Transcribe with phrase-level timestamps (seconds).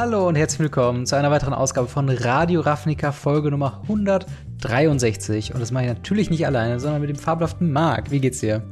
[0.00, 5.52] Hallo und herzlich willkommen zu einer weiteren Ausgabe von Radio Ravnica, Folge Nummer 163.
[5.52, 8.12] Und das mache ich natürlich nicht alleine, sondern mit dem fabelhaften Marc.
[8.12, 8.62] Wie geht's dir?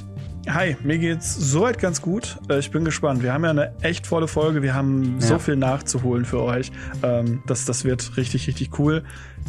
[0.48, 2.38] Hi, mir geht's soweit ganz gut.
[2.48, 3.22] Äh, ich bin gespannt.
[3.22, 4.62] Wir haben ja eine echt volle Folge.
[4.62, 5.26] Wir haben ja.
[5.26, 6.70] so viel nachzuholen für euch.
[7.02, 9.02] Ähm, das, das wird richtig, richtig cool.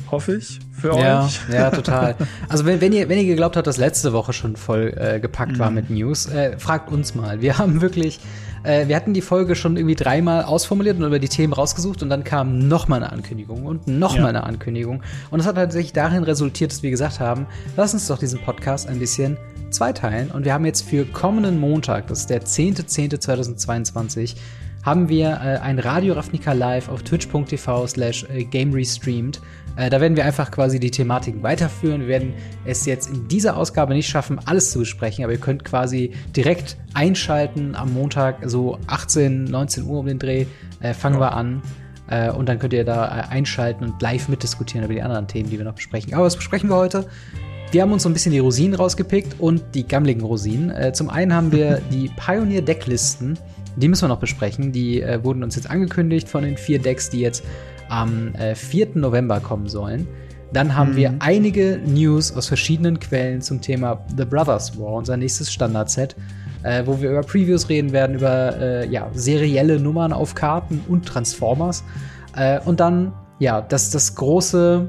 [0.10, 1.40] Hoffe ich für ja, euch.
[1.52, 2.16] Ja, total.
[2.50, 5.54] Also wenn, wenn, ihr, wenn ihr geglaubt habt, dass letzte Woche schon voll äh, gepackt
[5.54, 5.60] mhm.
[5.60, 7.42] war mit News, äh, fragt uns mal.
[7.42, 8.20] Wir haben wirklich
[8.64, 12.10] äh, wir hatten die Folge schon irgendwie dreimal ausformuliert und über die Themen rausgesucht und
[12.10, 14.24] dann kam noch mal eine Ankündigung und noch ja.
[14.24, 15.04] mal eine Ankündigung.
[15.30, 18.90] Und es hat tatsächlich darin resultiert, dass wir gesagt haben, lass uns doch diesen Podcast
[18.90, 19.38] ein bisschen
[19.70, 20.32] zweiteilen.
[20.32, 24.36] Und wir haben jetzt für kommenden Montag, das ist der 10.10.2022,
[24.84, 29.42] haben wir äh, ein Radio Ravnica Live auf twitch.tv slash äh, game restreamed.
[29.76, 32.02] Äh, da werden wir einfach quasi die Thematiken weiterführen.
[32.02, 32.34] Wir werden
[32.66, 36.78] es jetzt in dieser Ausgabe nicht schaffen, alles zu besprechen, aber ihr könnt quasi direkt
[36.94, 40.46] einschalten am Montag, so 18, 19 Uhr um den Dreh,
[40.80, 41.22] äh, fangen ja.
[41.22, 41.62] wir an.
[42.10, 45.50] Äh, und dann könnt ihr da äh, einschalten und live mitdiskutieren über die anderen Themen,
[45.50, 46.14] die wir noch besprechen.
[46.14, 47.08] Aber was besprechen wir heute?
[47.70, 50.70] Wir haben uns so ein bisschen die Rosinen rausgepickt und die gammligen Rosinen.
[50.70, 53.38] Äh, zum einen haben wir die Pioneer-Decklisten.
[53.76, 54.72] Die müssen wir noch besprechen.
[54.72, 57.44] Die äh, wurden uns jetzt angekündigt von den vier Decks, die jetzt
[57.90, 58.92] am äh, 4.
[58.96, 60.08] November kommen sollen.
[60.54, 60.96] Dann haben mhm.
[60.96, 66.16] wir einige News aus verschiedenen Quellen zum Thema The Brothers War, unser nächstes Standardset,
[66.64, 71.06] äh, wo wir über Previews reden werden, über äh, ja, serielle Nummern auf Karten und
[71.06, 71.84] Transformers.
[72.34, 74.88] Äh, und dann, ja, das, das große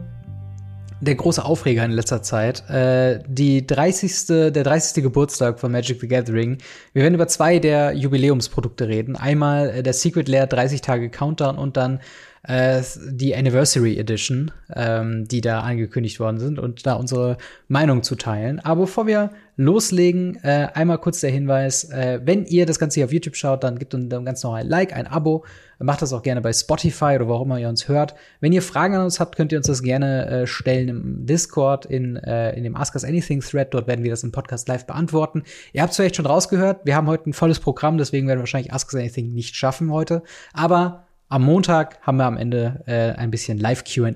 [1.01, 2.69] der große Aufreger in letzter Zeit.
[2.69, 4.27] Äh, die 30.
[4.27, 5.03] Der 30.
[5.03, 6.59] Geburtstag von Magic the Gathering.
[6.93, 9.17] Wir werden über zwei der Jubiläumsprodukte reden.
[9.17, 12.01] Einmal äh, der Secret Lair 30 Tage Countdown und dann
[12.43, 17.37] äh, die Anniversary Edition, ähm, die da angekündigt worden sind und da unsere
[17.69, 18.61] Meinung zu teilen.
[18.61, 23.07] Aber bevor wir loslegen, äh, einmal kurz der Hinweis, äh, wenn ihr das Ganze hier
[23.07, 25.45] auf YouTube schaut, dann gebt uns ganz noch ein Like, ein Abo.
[25.81, 28.15] Macht das auch gerne bei Spotify oder wo auch immer ihr uns hört.
[28.41, 31.87] Wenn ihr Fragen an uns habt, könnt ihr uns das gerne äh, stellen im Discord,
[31.87, 33.75] in, äh, in dem Ask Us Anything Thread.
[33.75, 35.43] Dort werden wir das im Podcast live beantworten.
[35.73, 38.43] Ihr habt es vielleicht schon rausgehört, wir haben heute ein volles Programm, deswegen werden wir
[38.43, 40.23] wahrscheinlich Ask Us Anything nicht schaffen heute.
[40.53, 44.13] Aber am Montag haben wir am Ende äh, ein bisschen Live QA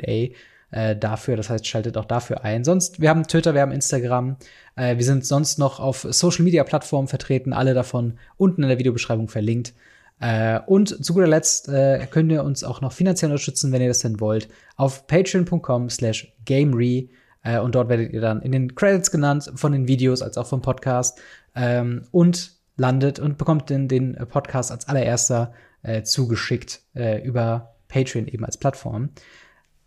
[0.72, 1.36] äh, dafür.
[1.36, 2.64] Das heißt, schaltet auch dafür ein.
[2.64, 4.36] Sonst, wir haben Twitter, wir haben Instagram.
[4.74, 8.78] Äh, wir sind sonst noch auf Social Media Plattformen vertreten, alle davon unten in der
[8.78, 9.74] Videobeschreibung verlinkt.
[10.18, 13.88] Äh, und zu guter Letzt äh, könnt ihr uns auch noch finanziell unterstützen, wenn ihr
[13.88, 17.10] das denn wollt, auf patreon.com slash gamery.
[17.42, 20.46] Äh, und dort werdet ihr dann in den Credits genannt, von den Videos als auch
[20.46, 21.20] vom Podcast.
[21.54, 25.52] Ähm, und landet und bekommt den, den Podcast als allererster
[25.82, 29.10] äh, zugeschickt äh, über Patreon eben als Plattform.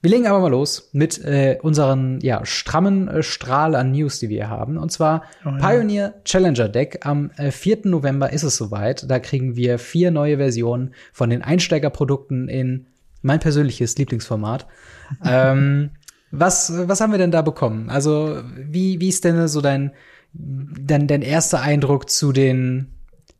[0.01, 4.29] Wir legen aber mal los mit äh, unseren ja, strammen äh, Strahl an News, die
[4.29, 4.77] wir haben.
[4.77, 5.57] Und zwar oh, ja.
[5.57, 6.99] Pioneer Challenger Deck.
[7.05, 7.79] Am äh, 4.
[7.85, 9.09] November ist es soweit.
[9.09, 12.87] Da kriegen wir vier neue Versionen von den Einsteigerprodukten in
[13.23, 14.67] mein persönliches Lieblingsformat.
[15.25, 15.91] ähm,
[16.29, 17.89] was, was haben wir denn da bekommen?
[17.89, 19.91] Also, wie, wie ist denn so dein,
[20.33, 22.91] dein, dein erster Eindruck zu den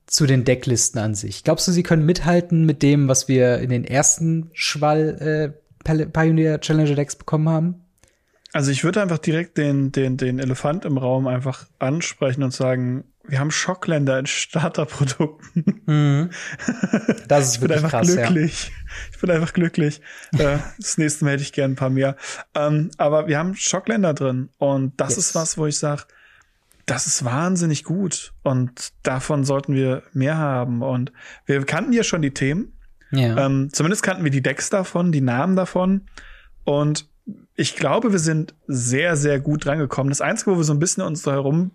[0.07, 1.43] zu den Decklisten an sich.
[1.43, 6.59] Glaubst du, sie können mithalten mit dem, was wir in den ersten Schwall äh, Pioneer
[6.59, 7.85] Challenger Decks bekommen haben?
[8.51, 13.03] Also ich würde einfach direkt den, den, den Elefant im Raum einfach ansprechen und sagen,
[13.27, 15.81] wir haben Schockländer in Starterprodukten.
[15.85, 16.29] Mhm.
[17.27, 18.67] Das ist ich bin einfach krass, glücklich.
[18.67, 18.73] Ja.
[19.11, 20.01] Ich bin einfach glücklich.
[20.37, 22.15] Äh, das nächste Mal hätte ich gern ein paar mehr.
[22.53, 25.17] Ähm, aber wir haben Schockländer drin und das yes.
[25.17, 26.03] ist was, wo ich sage,
[26.85, 30.81] das ist wahnsinnig gut und davon sollten wir mehr haben.
[30.81, 31.11] Und
[31.45, 32.74] wir kannten ja schon die Themen.
[33.17, 33.45] Ja.
[33.45, 36.07] Ähm, zumindest kannten wir die Decks davon, die Namen davon.
[36.63, 37.07] Und
[37.55, 40.09] ich glaube, wir sind sehr, sehr gut drangekommen.
[40.09, 41.71] Das Einzige, wo wir so ein bisschen uns da herum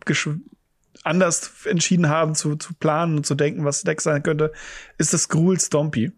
[1.02, 4.52] anders entschieden haben zu, zu planen und zu denken, was Deck sein könnte,
[4.98, 6.12] ist das Gruul Stompy.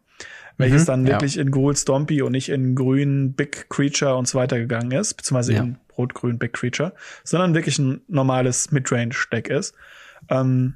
[0.59, 1.43] Welches mhm, dann wirklich ja.
[1.43, 5.55] in Gruul Stompy und nicht in grün Big Creature und so weiter gegangen ist, beziehungsweise
[5.55, 5.63] ja.
[5.63, 6.95] in Rot-Grün Big Creature,
[7.25, 9.75] sondern wirklich ein normales Midrange-Deck ist.
[10.29, 10.75] Ähm,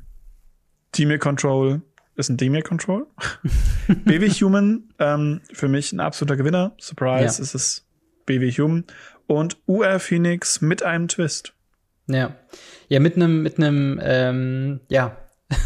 [0.96, 1.82] Demir Control
[2.16, 3.06] ist ein Demir Control.
[3.88, 6.74] BW Human, ähm, für mich ein absoluter Gewinner.
[6.78, 7.42] Surprise, ja.
[7.42, 7.86] ist es
[8.24, 8.84] BW Human.
[9.26, 11.52] Und UR Phoenix mit einem Twist.
[12.08, 12.36] Ja.
[12.88, 15.16] Ja, mit einem, mit einem, ähm, ja,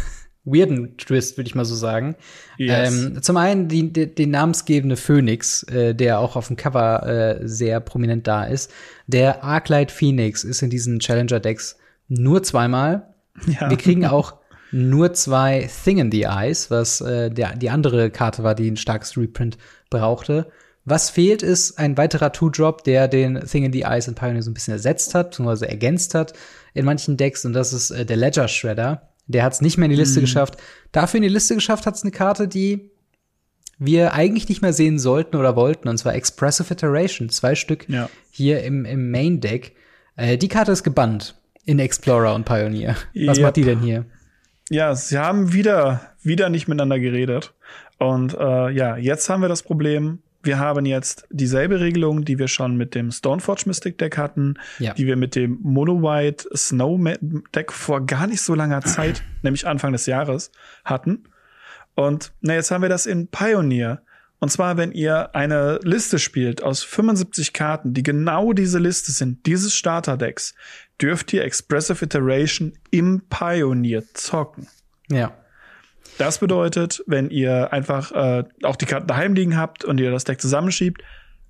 [0.43, 2.15] weirden Twist, würde ich mal so sagen.
[2.57, 2.93] Yes.
[2.93, 7.47] Ähm, zum einen die, die, die namensgebende Phoenix, äh, der auch auf dem Cover äh,
[7.47, 8.71] sehr prominent da ist.
[9.07, 11.77] Der Arclight Phoenix ist in diesen Challenger-Decks
[12.07, 13.13] nur zweimal.
[13.47, 13.69] Ja.
[13.69, 14.40] Wir kriegen auch
[14.71, 18.77] nur zwei Thing in the Eyes, was äh, der, die andere Karte war, die ein
[18.77, 19.57] starkes Reprint
[19.89, 20.51] brauchte.
[20.85, 24.49] Was fehlt, ist ein weiterer Two-Drop, der den Thing in the Eyes in Pioneer so
[24.49, 26.33] ein bisschen ersetzt hat, beziehungsweise ergänzt hat
[26.73, 29.85] in manchen Decks, und das ist äh, der Ledger Shredder der hat es nicht mehr
[29.85, 30.23] in die Liste mhm.
[30.23, 30.57] geschafft.
[30.91, 32.91] Dafür in die Liste geschafft hat es eine Karte, die
[33.79, 38.09] wir eigentlich nicht mehr sehen sollten oder wollten, und zwar Expressive Iteration, zwei Stück ja.
[38.29, 39.75] hier im, im Main Deck.
[40.15, 41.35] Äh, die Karte ist gebannt
[41.65, 42.95] in Explorer und Pioneer.
[43.25, 43.45] Was yep.
[43.45, 44.05] macht die denn hier?
[44.69, 47.53] Ja, sie haben wieder, wieder nicht miteinander geredet.
[47.97, 52.47] Und äh, ja, jetzt haben wir das Problem, wir haben jetzt dieselbe Regelung, die wir
[52.47, 54.93] schon mit dem Stoneforge Mystic Deck hatten, ja.
[54.93, 56.99] die wir mit dem Mono White Snow
[57.53, 60.51] Deck vor gar nicht so langer Zeit, nämlich Anfang des Jahres,
[60.83, 61.25] hatten.
[61.93, 64.01] Und na, jetzt haben wir das in Pioneer.
[64.39, 69.45] Und zwar, wenn ihr eine Liste spielt aus 75 Karten, die genau diese Liste sind,
[69.45, 70.55] dieses Starterdecks,
[71.01, 74.67] dürft ihr Expressive Iteration im Pioneer zocken.
[75.09, 75.33] Ja.
[76.17, 80.23] Das bedeutet, wenn ihr einfach äh, auch die Karten daheim liegen habt und ihr das
[80.23, 81.01] Deck zusammenschiebt,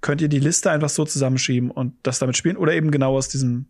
[0.02, 3.28] könnt ihr die Liste einfach so zusammenschieben und das damit spielen oder eben genau aus
[3.28, 3.66] diesem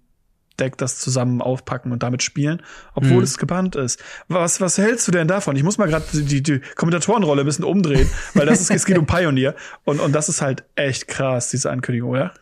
[0.60, 2.62] Deck das zusammen aufpacken und damit spielen,
[2.94, 3.24] obwohl mhm.
[3.24, 4.02] es gebannt ist.
[4.28, 5.56] Was, was hältst du denn davon?
[5.56, 8.98] Ich muss mal gerade die, die Kommentatorenrolle ein bisschen umdrehen, weil das ist, es geht
[8.98, 9.56] um Pioneer
[9.86, 12.34] und, und das ist halt echt krass, diese Ankündigung, oder?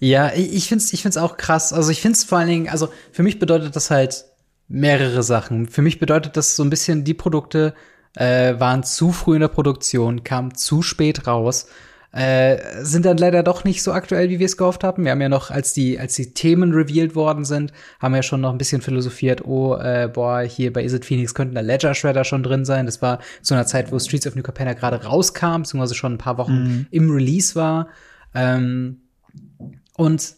[0.00, 1.72] Ja, ich find's, ich find's auch krass.
[1.72, 4.24] Also ich find's vor allen Dingen, also für mich bedeutet das halt
[4.68, 5.66] mehrere Sachen.
[5.66, 7.74] Für mich bedeutet das so ein bisschen, die Produkte
[8.14, 11.66] äh, waren zu früh in der Produktion, kamen zu spät raus,
[12.12, 15.04] äh, sind dann leider doch nicht so aktuell, wie wir es gehofft haben.
[15.04, 18.22] Wir haben ja noch, als die, als die Themen revealed worden sind, haben wir ja
[18.22, 21.60] schon noch ein bisschen philosophiert, oh, äh, boah, hier bei Is It Phoenix könnten da
[21.60, 22.86] Ledger Shredder schon drin sein.
[22.86, 26.18] Das war zu einer Zeit, wo Streets of New Capenna gerade rauskam, beziehungsweise schon ein
[26.18, 26.86] paar Wochen mhm.
[26.90, 27.88] im Release war.
[28.34, 29.02] Ähm,
[29.98, 30.36] und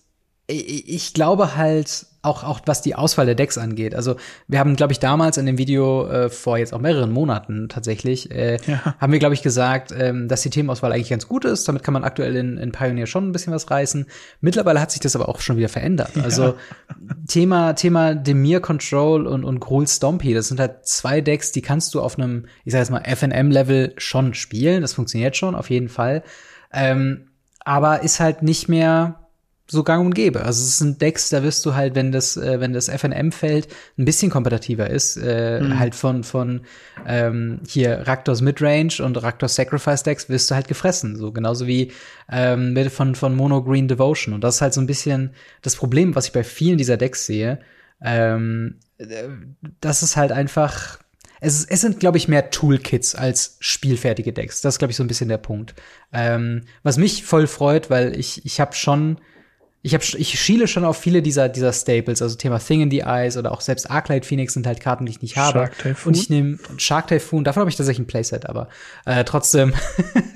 [0.48, 3.94] ich glaube halt, auch, auch was die Auswahl der Decks angeht.
[3.94, 4.16] Also
[4.46, 8.30] wir haben, glaube ich, damals in dem Video äh, vor jetzt auch mehreren Monaten tatsächlich,
[8.30, 8.94] äh, ja.
[8.98, 11.66] haben wir, glaube ich, gesagt, ähm, dass die Themenauswahl eigentlich ganz gut ist.
[11.66, 14.06] Damit kann man aktuell in, in Pioneer schon ein bisschen was reißen.
[14.40, 16.14] Mittlerweile hat sich das aber auch schon wieder verändert.
[16.16, 16.24] Ja.
[16.24, 16.56] Also
[17.26, 21.94] Thema, Thema Demir Control und, und Gruul Stompy, das sind halt zwei Decks, die kannst
[21.94, 24.82] du auf einem, ich sag jetzt mal, FNM-Level schon spielen.
[24.82, 26.22] Das funktioniert schon, auf jeden Fall.
[26.72, 27.28] Ähm,
[27.64, 29.19] aber ist halt nicht mehr
[29.70, 30.44] so gang und gäbe.
[30.44, 33.68] Also es sind Decks, da wirst du halt, wenn das, äh, wenn das FNM-Feld
[33.98, 35.78] ein bisschen kompetitiver ist, äh, mhm.
[35.78, 36.62] halt von, von
[37.06, 41.16] ähm, hier Raktors Midrange und Raktors Sacrifice Decks wirst du halt gefressen.
[41.16, 41.92] So genauso wie
[42.30, 44.34] ähm, von, von Mono Green Devotion.
[44.34, 45.30] Und das ist halt so ein bisschen
[45.62, 47.60] das Problem, was ich bei vielen dieser Decks sehe.
[48.02, 48.76] Ähm,
[49.80, 50.98] das ist halt einfach
[51.40, 54.60] es, es sind, glaube ich, mehr Toolkits als spielfertige Decks.
[54.60, 55.74] Das ist, glaube ich, so ein bisschen der Punkt.
[56.12, 59.18] Ähm, was mich voll freut, weil ich, ich habe schon
[59.82, 63.00] ich, hab, ich schiele schon auf viele dieser, dieser Staples, also Thema Thing in the
[63.00, 65.58] Eyes oder auch selbst Arclight Phoenix sind halt Karten, die ich nicht habe.
[65.58, 66.12] Shark Typhoon.
[66.12, 68.68] Und ich nehme Shark Typhoon, davon habe ich tatsächlich ein Playset, aber
[69.06, 69.72] äh, trotzdem,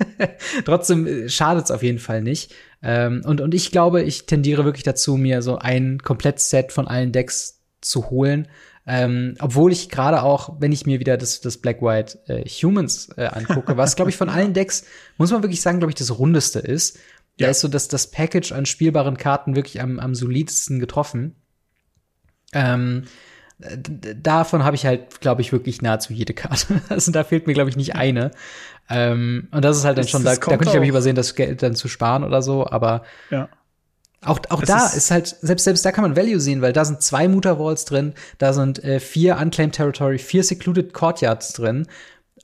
[0.65, 2.55] trotzdem äh, schadet's auf jeden Fall nicht.
[2.81, 7.11] Ähm, und, und ich glaube, ich tendiere wirklich dazu, mir so ein Komplettset von allen
[7.11, 8.47] Decks zu holen.
[8.87, 13.09] Ähm, obwohl ich gerade auch, wenn ich mir wieder das, das Black White äh, Humans
[13.17, 14.85] äh, angucke, was glaube ich von allen Decks,
[15.17, 16.99] muss man wirklich sagen, glaube ich, das rundeste ist.
[17.37, 21.35] Da ist so das, das Package an spielbaren Karten wirklich am, am solidsten getroffen.
[22.53, 23.03] Ähm,
[23.59, 26.81] davon habe ich halt, glaube ich, wirklich nahezu jede Karte.
[26.89, 28.31] Also da fehlt mir, glaube ich, nicht eine.
[28.89, 31.35] Ähm, und das ist halt dann schon, da, da könnte ich, glaube ich, übersehen, das
[31.35, 33.49] Geld dann zu sparen oder so, aber ja.
[34.21, 36.83] Auch, auch da ist, ist, halt, selbst, selbst da kann man Value sehen, weil da
[36.83, 41.85] sind zwei Mutter Walls drin, da sind äh, vier Unclaimed Territory, vier Secluded Courtyards drin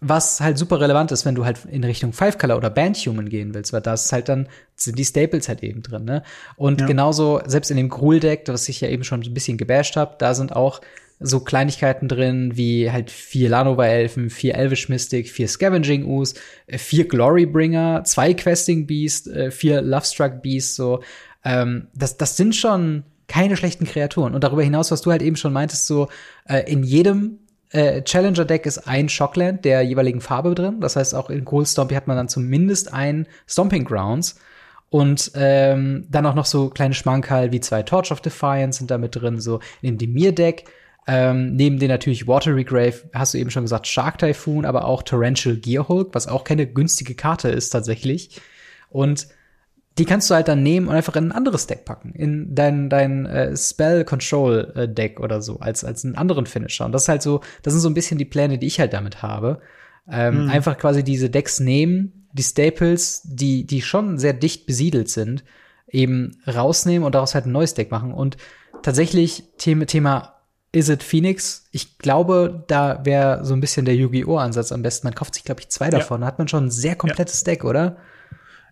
[0.03, 3.29] was halt super relevant ist, wenn du halt in Richtung Five Color oder Band Human
[3.29, 6.23] gehen willst, weil da ist halt dann sind die Staples halt eben drin, ne?
[6.55, 6.87] Und ja.
[6.87, 10.15] genauso selbst in dem Gruul Deck, was ich ja eben schon ein bisschen gebasht habe,
[10.17, 10.81] da sind auch
[11.19, 16.33] so Kleinigkeiten drin wie halt vier Lanova Elfen, vier Elvish Mystic, vier Scavenging Ooze,
[16.65, 21.03] äh, vier Glorybringer, zwei Questing Beast, äh, vier Lovestruck Beast, so
[21.45, 24.33] ähm, das das sind schon keine schlechten Kreaturen.
[24.33, 26.09] Und darüber hinaus, was du halt eben schon meintest, so
[26.45, 27.37] äh, in jedem
[27.71, 30.81] äh, Challenger Deck ist ein Shockland der jeweiligen Farbe drin.
[30.81, 34.39] Das heißt, auch in Cold Stompy hat man dann zumindest ein Stomping Grounds.
[34.89, 38.97] Und ähm, dann auch noch so kleine Schmankerl wie zwei Torch of Defiance sind da
[38.97, 40.65] mit drin, so in dem Demir-Deck.
[41.07, 45.01] Ähm, neben den natürlich Watery Grave, hast du eben schon gesagt, Shark Typhoon, aber auch
[45.01, 48.41] Torrential Gearhulk, was auch keine günstige Karte ist tatsächlich.
[48.89, 49.27] Und
[49.97, 52.89] die kannst du halt dann nehmen und einfach in ein anderes Deck packen, in dein
[52.89, 56.85] dein äh, Spell Control äh, Deck oder so als als einen anderen Finisher.
[56.85, 58.93] Und das ist halt so, das sind so ein bisschen die Pläne, die ich halt
[58.93, 59.61] damit habe.
[60.09, 60.49] Ähm, mhm.
[60.49, 65.43] Einfach quasi diese Decks nehmen, die Staples, die die schon sehr dicht besiedelt sind,
[65.87, 68.13] eben rausnehmen und daraus halt ein neues Deck machen.
[68.13, 68.37] Und
[68.81, 70.41] tatsächlich Thema Thema
[70.73, 71.65] Is it Phoenix?
[71.71, 74.37] Ich glaube, da wäre so ein bisschen der Yu-Gi-Oh!
[74.37, 75.07] Ansatz am besten.
[75.07, 76.21] Man kauft sich, glaube ich, zwei davon.
[76.21, 76.25] Ja.
[76.25, 77.45] Da hat man schon ein sehr komplettes ja.
[77.51, 77.97] Deck, oder?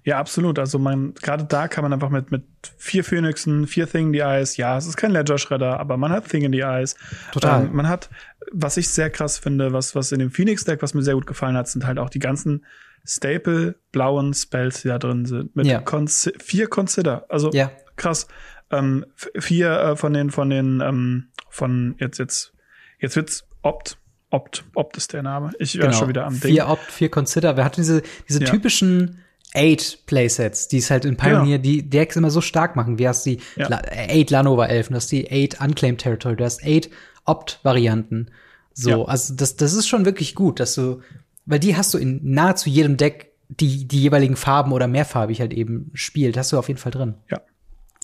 [0.03, 0.57] Ja, absolut.
[0.59, 2.43] Also man, gerade da kann man einfach mit, mit
[2.77, 6.27] vier Phoenixen, vier Thing in the Eyes, ja, es ist kein Ledger-Schredder, aber man hat
[6.29, 6.95] Thing in the Eyes.
[7.31, 7.65] Total.
[7.65, 8.09] Ähm, man hat,
[8.51, 11.57] was ich sehr krass finde, was, was in dem Phoenix-Deck, was mir sehr gut gefallen
[11.57, 12.65] hat, sind halt auch die ganzen
[13.05, 15.55] Staple blauen Spells, die da drin sind.
[15.55, 15.79] Mit Ja.
[15.81, 17.25] Consi vier Consider.
[17.29, 17.71] Also Ja.
[17.95, 18.27] krass.
[18.71, 22.53] Ähm, vier äh, von den, von den, ähm, von jetzt, jetzt,
[22.99, 23.97] jetzt wird's Opt.
[24.31, 25.51] Opt, Opt ist der Name.
[25.57, 26.51] Ich war schon wieder am Ding.
[26.51, 27.57] Vier Opt, vier Consider.
[27.57, 28.49] Wir hatten diese, diese Ja.
[28.49, 32.99] typischen Eight Playsets, die es halt in Pioneer, die Decks immer so stark machen.
[32.99, 33.67] Wie hast die Ja.
[33.67, 36.89] La Eight Lanova Elfen, du hast die Eight Unclaimed Territory, du hast Eight
[37.25, 38.29] Opt-Varianten.
[38.73, 39.03] So, Ja.
[39.05, 41.01] also das, das ist schon wirklich gut, dass du,
[41.45, 45.53] weil die hast du in nahezu jedem Deck, die die jeweiligen Farben oder mehrfarbig halt
[45.53, 47.15] eben spielt, hast du auf jeden Fall drin.
[47.31, 47.41] Ja.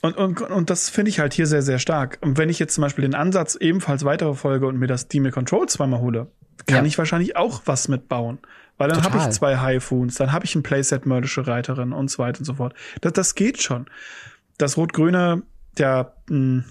[0.01, 2.17] Und, und, und das finde ich halt hier sehr, sehr stark.
[2.21, 5.31] Und wenn ich jetzt zum Beispiel den Ansatz ebenfalls weitere folge und mir das Demon
[5.31, 6.27] Control zweimal hole,
[6.67, 6.85] kann Ja.
[6.85, 8.39] ich wahrscheinlich auch was mitbauen.
[8.77, 12.19] Weil dann habe ich zwei Haifuns, dann habe ich ein Playset Mördische Reiterin und so
[12.19, 12.73] weiter und so fort.
[13.01, 13.85] Das, das geht schon.
[14.57, 15.43] Das Rot-Grüne,
[15.77, 16.63] ja, mh,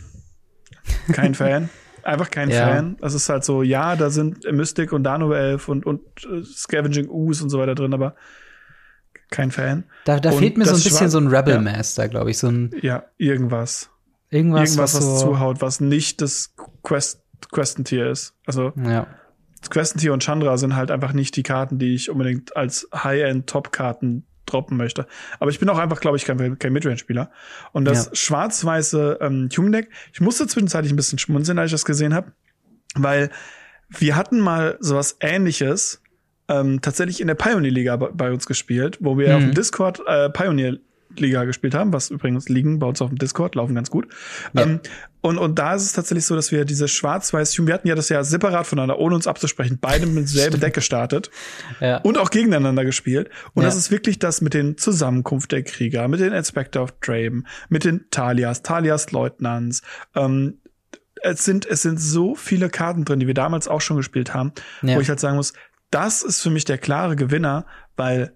[1.12, 1.70] kein Fan.
[2.02, 2.66] Einfach kein Ja.
[2.68, 2.96] Fan.
[3.00, 7.08] Das ist halt so, ja, da sind Mystic und Dano Elf und, und äh, Scavenging
[7.08, 8.14] Ooze und so weiter drin, aber
[9.30, 9.84] kein Fan.
[10.04, 11.60] Da, da fehlt mir so ein bisschen so ein Rebel ja.
[11.60, 13.90] Master, glaube ich, so ein Ja, irgendwas.
[14.28, 18.34] irgendwas, irgendwas, was, was so, zuhaut, was nicht das Quest Questentier ist.
[18.46, 19.06] Also ja.
[19.70, 24.76] Questentier und Chandra sind halt einfach nicht die Karten, die ich unbedingt als High-End-Top-Karten droppen
[24.76, 25.06] möchte.
[25.40, 27.30] Aber ich bin auch einfach, glaube ich, kein, kein Midrange-Spieler.
[27.72, 28.14] Und das Ja.
[28.14, 32.32] schwarz-weiße ähm, Human Deck, ich musste zwischenzeitlich ein bisschen schmunzeln, als ich das gesehen habe,
[32.94, 33.30] weil
[33.88, 36.02] wir hatten mal sowas ähnliches
[36.48, 39.34] ähm, tatsächlich in der Pioneer-Liga bei, bei uns gespielt, wo wir Mhm.
[39.36, 43.54] auf dem Discord äh, Pioneer-Liga gespielt haben, was übrigens liegen bei uns auf dem Discord,
[43.54, 44.08] laufen ganz gut.
[44.52, 44.62] Ja.
[44.64, 44.80] Ähm,
[45.24, 48.10] und, und da ist es tatsächlich so, dass wir diese schwarz-weiß, wir hatten ja das
[48.10, 51.30] ja separat voneinander, ohne uns abzusprechen, beide mit demselben Deck gestartet
[51.80, 51.96] ja.
[52.02, 53.30] und auch gegeneinander gespielt.
[53.54, 53.68] Und Ja.
[53.68, 57.84] das ist wirklich das mit den Zusammenkunft der Krieger, mit den Inspector of Draven, mit
[57.84, 59.80] den Talias, Talias Leutnants.
[60.14, 60.58] Ähm,
[61.22, 64.52] es sind, es sind so viele Karten drin, die wir damals auch schon gespielt haben,
[64.82, 64.96] Ja.
[64.96, 65.54] wo ich halt sagen muss,
[65.90, 67.64] das ist für mich der klare Gewinner,
[67.96, 68.34] weil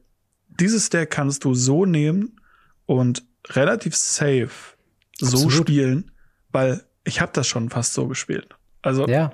[0.58, 2.40] dieses Deck kannst du so nehmen
[2.86, 4.48] und relativ safe
[5.18, 5.52] so Absolut.
[5.52, 6.10] spielen,
[6.58, 8.48] weil ich habe das schon fast so gespielt.
[8.82, 9.32] Also ja.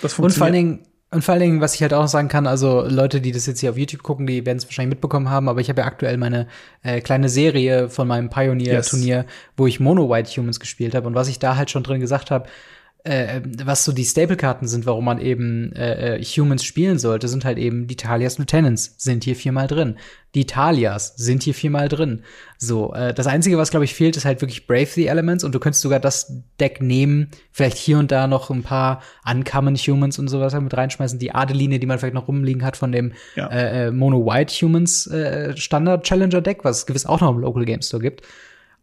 [0.00, 0.54] das Und vor allen funktioniert.
[0.54, 3.30] Dingen, und vor allen Dingen, was ich halt auch noch sagen kann, also Leute, die
[3.30, 5.82] das jetzt hier auf YouTube gucken, die werden es wahrscheinlich mitbekommen haben, aber ich habe
[5.82, 6.48] ja aktuell meine
[6.82, 11.38] äh, kleine Serie von meinem Pioneer-Turnier, wo ich Mono-White Humans gespielt habe und was ich
[11.38, 12.48] da halt schon drin gesagt habe,
[13.06, 17.44] äh, was so die Staple-Karten sind, warum man eben äh, äh, Humans spielen sollte, sind
[17.44, 19.96] halt eben die Talias Lieutenants sind hier viermal drin.
[20.34, 22.22] Die Talias sind hier viermal drin.
[22.58, 25.54] So, äh, das Einzige, was, glaube ich, fehlt, ist halt wirklich Brave the Elements und
[25.54, 30.18] du könntest sogar das Deck nehmen, vielleicht hier und da noch ein paar Uncommon Humans
[30.18, 31.18] und sowas mit reinschmeißen.
[31.18, 33.46] Die Adeline, die man vielleicht noch rumliegen hat von dem Ja.
[33.48, 37.38] äh, äh, Mono White Humans äh, Standard Challenger Deck, was es gewiss auch noch im
[37.38, 38.22] Local Game Store gibt.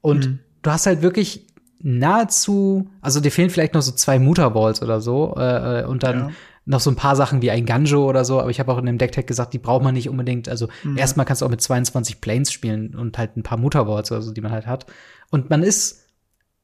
[0.02, 1.46] Und du hast halt wirklich
[1.84, 6.18] nahezu, also dir fehlen vielleicht noch so zwei Mutterballs oder so äh, äh, und dann
[6.20, 6.30] Ja.
[6.66, 8.86] noch so ein paar Sachen wie ein Ganjo oder so, aber ich habe auch in
[8.86, 10.48] dem Decktag gesagt, die braucht man nicht unbedingt.
[10.48, 14.22] Also erstmal kannst du auch mit 22 Planes spielen und halt ein paar Mutterballs oder
[14.22, 14.86] so, die man halt hat.
[15.30, 16.00] Und man ist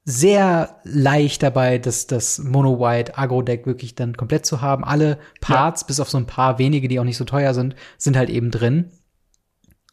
[0.06, 4.84] sehr leicht dabei, das, das Mono-White Agro-Deck wirklich dann komplett zu haben.
[4.86, 8.16] Alle Parts, bis auf so ein paar wenige, die auch nicht so teuer sind, sind
[8.18, 8.92] halt eben drin.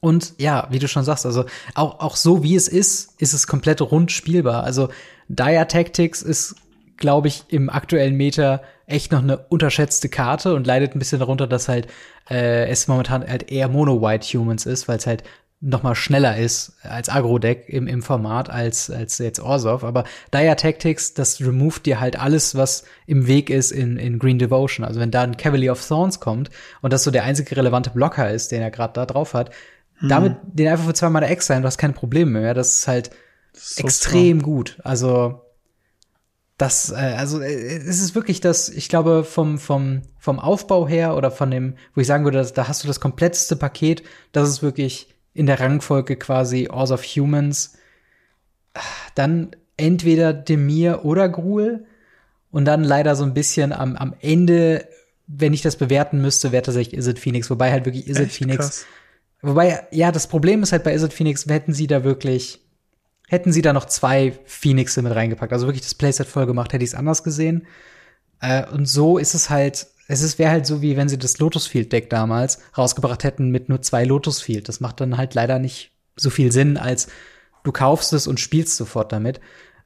[0.01, 3.47] Und ja, wie du schon sagst, also auch, auch so wie es ist, ist es
[3.47, 4.63] komplett rund spielbar.
[4.63, 4.89] Also
[5.29, 6.57] Dire Tactics ist,
[6.97, 11.47] glaube ich, im aktuellen Meter echt noch eine unterschätzte Karte und leidet ein bisschen darunter,
[11.47, 11.89] dass halt
[12.31, 15.25] äh, es momentan halt eher Mono-White Humans ist, weil es halt
[15.61, 19.85] noch mal schneller ist als Agro-Deck im, im Format als, als jetzt Orsov.
[19.85, 24.39] Aber Dire Tactics, das removed dir halt alles, was im Weg ist in, in Green
[24.39, 24.85] Devotion.
[24.85, 26.51] Also wenn da ein Cavalier of Thorns kommt
[26.83, 29.51] und das so der einzige relevante Blocker ist, den er gerade da drauf hat,
[30.03, 32.55] damit den einfach für zwei Mal X sein, du hast keine Probleme mehr.
[32.55, 33.11] Das ist halt
[33.57, 34.79] so extrem gut.
[34.85, 35.43] Also
[36.59, 41.17] das, äh, also äh, es ist wirklich das, ich glaube, vom, vom, vom Aufbau her
[41.17, 44.49] oder von dem, wo ich sagen würde, dass, da hast du das kompletteste Paket, das
[44.49, 47.77] ist wirklich in der Rangfolge quasi Ors of Humans.
[49.15, 51.87] Dann entweder Demir oder Gruel
[52.51, 54.89] und dann leider so ein bisschen am, am Ende,
[55.27, 58.29] wenn ich das bewerten müsste, wäre tatsächlich Is it Phoenix, wobei halt wirklich Is it
[58.29, 58.57] Echt Phoenix.
[58.57, 58.87] krass.
[59.43, 62.66] Wobei, ja, das Problem ist halt bei Is it Phoenix, hätten sie da wirklich,
[63.29, 66.85] hätten sie da noch zwei Phoenixe mit reingepackt, also wirklich das Playset voll gemacht, hätte
[66.85, 67.67] ich es anders gesehen.
[68.41, 71.39] Äh, und so ist es halt, es ist wäre halt so, wie wenn sie das
[71.39, 74.69] Lotus Field Deck damals rausgebracht hätten mit nur zwei Lotus Field.
[74.69, 77.09] Das macht dann halt leider nicht so viel Sinn, als
[77.65, 79.41] du kaufst es und spielst sofort damit.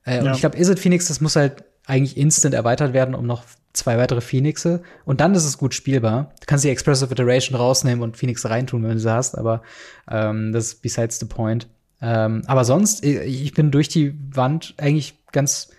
[0.05, 0.35] Äh, Und Ja.
[0.35, 3.97] ich glaube, Is it Phoenix, das muss halt eigentlich instant erweitert werden, um noch zwei
[3.99, 4.83] weitere Phoenixe.
[5.05, 6.35] Und dann ist es gut spielbar.
[6.41, 9.63] Du kannst die Expressive Iteration rausnehmen und Phoenix reintun, wenn du sie hast, aber
[10.11, 11.69] ähm, das ist besides the point.
[12.03, 15.71] Ähm, aber sonst, ich ich bin durch die Wand eigentlich ganz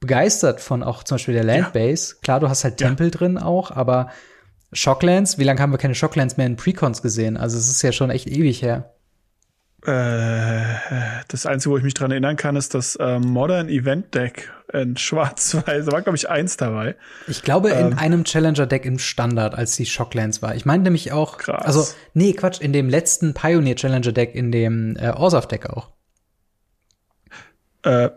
[0.00, 2.16] begeistert von auch zum Beispiel der Landbase.
[2.22, 2.88] Klar, du hast halt Ja.
[2.88, 4.10] Tempel drin auch, aber
[4.72, 7.36] Shocklands, wie lange haben wir keine Shocklands mehr in Precons gesehen?
[7.36, 8.95] Also es ist ja schon echt ewig her.
[9.86, 10.64] Äh,
[11.28, 14.96] das Einzige, wo ich mich dran erinnern kann, ist das äh, Modern Event Deck in
[14.96, 15.86] Schwarz-Weiß.
[15.86, 16.96] Da war, glaube ich, eins dabei.
[17.28, 20.56] Ich glaube, in ähm, einem Challenger-Deck im Standard, als die Shocklands war.
[20.56, 21.64] Ich meine nämlich auch, krass.
[21.64, 25.90] also, nee, Quatsch, in dem letzten Pioneer Challenger-Deck, in dem äh, Orsaf-Deck auch.
[27.84, 28.10] Äh,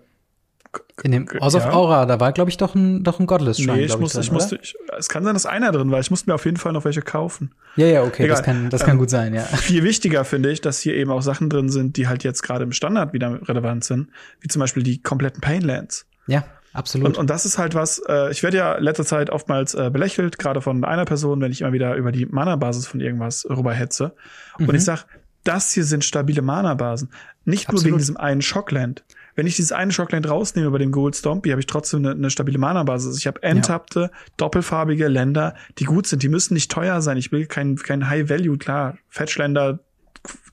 [1.04, 1.72] in dem House of ja.
[1.72, 3.78] Aura, da war, glaube ich, doch ein, doch ein Godless Shrine.
[3.78, 6.00] Nee, ich, muss, drin, ich musste, ich, es kann sein, dass einer drin war.
[6.00, 7.52] Ich musste mir auf jeden Fall noch welche kaufen.
[7.76, 8.38] Ja, ja, okay, Egal.
[8.38, 9.44] das kann, das kann ähm, gut sein, ja.
[9.44, 12.64] Viel wichtiger finde ich, dass hier eben auch Sachen drin sind, die halt jetzt gerade
[12.64, 14.10] im Standard wieder relevant sind,
[14.42, 16.06] wie zum Beispiel die kompletten Painlands.
[16.28, 17.08] Ja, absolut.
[17.08, 20.38] Und, und das ist halt was, äh, ich werde ja letzter Zeit oftmals äh, belächelt,
[20.38, 24.14] gerade von einer Person, wenn ich immer wieder über die Mana-Basis von irgendwas rüberhetze.
[24.58, 24.70] Mhm.
[24.70, 25.06] Und ich sag,
[25.44, 27.10] das hier sind stabile Mana-Basen.
[27.46, 27.84] Nicht Absolut.
[27.84, 29.04] nur wegen diesem einen Shockland.
[29.40, 32.30] Wenn ich dieses eine Shockland rausnehme bei dem Gold Stompy, habe ich trotzdem eine, eine
[32.30, 33.18] stabile Mana-Basis.
[33.18, 34.10] Ich habe enttappte, ja.
[34.36, 36.24] doppelfarbige Länder, die gut sind.
[36.24, 37.16] Die müssen nicht teuer sein.
[37.16, 38.98] Ich will kein, kein High Value, klar.
[39.08, 39.80] Fetchländer,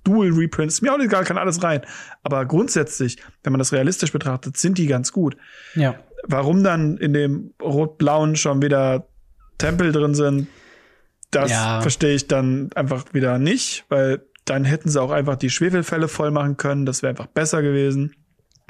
[0.05, 1.81] Dual Reprints, mir auch egal, kann alles rein.
[2.23, 5.37] Aber grundsätzlich, wenn man das realistisch betrachtet, sind die ganz gut.
[5.75, 5.97] Ja.
[6.23, 9.09] Warum dann in dem rot-blauen schon wieder
[9.59, 10.47] Tempel drin sind,
[11.33, 11.81] das ja.
[11.81, 16.31] verstehe ich dann einfach wieder nicht, weil dann hätten sie auch einfach die Schwefelfälle voll
[16.31, 16.87] machen können.
[16.87, 18.15] Das wäre einfach besser gewesen.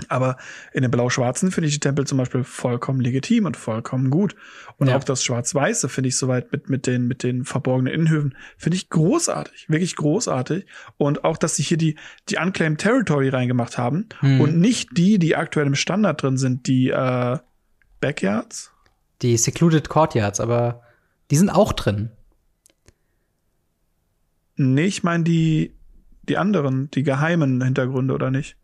[0.09, 0.37] Aber
[0.75, 4.37] in den Blau-Schwarzen finde ich die Tempel zum Beispiel vollkommen legitim und vollkommen gut.
[4.77, 4.97] Und ja.
[4.97, 8.91] auch das Schwarz-Weiße finde ich soweit mit, mit den, mit den verborgenen Innenhöfen, finde ich
[8.91, 9.71] großartig.
[9.71, 10.67] Wirklich großartig.
[10.99, 11.97] Und auch, dass sie hier die,
[12.29, 14.41] die Unclaimed Territory reingemacht haben hm.
[14.43, 17.39] und nicht die, die aktuell im Standard drin sind, die, äh,
[18.01, 18.73] Backyards?
[19.23, 20.83] Die Secluded Courtyards, aber
[21.31, 22.11] die sind auch drin.
[24.57, 25.75] Nee, ich meine die,
[26.23, 28.57] die anderen, die geheimen Hintergründe, oder nicht?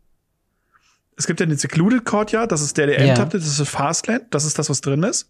[1.17, 3.25] Es gibt ja den Secluded Courtyard, das ist der, der ja.
[3.25, 5.29] das ist das Fastland, das ist das, was drin ist.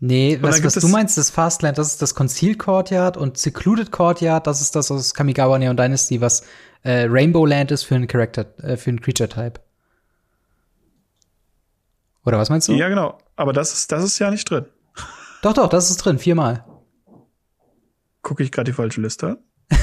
[0.00, 4.46] Nee, was, was du meinst, das Fastland, das ist das Concealed Courtyard und Secluded Courtyard,
[4.46, 6.42] das ist das aus Kamigawa Neon Dynasty, was
[6.82, 9.60] äh, Rainbow Land ist für einen Character, äh, für einen Creature Type.
[12.26, 12.72] Oder was meinst du?
[12.72, 13.18] Ja, genau.
[13.36, 14.66] Aber das ist, das ist ja nicht drin.
[15.42, 16.64] Doch, doch, das ist drin, viermal.
[18.22, 19.38] Gucke ich gerade die falsche Liste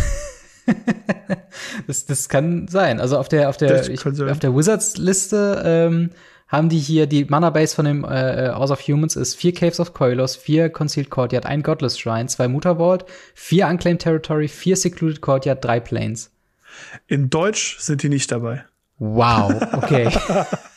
[1.87, 2.99] das, das kann sein.
[2.99, 6.09] Also auf der, auf der, ich, auf der Wizards-Liste ähm,
[6.47, 9.93] haben die hier die Mana-Base von dem äh, House of Humans ist vier Caves of
[9.93, 15.21] Koilos, vier Concealed Courtyard, ein Godless Shrine, zwei Mutter Vault, vier Unclaimed Territory, vier Secluded
[15.21, 16.31] Courtyard, drei Planes.
[17.07, 18.65] In Deutsch sind die nicht dabei.
[18.97, 20.09] Wow, okay.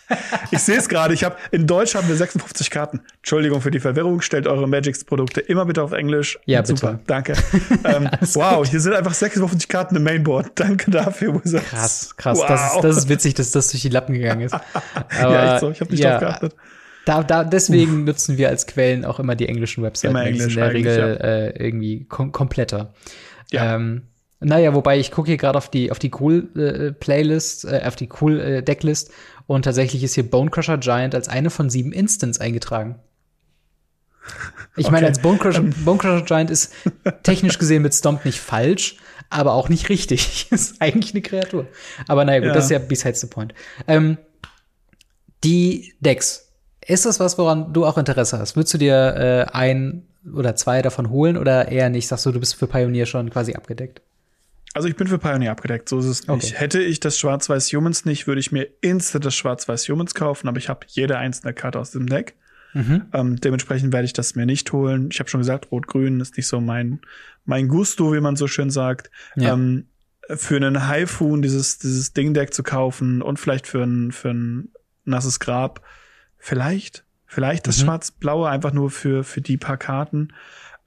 [0.51, 3.01] ich sehe es gerade, ich habe in Deutsch haben wir 56 Karten.
[3.17, 6.39] Entschuldigung für die Verwirrung, stellt eure Magics Produkte immer bitte auf Englisch.
[6.45, 7.05] Ja, Super, bitte.
[7.07, 7.33] danke.
[7.85, 8.69] ähm, wow, gut.
[8.69, 10.53] hier sind einfach 56 Karten im Mainboard.
[10.55, 11.71] Danke dafür, Wizards.
[11.71, 12.47] Krass, krass, wow.
[12.47, 14.55] das, ist, das ist witzig, dass das durch die Lappen gegangen ist.
[15.21, 16.55] Aber, ja, echt so, ich habe nicht ja, drauf geachtet.
[17.05, 18.07] Da, da, deswegen Uff.
[18.07, 20.15] nutzen wir als Quellen auch immer die englischen Webseiten.
[20.15, 21.07] Immer Englisch, in der Regel ja.
[21.07, 22.95] äh, irgendwie kom kompletter.
[23.51, 23.77] Ja.
[23.77, 24.03] Ähm,
[24.41, 27.97] naja, wobei ich gucke hier gerade auf die auf die cool äh, Playlist, äh, auf
[27.97, 29.11] die cool äh, Decklist
[29.47, 32.99] und tatsächlich ist hier Bone Crusher Giant als eine von sieben Instants eingetragen.
[34.77, 34.93] Ich okay.
[34.93, 36.73] meine, als Bone Crusher, Bone Crusher Giant ist
[37.23, 38.97] technisch gesehen mit Stomp nicht falsch,
[39.31, 40.47] aber auch nicht richtig.
[40.51, 41.67] ist eigentlich eine Kreatur.
[42.09, 42.55] Aber naja, gut, ja.
[42.55, 43.55] das ist ja besides the point.
[43.87, 44.19] Ähm,
[45.45, 46.53] die Decks.
[46.87, 48.57] Ist das was, woran du auch Interesse hast?
[48.57, 52.09] Würdest du dir äh, ein oder zwei davon holen oder eher nicht?
[52.09, 54.03] Sagst du, du bist für Pioneer schon quasi abgedeckt?
[54.75, 56.31] Also ich bin für Pioneer abgedeckt, so ist es nicht.
[56.31, 56.55] Okay.
[56.57, 60.59] Hätte ich das Schwarz-Weiß Humans nicht, würde ich mir instant das Schwarz-Weiß Humans kaufen, aber
[60.59, 62.35] ich habe jede einzelne Karte aus dem Deck.
[62.75, 63.07] Mhm.
[63.13, 65.09] Ähm, dementsprechend werde ich das mir nicht holen.
[65.13, 67.01] Ich habe schon gesagt, Rot-Grün ist nicht so mein,
[67.45, 69.11] mein Gusto, wie man so schön sagt.
[69.37, 69.55] Ja.
[69.55, 69.87] Ähm,
[70.29, 74.71] für einen Haifun dieses, dieses Ding-Deck zu kaufen und vielleicht für ein, für ein
[75.05, 75.83] nasses Grab,
[76.37, 77.85] vielleicht, vielleicht das mhm.
[77.85, 80.33] Schwarz-Blaue einfach nur für, für die paar Karten.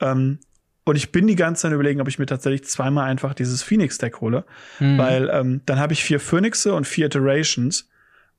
[0.02, 0.40] Ähm,
[0.88, 4.22] und ich bin die ganze Zeit überlegen, ob ich mir tatsächlich zweimal einfach dieses Phoenix-Deck
[4.22, 4.46] hole.
[4.80, 4.98] Mhm.
[4.98, 7.90] Weil ähm, dann habe ich vier Phoenixe und vier Iterations.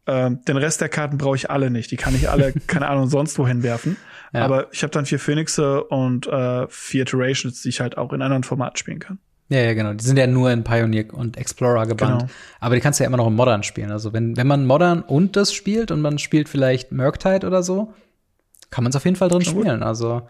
[0.07, 1.91] Ähm, den Rest der Karten brauche ich alle nicht.
[1.91, 3.97] Die kann ich alle, keine Ahnung, sonst wohin werfen.
[4.33, 4.45] Ja.
[4.45, 8.23] Aber ich habe dann vier Phoenixe und äh, vier Iterations, die ich halt auch in
[8.23, 9.19] anderen Formaten spielen kann.
[9.51, 9.95] Ja, ja, genau.
[9.95, 12.21] Die sind ja nur in Pioneer und Explorer gebannt.
[12.21, 12.33] Genau.
[12.61, 13.91] Aber die kannst du ja immer noch im Modern spielen.
[13.91, 17.95] Also wenn, wenn man Modern und das spielt und man spielt vielleicht Murktide oder so,
[18.71, 19.79] kann man es auf jeden Fall drin Schon spielen.
[19.79, 19.87] Gut.
[19.87, 20.23] Also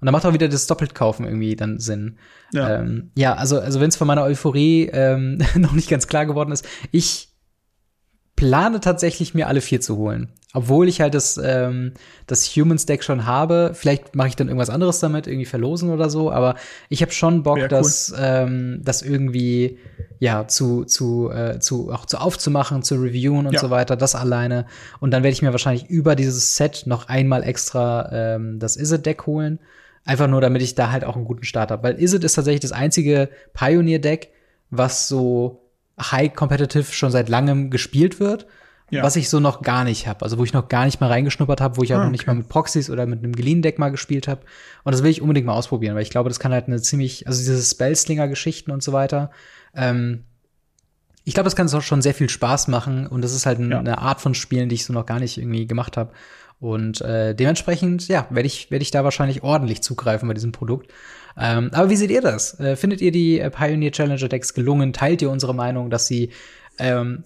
[0.00, 2.18] und da macht auch wieder das Doppeltkaufen irgendwie dann Sinn.
[2.52, 6.26] Ja, ähm, ja also, also wenn es von meiner Euphorie ähm, noch nicht ganz klar
[6.26, 7.28] geworden ist, ich
[8.36, 10.28] plane tatsächlich mir alle vier zu holen.
[10.52, 11.92] Obwohl ich halt das, ähm,
[12.26, 13.72] das Humans Deck schon habe.
[13.74, 16.30] Vielleicht mache ich dann irgendwas anderes damit, irgendwie verlosen oder so.
[16.30, 16.54] Aber
[16.88, 17.68] ich habe schon Bock, cool.
[17.68, 19.78] das, ähm, das irgendwie
[20.18, 23.60] ja zu zu äh, zu auch zu aufzumachen, zu reviewen und ja.
[23.60, 23.96] so weiter.
[23.96, 24.64] Das alleine.
[24.98, 28.92] Und dann werde ich mir wahrscheinlich über dieses Set noch einmal extra ähm, das Is
[28.92, 29.58] It Deck holen
[30.06, 31.82] Einfach nur, damit ich da halt auch einen guten Start habe.
[31.82, 34.30] Weil Izzet ist tatsächlich das einzige Pioneer-Deck,
[34.70, 35.68] was so
[36.00, 38.46] high competitive schon seit langem gespielt wird.
[38.88, 39.02] Ja.
[39.02, 40.22] Was ich so noch gar nicht habe.
[40.22, 42.28] Also wo ich noch gar nicht mal reingeschnuppert habe, wo ich auch ah, noch nicht
[42.28, 44.42] mal mit Proxys oder mit einem Geliehen-Deck mal gespielt habe.
[44.84, 47.26] Und das will ich unbedingt mal ausprobieren, weil ich glaube, das kann halt eine ziemlich,
[47.26, 49.32] also diese Spellslinger-Geschichten und so weiter.
[49.74, 50.22] Ähm,
[51.24, 53.80] ich glaube, das kann auch schon sehr viel Spaß machen und das ist halt ja.
[53.80, 56.12] eine Art von Spielen, die ich so noch gar nicht irgendwie gemacht habe.
[56.58, 60.90] Und äh, dementsprechend, ja, werde ich, werde ich da wahrscheinlich ordentlich zugreifen bei diesem Produkt.
[61.38, 62.58] Ähm, aber wie seht ihr das?
[62.60, 64.92] Äh, findet ihr die äh, Pioneer Challenger Decks gelungen?
[64.92, 66.30] Teilt ihr unsere Meinung, dass sie
[66.78, 67.22] ähm,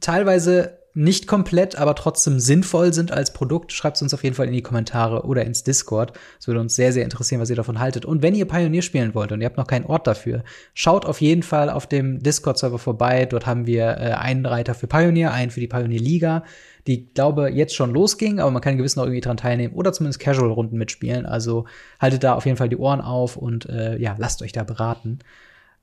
[0.00, 4.46] teilweise nicht komplett, aber trotzdem sinnvoll sind als Produkt, schreibt es uns auf jeden Fall
[4.46, 6.12] in die Kommentare oder ins Discord.
[6.38, 8.04] Es würde uns sehr, sehr interessieren, was ihr davon haltet.
[8.04, 11.20] Und wenn ihr Pioneer spielen wollt und ihr habt noch keinen Ort dafür, schaut auf
[11.20, 13.24] jeden Fall auf dem Discord-Server vorbei.
[13.24, 16.44] Dort haben wir äh, einen Reiter für Pioneer, einen für die Pioneer Liga,
[16.86, 20.20] die, glaube jetzt schon losging, aber man kann gewiss noch irgendwie dran teilnehmen oder zumindest
[20.20, 21.24] Casual-Runden mitspielen.
[21.24, 21.64] Also
[22.00, 25.20] haltet da auf jeden Fall die Ohren auf und äh, ja, lasst euch da beraten.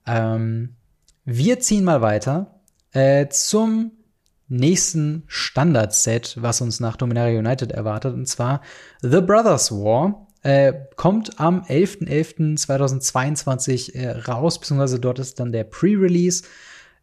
[0.05, 0.75] Ähm,
[1.25, 2.59] wir ziehen mal weiter
[2.91, 3.91] äh, zum
[4.49, 8.61] nächsten Standard-Set, was uns nach Dominaria United erwartet, und zwar
[9.01, 10.27] The Brothers War.
[10.41, 16.43] Äh, kommt am 11.11.2022 äh, raus, beziehungsweise dort ist dann der Pre-Release.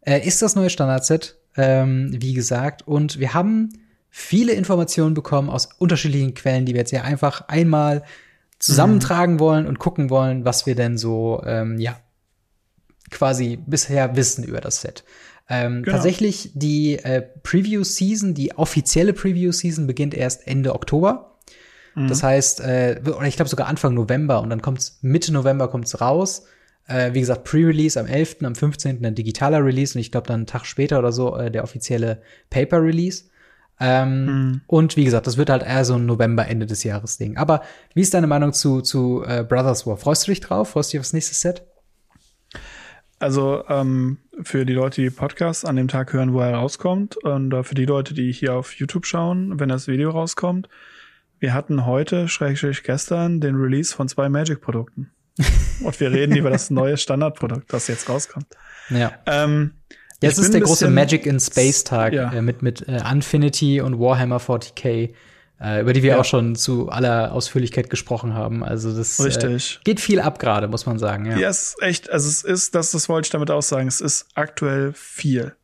[0.00, 2.88] Äh, ist das neue Standard-Set, ähm, wie gesagt.
[2.88, 3.68] Und wir haben
[4.08, 8.04] viele Informationen bekommen aus unterschiedlichen Quellen, die wir jetzt ja einfach einmal
[8.58, 9.40] zusammentragen mhm.
[9.40, 12.00] wollen und gucken wollen, was wir denn so, ähm, ja,
[13.10, 15.04] quasi bisher wissen über das Set.
[15.48, 15.96] Ähm, genau.
[15.96, 21.36] Tatsächlich die äh, Preview Season, die offizielle Preview Season beginnt erst Ende Oktober.
[21.94, 22.08] Mhm.
[22.08, 26.00] Das heißt, äh, oder ich glaube sogar Anfang November und dann kommt's Mitte November kommt's
[26.00, 26.46] raus.
[26.88, 29.04] Äh, wie gesagt, Pre-Release am 11., am 15.
[29.04, 32.22] ein digitaler Release und ich glaube dann einen Tag später oder so äh, der offizielle
[32.50, 33.24] Paper-Release.
[33.78, 34.60] Ähm, mhm.
[34.66, 37.36] Und wie gesagt, das wird halt eher so ein November, Ende des Jahres Ding.
[37.36, 37.62] Aber
[37.94, 39.96] wie ist deine Meinung zu, zu äh, Brothers War?
[39.96, 40.70] Freust du dich drauf?
[40.70, 41.62] Freust du dich aufs nächste Set?
[43.18, 47.52] Also ähm, für die Leute, die Podcasts an dem Tag hören, wo er rauskommt, und
[47.52, 50.68] äh, für die Leute, die hier auf YouTube schauen, wenn das Video rauskommt,
[51.38, 55.10] wir hatten heute, schrägstrich gestern, den Release von zwei Magic-Produkten.
[55.82, 58.46] und wir reden über das neue Standardprodukt, das jetzt rauskommt.
[58.90, 59.12] Ja.
[59.26, 59.72] Ähm,
[60.22, 62.32] Jetzt ist der große Magic in Space Tag ja.
[62.32, 65.14] äh, mit, mit äh, Infinity und Warhammer 40k äh,
[65.80, 66.20] über die wir ja.
[66.20, 68.62] auch schon zu aller Ausführlichkeit gesprochen haben.
[68.62, 69.16] Also das
[69.80, 71.24] Äh, geht viel ab gerade, muss man sagen.
[71.24, 71.38] Ja.
[71.38, 74.28] ja, es ist echt, also es ist, das, das wollte ich damit aussagen, es ist
[74.34, 75.54] aktuell viel.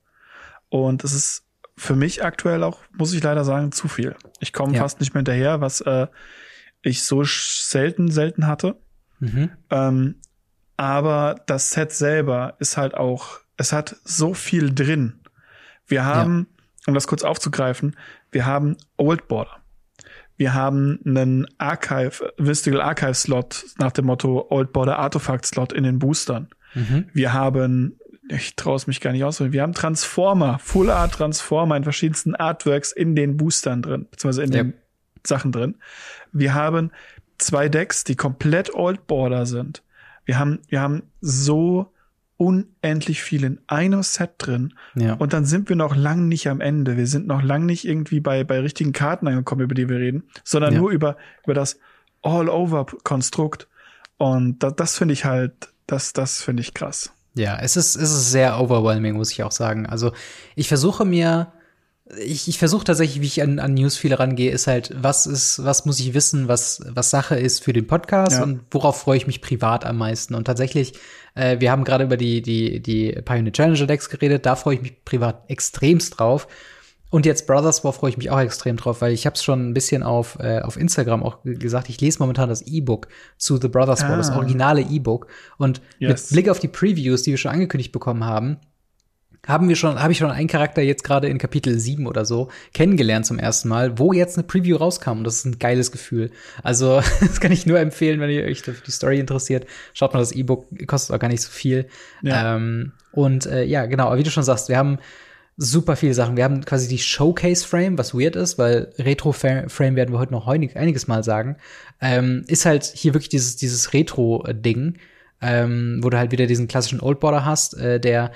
[0.70, 1.44] Und es ist
[1.76, 4.16] für mich aktuell auch, muss ich leider sagen, zu viel.
[4.40, 4.82] Ich komme ja.
[4.82, 6.06] fast nicht mehr hinterher, was äh,
[6.80, 8.76] ich so selten, selten hatte.
[9.20, 9.50] Mhm.
[9.70, 10.14] Ähm,
[10.76, 15.20] aber das Set selber ist halt auch, es hat so viel drin.
[15.86, 16.46] Wir haben,
[16.86, 17.96] um das kurz aufzugreifen,
[18.30, 19.61] wir haben Old Border.
[20.42, 25.84] Wir haben einen Archive, Mystical Archive Slot nach dem Motto Old Border Artifact Slot in
[25.84, 26.48] den Boostern.
[26.74, 27.06] Mhm.
[27.12, 27.96] Wir haben,
[28.28, 32.34] ich traue es mich gar nicht aus, wir haben Transformer, Full Art Transformer in verschiedensten
[32.34, 34.62] Artworks in den Boostern drin, beziehungsweise in ja.
[34.64, 34.74] den
[35.24, 35.76] Sachen drin.
[36.32, 36.90] Wir haben
[37.38, 39.84] zwei Decks, die komplett Old Border sind.
[40.24, 41.92] Wir haben, wir haben so
[42.42, 44.74] unendlich viel in einem Set drin.
[44.96, 45.14] Ja.
[45.14, 46.96] Und dann sind wir noch lang nicht am Ende.
[46.96, 50.24] Wir sind noch lang nicht irgendwie bei, bei richtigen Karten angekommen, über die wir reden,
[50.42, 50.80] sondern ja.
[50.80, 51.78] nur über, über das
[52.22, 53.68] All-Over-Konstrukt.
[54.16, 55.52] Und das, das finde ich halt,
[55.86, 57.12] das, das finde ich krass.
[57.34, 59.86] Ja, es ist, es ist sehr overwhelming, muss ich auch sagen.
[59.86, 60.12] Also
[60.56, 61.52] ich versuche mir
[62.18, 65.64] ich, ich versuche tatsächlich, wie ich an, an News viele rangehe, ist halt, was ist,
[65.64, 68.42] was muss ich wissen, was, was Sache ist für den Podcast ja.
[68.42, 70.34] und worauf freue ich mich privat am meisten.
[70.34, 70.94] Und tatsächlich,
[71.34, 74.82] äh, wir haben gerade über die, die, die Pioneer Challenger Decks geredet, da freue ich
[74.82, 76.48] mich privat extremst drauf.
[77.10, 79.68] Und jetzt Brothers War freue ich mich auch extrem drauf, weil ich habe es schon
[79.68, 83.68] ein bisschen auf, äh, auf Instagram auch gesagt, ich lese momentan das E-Book zu The
[83.68, 84.36] Brothers War, das ah.
[84.36, 85.26] originale E-Book.
[85.58, 86.08] Und yes.
[86.08, 88.56] mit Blick auf die Previews, die wir schon angekündigt bekommen haben,
[89.46, 92.48] haben wir schon, habe ich schon einen Charakter jetzt gerade in Kapitel 7 oder so
[92.74, 96.30] kennengelernt zum ersten Mal, wo jetzt eine Preview rauskam und das ist ein geiles Gefühl.
[96.62, 99.66] Also, das kann ich nur empfehlen, wenn ihr euch die Story interessiert.
[99.94, 101.88] Schaut mal das E-Book, kostet auch gar nicht so viel.
[102.22, 102.56] Ja.
[102.56, 104.98] Ähm, und äh, ja, genau, aber wie du schon sagst, wir haben
[105.56, 106.36] super viele Sachen.
[106.36, 111.08] Wir haben quasi die Showcase-Frame, was weird ist, weil Retro-Frame werden wir heute noch einiges
[111.08, 111.56] Mal sagen.
[112.00, 114.98] Ähm, ist halt hier wirklich dieses, dieses Retro-Ding,
[115.40, 118.32] ähm, wo du halt wieder diesen klassischen Old Border hast, äh, der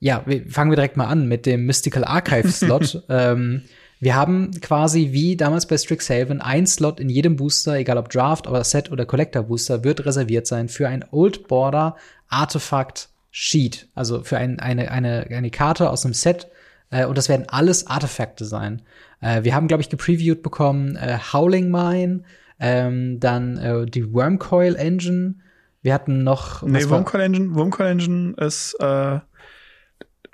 [0.00, 3.04] ja, fangen wir direkt mal an mit dem Mystical Archive Slot.
[3.08, 3.62] ähm,
[4.00, 8.46] wir haben quasi wie damals bei Strixhaven ein Slot in jedem Booster, egal ob Draft,
[8.46, 11.96] aber Set oder Collector Booster, wird reserviert sein für ein Old Border
[12.28, 13.88] Artefakt Sheet.
[13.94, 16.48] Also für ein, eine, eine, eine Karte aus einem Set.
[16.88, 18.80] Äh, und das werden alles Artefakte sein.
[19.20, 22.22] Äh, wir haben, glaube ich, gepreviewt bekommen äh, Howling Mine,
[22.58, 25.36] Ähm, dann äh, die Wormcoil Engine.
[25.82, 26.62] Wir hatten noch.
[26.62, 29.20] Nee, Wormcoil Engine, Wormcoil Engine ist, äh,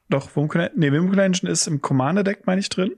[0.09, 2.93] doch, Wormcoil, nee, Wormcoil Engine ist im Commander Deck, meine ich, drin.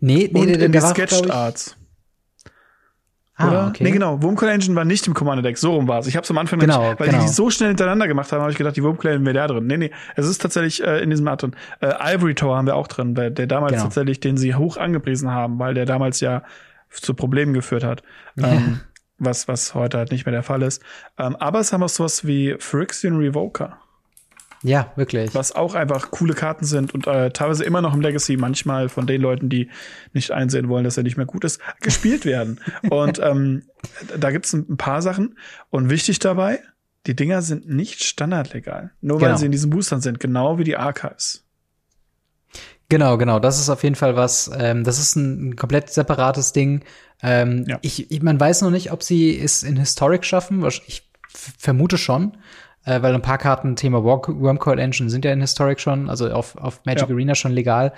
[0.00, 1.76] Nee, nee, Und der, in die Sketched Arts.
[3.38, 3.66] Ah, Oder?
[3.68, 3.84] okay.
[3.84, 4.20] Nee, genau.
[4.20, 5.58] Wurmcoil Engine war nicht im Commander Deck.
[5.58, 6.08] So rum war es.
[6.08, 7.20] Ich habe es am Anfang Genau, nicht, weil genau.
[7.20, 9.66] die die so schnell hintereinander gemacht haben, habe ich gedacht, die Engine wäre da drin.
[9.68, 9.90] Nee, nee.
[10.16, 11.54] Es ist tatsächlich äh, in diesem Art drin.
[11.80, 13.84] Äh, Ivory Tower haben wir auch drin, weil der damals Genau.
[13.84, 16.42] tatsächlich, den sie hoch angepriesen haben, weil der damals ja
[16.90, 18.02] zu Problemen geführt hat.
[18.42, 18.80] Ähm,
[19.20, 20.80] was, was heute halt nicht mehr der Fall ist.
[21.18, 23.78] Ähm, aber es haben auch sowas wie Phyrexian Revoker.
[24.62, 25.34] Ja, wirklich.
[25.34, 29.06] was auch einfach coole Karten sind und äh, teilweise immer noch im Legacy manchmal von
[29.06, 29.70] den Leuten, die
[30.12, 32.60] nicht einsehen wollen, dass er nicht mehr gut ist, gespielt werden.
[32.90, 33.62] und ähm,
[34.18, 35.38] da gibt's ein, ein paar Sachen.
[35.70, 36.60] Und wichtig dabei,
[37.06, 38.90] die Dinger sind nicht standardlegal.
[39.00, 39.38] Nur weil Genau.
[39.38, 41.44] sie in diesen Boostern sind, genau wie die Archives.
[42.88, 43.38] Genau, genau.
[43.38, 44.50] Das ist auf jeden Fall was.
[44.58, 46.84] Ähm, das ist ein, ein komplett separates Ding.
[47.22, 47.78] Ähm, Ja.
[47.82, 50.64] ich, ich, man weiß noch nicht, ob sie es in Historic schaffen.
[50.86, 51.08] Ich
[51.58, 52.36] vermute schon,
[52.84, 56.56] äh, weil ein paar Karten Thema Wormcoil Engine sind ja in Historic schon, also auf,
[56.56, 57.14] auf Magic Ja.
[57.14, 57.92] Arena schon legal.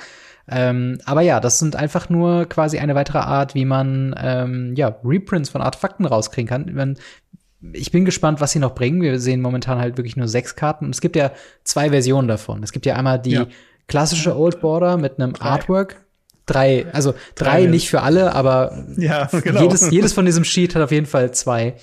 [0.49, 4.97] Ähm, aber ja, das sind einfach nur quasi eine weitere Art, wie man ähm, ja
[5.05, 6.75] Reprints von Artefakten rauskriegen kann.
[6.75, 6.97] Man,
[7.73, 9.01] ich bin gespannt, was sie noch bringen.
[9.03, 10.87] Wir sehen momentan halt wirklich nur sechs Karten.
[10.87, 11.31] Und es gibt ja
[11.63, 12.63] zwei Versionen davon.
[12.65, 13.47] Es gibt ja einmal die Ja.
[13.87, 16.05] klassische Old Border mit einem Artwork.
[16.47, 17.67] Drei, also drei, Drei.
[17.67, 19.61] nicht für alle, aber Ja, genau.
[19.61, 21.75] jedes, jedes von diesem Sheet hat auf jeden Fall zwei.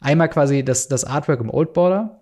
[0.00, 2.20] Einmal quasi das, das Artwork im Old Border.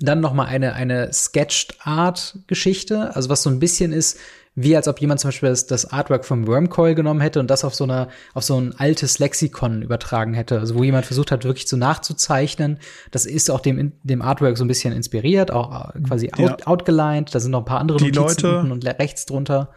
[0.00, 3.14] Dann noch mal eine, eine Sketched Art Geschichte.
[3.14, 4.18] Also was so ein bisschen ist,
[4.60, 7.64] wie als ob jemand zum Beispiel das, das Artwork vom Wormcoil genommen hätte und das
[7.64, 10.58] auf so einer, auf so ein altes Lexikon übertragen hätte.
[10.58, 12.78] Also wo jemand versucht hat, wirklich so nachzuzeichnen.
[13.12, 16.66] Das ist auch dem, dem Artwork so ein bisschen inspiriert, auch äh, quasi out, Ja.
[16.66, 17.32] outgelined.
[17.32, 19.70] Da sind noch ein paar andere Die Notizen Leute- und rechts drunter.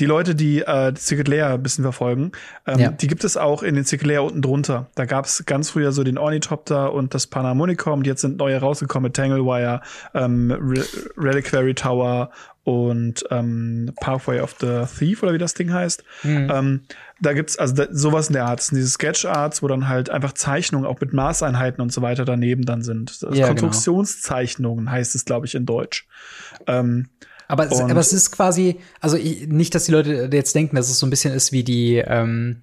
[0.00, 2.32] Die Leute, die äh, die Secret Layer ein bisschen verfolgen,
[2.66, 2.90] ähm, Ja.
[2.90, 4.86] die gibt es auch in den Secret Layer unten drunter.
[4.94, 8.00] Da gab es ganz früher so den Ornithopter und das Panharmonicon.
[8.00, 9.80] Und jetzt sind neue rausgekommen mit Tanglewire,
[10.14, 10.84] ähm, Re
[11.16, 12.30] Reliquary Tower
[12.64, 16.04] und ähm, Pathway of the Thief oder wie das Ding heißt.
[16.24, 16.82] Ähm,
[17.18, 18.58] da gibt's also da, sowas in der Art.
[18.60, 22.02] Das sind diese Sketch Arts, wo dann halt einfach Zeichnungen auch mit Maßeinheiten und so
[22.02, 23.22] weiter daneben dann sind.
[23.22, 23.68] Das Ja, genau.
[23.68, 26.06] Konstruktionszeichnungen heißt es, glaube ich, in Deutsch.
[26.66, 27.08] Ähm,
[27.48, 30.90] Aber es, aber es ist quasi, also ich, nicht, dass die Leute jetzt denken, dass
[30.90, 32.62] es so ein bisschen ist wie die, ähm,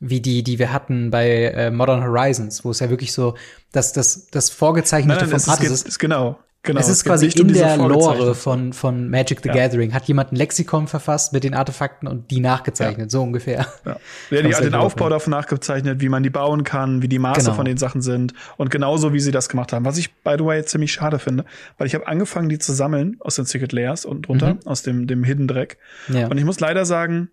[0.00, 3.36] wie die, die wir hatten bei äh, Modern Horizons, wo es ja wirklich so,
[3.72, 6.38] dass das, das Vorgezeichnete nein, nein, vom Artist ist genau.
[6.64, 9.54] Genau, es ist quasi um in diese der Lore von, von Magic the Ja.
[9.54, 9.92] Gathering.
[9.94, 13.66] Hat jemand ein Lexikon verfasst mit den Artefakten und die nachgezeichnet, so ungefähr.
[13.84, 13.96] Ja,
[14.30, 17.40] ja die, du den Aufbau davon nachgezeichnet, wie man die bauen kann, wie die Maße
[17.40, 17.54] Genau.
[17.54, 19.84] von den Sachen sind und genauso wie sie das gemacht haben.
[19.84, 21.44] Was ich by the way ziemlich schade finde,
[21.78, 25.08] weil ich habe angefangen, die zu sammeln aus den Secret Layers unten drunter, aus dem
[25.08, 25.78] dem Hidden Dreck.
[26.08, 26.28] Ja.
[26.28, 27.28] Und ich muss leider sagen,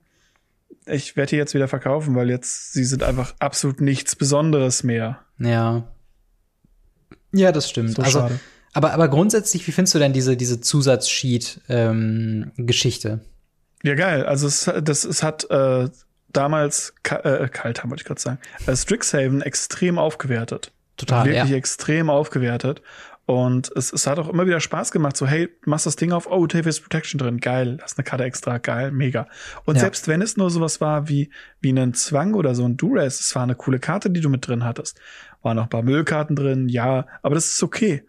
[0.88, 5.20] ich werde die jetzt wieder verkaufen, weil jetzt sie sind einfach absolut nichts Besonderes mehr.
[5.38, 5.84] Ja.
[7.32, 7.96] Ja, das stimmt.
[7.96, 8.40] So also, schade.
[8.74, 13.20] Aber, aber grundsätzlich, wie findest du denn diese, diese Zusatz-Sheet-Geschichte?
[13.84, 14.26] Ja, geil.
[14.26, 15.90] Also es, das, es hat äh,
[16.32, 20.72] damals äh, Kaltheim wollte ich gerade sagen, äh, Strixhaven extrem aufgewertet.
[20.98, 21.58] Total, wirklich ja.
[21.58, 22.82] extrem aufgewertet.
[23.26, 26.28] Und es, es hat auch immer wieder Spaß gemacht, so, hey, machst das Ding auf,
[26.30, 29.28] oh, Tavis Protection drin, geil, hast eine Karte extra, geil, mega.
[29.66, 29.82] Und Ja.
[29.82, 31.30] selbst wenn es nur sowas war wie,
[31.62, 34.48] wie einen Zwang oder so ein Duress, es war eine coole Karte, die du mit
[34.48, 35.00] drin hattest.
[35.44, 38.04] Waren noch ein paar Müllkarten drin, ja, aber das ist okay.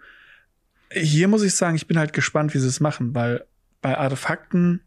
[0.92, 3.44] Hier muss ich sagen, ich bin halt gespannt, wie sie es machen, weil
[3.81, 4.81] bei Artefakten,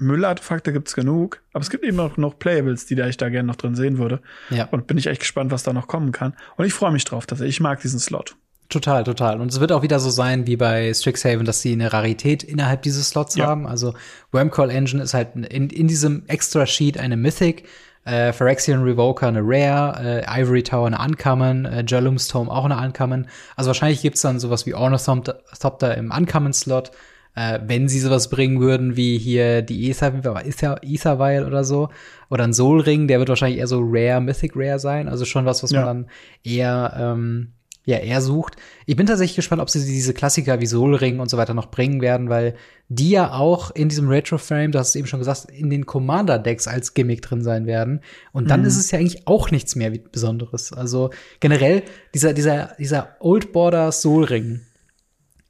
[0.00, 3.48] Müllartefakte gibt's genug, aber es gibt eben auch noch Playables, die da ich da gerne
[3.48, 4.20] noch drin sehen würde.
[4.50, 4.66] Ja.
[4.70, 6.34] Und bin ich echt gespannt, was da noch kommen kann.
[6.56, 8.36] Und ich freue mich drauf, dass ich mag diesen Slot.
[8.68, 9.40] Total, total.
[9.40, 12.82] Und es wird auch wieder so sein wie bei Strixhaven, dass sie eine Rarität innerhalb
[12.82, 13.46] dieses Slots Ja.
[13.46, 13.66] haben.
[13.66, 13.94] Also
[14.30, 17.64] Wormcall Engine ist halt in, in diesem Extra Sheet eine Mythic,
[18.08, 22.76] äh, Phyrexian Revoker eine Rare, äh, Ivory Tower eine Uncommon, äh, Jalum's Tome auch eine
[22.78, 23.26] Uncommon.
[23.56, 26.90] Also wahrscheinlich gibt's dann sowas wie Ornithopter im Uncommon-Slot.
[27.34, 30.12] Äh, wenn sie sowas bringen würden, wie hier die Ether,
[30.44, 31.88] Ether, Ethervial oder so,
[32.30, 35.08] oder ein Soul Ring, der wird wahrscheinlich eher so Rare, Mythic Rare sein.
[35.08, 35.84] Also schon was, was Ja.
[35.84, 36.10] man dann
[36.42, 37.52] eher ähm,
[37.88, 38.56] ja, er sucht.
[38.84, 41.70] Ich bin tatsächlich gespannt, ob sie diese Klassiker wie Soul Ring und so weiter noch
[41.70, 42.54] bringen werden, weil
[42.90, 46.68] die ja auch in diesem Retro-Frame, du hast es eben schon gesagt, in den Commander-Decks
[46.68, 48.02] als Gimmick drin sein werden.
[48.32, 50.70] Und dann ist es ja eigentlich auch nichts mehr wie Besonderes.
[50.74, 51.08] Also
[51.40, 54.60] generell dieser, dieser, dieser Old Border Soul Ring.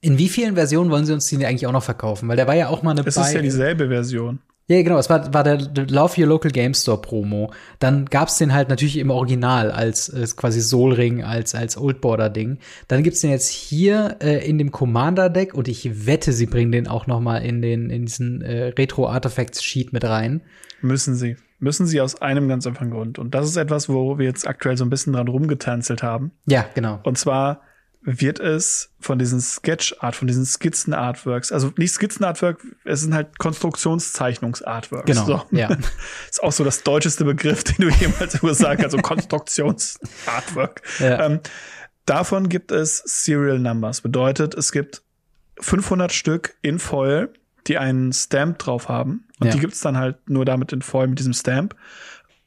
[0.01, 2.29] In wie vielen Versionen wollen sie uns den eigentlich auch noch verkaufen?
[2.29, 4.39] Weil der war ja auch mal eine Es ist ja dieselbe Version.
[4.69, 7.51] Ja, genau, es war, war der Love Your Local Game Store Promo.
[7.79, 12.03] Dann gab's den halt natürlich im Original als, als quasi Soul Ring, als, als Old
[12.03, 12.59] Border Ding.
[12.87, 16.71] Dann gibt's den jetzt hier äh, in dem Commander Deck und ich wette, sie bringen
[16.71, 20.43] den auch noch mal in den, in diesen äh, Retro Artifacts Sheet mit rein.
[20.83, 21.37] Müssen sie.
[21.61, 23.19] müssen sie aus einem ganz einfachen Grund.
[23.19, 26.33] Und das ist etwas, wo wir jetzt aktuell so ein bisschen dran rumgetanzelt haben.
[26.47, 27.01] Ja, genau.
[27.05, 27.63] Und zwar
[28.01, 35.07] wird es von diesen Sketch-Art, von diesen Skizzen-Artworks, also nicht Skizzen-Artwork, es sind halt Konstruktionszeichnungs-Artworks.
[35.07, 35.43] Genau, so.
[35.51, 35.69] ja.
[36.31, 40.83] ist auch so das deutscheste Begriff, den du jemals gesagt hast, also Konstruktions-Artwork.
[40.99, 41.27] Ja.
[41.27, 41.41] Ähm,
[42.07, 44.01] davon gibt es Serial Numbers.
[44.01, 45.03] Bedeutet, es gibt
[45.61, 47.33] 500 Stück in Foil,
[47.67, 49.29] die einen Stamp drauf haben.
[49.39, 49.53] Und ja.
[49.53, 51.77] die gibt's dann halt nur damit in Foil mit diesem Stamp.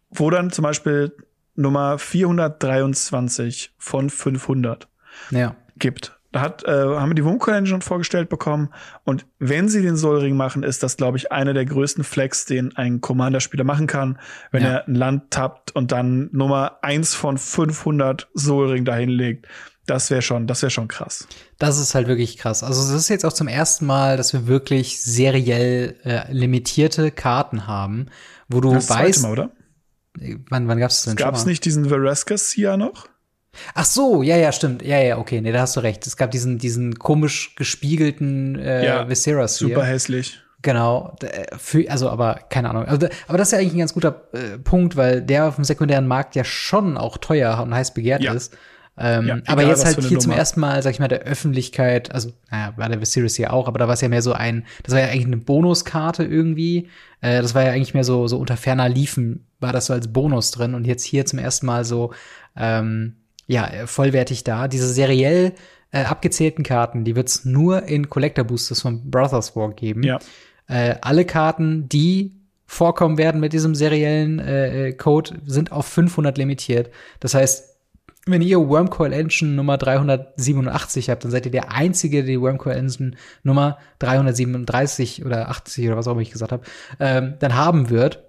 [0.10, 1.16] Wo dann zum Beispiel
[1.56, 4.88] Nummer 423 von 500
[5.30, 5.56] ja.
[5.78, 6.18] gibt.
[6.32, 8.70] Da hat, äh, haben wir die Wumco Engine vorgestellt bekommen.
[9.04, 12.76] Und wenn sie den Soul machen, ist das, glaube ich, einer der größten Flex, den
[12.78, 14.18] ein Commander-Spieler machen kann,
[14.52, 14.70] wenn ja.
[14.70, 19.48] er ein Land tappt und dann Nummer eins von 500 Soul dahin legt.
[19.88, 21.28] Das wäre schon, das wäre schon krass.
[21.58, 22.64] Das ist halt wirklich krass.
[22.64, 27.68] Also es ist jetzt auch zum ersten Mal, dass wir wirklich seriell äh, limitierte Karten
[27.68, 28.06] haben,
[28.48, 29.24] wo du das weißt.
[29.24, 29.52] Mal, oder?
[30.50, 31.16] Wann, wann gab's das denn?
[31.18, 33.10] Gab es nicht diesen Vereska Sia noch?
[33.74, 34.82] Ach so, ja, ja, stimmt.
[34.82, 36.06] Ja, ja, okay, nee, da hast du recht.
[36.08, 39.70] Es gab diesen, diesen komisch gespiegelten äh, ja, Viserys hier.
[39.70, 40.42] Super hässlich.
[40.62, 42.86] Genau, äh, für, also aber keine Ahnung.
[42.86, 45.64] Also, aber das ist ja eigentlich ein ganz guter äh, Punkt, weil der auf dem
[45.64, 48.34] sekundären Markt ja schon auch teuer und heiß begehrt ja.
[48.34, 48.56] ist.
[48.98, 52.34] Ähm, ja, aber jetzt halt hier zum ersten Mal, sag ich mal, der Öffentlichkeit, also
[52.52, 54.94] naja, war der Viserys hier auch, aber da war es ja mehr so ein, das
[54.94, 56.90] war ja eigentlich eine Bonuskarte irgendwie.
[57.22, 60.12] Äh, das war ja eigentlich mehr so so unter ferner Liefen war das so als
[60.12, 62.14] Bonus drin und jetzt hier zum ersten Mal so
[62.58, 63.16] ähm,
[63.52, 64.70] ja, vollwertig da.
[64.70, 65.54] Diese seriell
[65.92, 70.04] äh, abgezählten Karten, die wird's nur in Collector Boosters von Brothers War geben.
[70.04, 70.20] Ja.
[70.68, 76.38] Äh, alle Karten, die vorkommen werden mit diesem seriellen äh, äh Code, sind auf 500
[76.38, 76.92] limitiert.
[77.20, 77.76] Das heißt,
[78.26, 82.78] wenn ihr Wormcoil Engine Nummer 387 habt, dann seid ihr der Einzige, der die Wormcoil
[82.78, 83.12] Engine
[83.44, 86.64] Nummer 337 oder 80 oder was auch immer ich gesagt habe,
[87.02, 88.24] ähm, dann haben wird.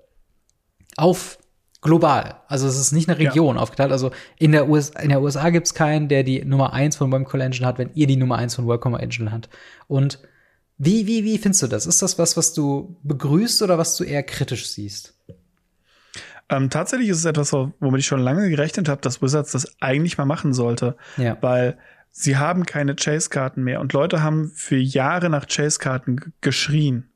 [0.96, 1.38] Auf
[1.82, 2.36] global.
[2.48, 3.62] Also es ist nicht eine Region ja.
[3.62, 3.92] aufgeteilt.
[3.92, 7.12] Also in der, US in der USA gibt es keinen, der die Nummer eins von
[7.12, 9.50] Wormcoil Engine hat, wenn ihr die Nummer eins von Wormcoil Engine hat.
[9.88, 10.20] Und
[10.78, 11.86] wie, wie, wie findest du das?
[11.86, 15.14] Ist das was, was du begrüßt oder was du eher kritisch siehst?
[16.48, 20.18] Ähm, tatsächlich ist es etwas, womit ich schon lange gerechnet habe, dass Wizards das eigentlich
[20.18, 20.96] mal machen sollte.
[21.16, 21.36] Ja.
[21.40, 21.78] Weil
[22.10, 27.12] sie haben keine Chase-Karten mehr und Leute haben für Jahre nach Chase-Karten geschrien.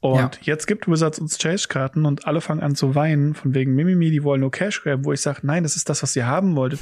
[0.00, 0.30] Und ja.
[0.42, 4.24] jetzt gibt Wizards uns Chase-Karten und alle fangen an zu weinen, von wegen Mimimi, die
[4.24, 6.80] wollen nur Cash grab, wo ich sage, nein, das ist das, was ihr haben wolltet.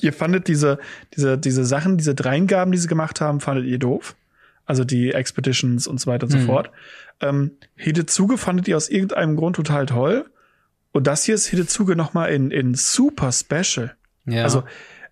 [0.00, 0.78] Ihr fandet diese,
[1.16, 4.14] diese, diese Sachen, diese Dreingaben, die sie gemacht haben, fandet ihr doof.
[4.66, 6.46] Also die Expeditions und so weiter und so mhm.
[6.46, 6.70] fort.
[7.20, 10.26] Ähm, Hidezuge fandet ihr aus irgendeinem Grund total toll.
[10.92, 13.94] Und das hier ist Hidezuge noch mal in, in super special.
[14.26, 14.44] Ja.
[14.44, 14.62] Also,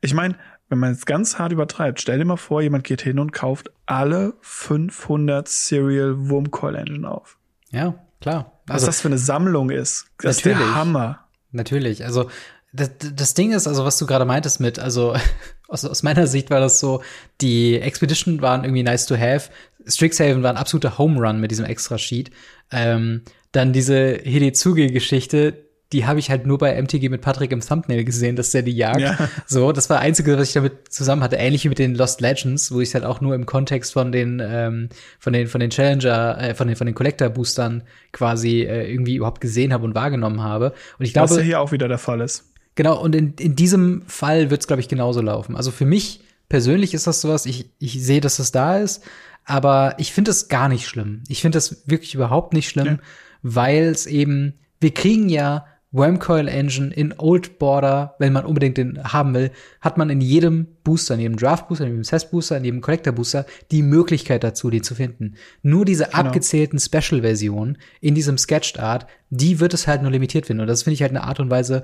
[0.00, 0.36] ich meine,
[0.72, 3.70] wenn man es ganz hart übertreibt, stell dir mal vor, jemand geht hin und kauft
[3.84, 7.36] alle 500 Serial Wurmcoil Engine auf.
[7.72, 8.58] Ja, klar.
[8.66, 10.06] Was also, das für eine Sammlung ist.
[10.18, 11.26] Das ist der Hammer.
[11.50, 12.06] Natürlich.
[12.06, 12.30] Also,
[12.72, 15.14] das, das Ding ist, also was du gerade meintest mit, also
[15.68, 17.02] aus, aus meiner Sicht war das so,
[17.42, 19.50] die Expedition waren irgendwie nice to have.
[19.86, 22.30] Strixhaven war ein absoluter Home Run mit diesem extra Sheet.
[22.70, 28.04] Ähm, dann diese Hidezuge-Geschichte, die habe ich halt nur bei MTG mit Patrick im Thumbnail
[28.04, 29.00] gesehen, dass der die jagt.
[29.00, 29.28] Ja.
[29.46, 31.36] So, das war das Einzige, was ich damit zusammen hatte.
[31.36, 34.40] Ähnlich wie mit den Lost Legends, wo ich halt auch nur im Kontext von den
[34.42, 38.90] ähm, von den von den Challenger, äh, von den von den Collector Boostern quasi äh,
[38.90, 40.72] irgendwie überhaupt gesehen habe und wahrgenommen habe.
[40.98, 42.52] Und ich glaube, was ja hier auch wieder der Fall ist.
[42.74, 42.98] Genau.
[43.00, 45.56] Und in in diesem Fall wird es glaube ich genauso laufen.
[45.56, 47.44] Also für mich persönlich ist das sowas.
[47.44, 49.02] Ich ich sehe, dass es da ist,
[49.44, 51.22] aber ich finde es gar nicht schlimm.
[51.28, 52.98] Ich finde das wirklich überhaupt nicht schlimm, ja.
[53.42, 59.04] weil es eben wir kriegen ja Wormcoil Engine in Old Border, wenn man unbedingt den
[59.04, 59.50] haben will,
[59.80, 62.80] hat man in jedem Booster, in jedem Draft Booster, in jedem Cess Booster, in jedem
[62.80, 65.34] Collector Booster die Möglichkeit dazu, die zu finden.
[65.62, 66.16] Nur diese genau.
[66.16, 70.62] abgezählten Special Versionen in diesem Sketched Art, die wird es halt nur limitiert finden.
[70.62, 71.82] Und das finde ich halt eine Art und Weise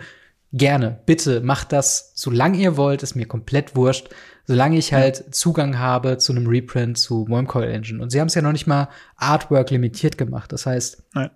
[0.55, 1.01] gerne.
[1.05, 4.09] Bitte macht das, solange ihr wollt, ist mir komplett wurscht.
[4.47, 5.31] Solange ich halt ja.
[5.31, 8.03] Zugang habe zu einem Reprint zu Wormcoil Engine.
[8.03, 10.51] Und sie haben es ja noch nicht mal Artwork limitiert gemacht.
[10.53, 11.29] Das heißt, Nein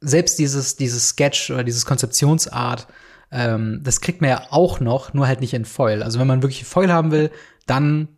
[0.00, 2.86] selbst dieses, dieses Sketch oder dieses Konzeptionsart,
[3.32, 6.02] ähm, das kriegt man ja auch noch, nur halt nicht in Foil.
[6.02, 7.30] Also wenn man wirklich Foil haben will,
[7.66, 8.08] dann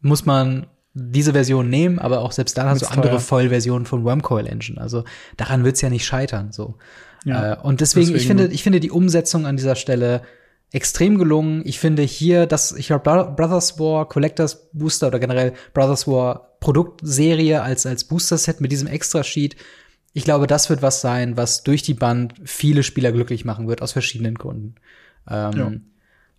[0.00, 4.46] muss man diese Version nehmen, aber auch selbst dann hast du andere Foil-Versionen von Wormcoil
[4.46, 4.80] Engine.
[4.80, 5.04] Also
[5.36, 6.50] daran wird's ja nicht scheitern.
[6.50, 6.76] So.
[7.24, 10.22] Ja, äh, und deswegen, deswegen, ich finde, ich finde die Umsetzung an dieser Stelle
[10.72, 11.62] extrem gelungen.
[11.64, 17.62] Ich finde hier, dass ich glaube Brothers War Collectors Booster oder generell Brothers War Produktserie
[17.62, 19.56] als als Booster Set mit diesem Extra Sheet
[20.18, 23.82] ich glaube, das wird was sein, was durch die Band viele Spieler glücklich machen wird,
[23.82, 24.74] aus verschiedenen Gründen.
[25.30, 25.72] Ähm, ja.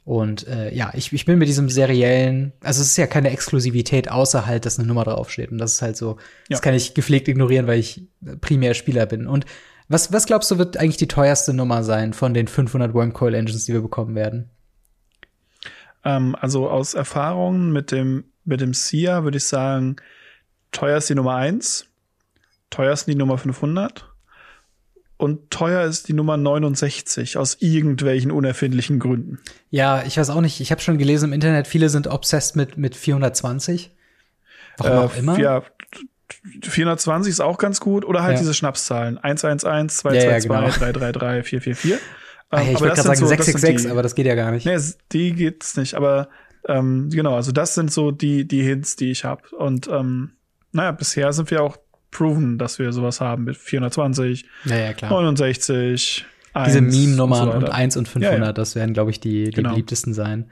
[0.03, 4.11] Und äh, ja, ich, ich bin mit diesem seriellen, also es ist ja keine Exklusivität,
[4.11, 5.51] außer halt, dass eine Nummer draufsteht.
[5.51, 6.17] Und das ist halt so, ja.
[6.49, 8.03] das kann ich gepflegt ignorieren, weil ich
[8.41, 9.27] primär Spieler bin.
[9.27, 9.45] Und
[9.87, 13.65] Was, was glaubst du, wird eigentlich die teuerste Nummer sein von den 500 Wormcoil Engines,
[13.65, 14.49] die wir bekommen werden?
[16.03, 19.95] Ähm, also aus Erfahrungen mit dem, mit dem SIA würde ich sagen,
[20.71, 21.88] teuer ist die Nummer 1,
[22.69, 24.05] teuer ist die Nummer 500
[25.17, 29.39] und teuer ist die Nummer 69 aus irgendwelchen unerfindlichen Gründen.
[29.69, 30.61] Ja, ich weiß auch nicht.
[30.61, 33.91] Ich habe schon gelesen im Internet, viele sind obsessed mit, mit 420.
[34.77, 35.37] Warum äh, auch immer.
[35.37, 35.63] Ja,
[36.63, 38.05] 420 ist auch ganz gut.
[38.05, 38.39] Oder halt ja.
[38.39, 39.17] diese Schnapszahlen.
[39.17, 40.69] 111, 222, ja, ja, genau.
[40.69, 41.99] 333, 444.
[42.51, 44.65] Ah, ich wollte gerade sagen so, 666, aber das geht ja gar nicht.
[44.65, 44.79] Nee,
[45.11, 45.95] die geht's nicht.
[45.95, 46.29] Aber
[46.67, 49.55] ähm, genau, also das sind so die, die Hints, die ich habe.
[49.55, 50.31] Und ähm,
[50.71, 51.77] naja, bisher sind wir auch
[52.11, 55.11] proven, dass wir sowas haben mit 420, ja, ja, klar.
[55.11, 59.19] 69, 1 Diese Meme-Nummern und, so und 1 und 500, ja, das werden, glaube ich,
[59.19, 59.69] die, die genau.
[59.69, 60.49] beliebtesten sein.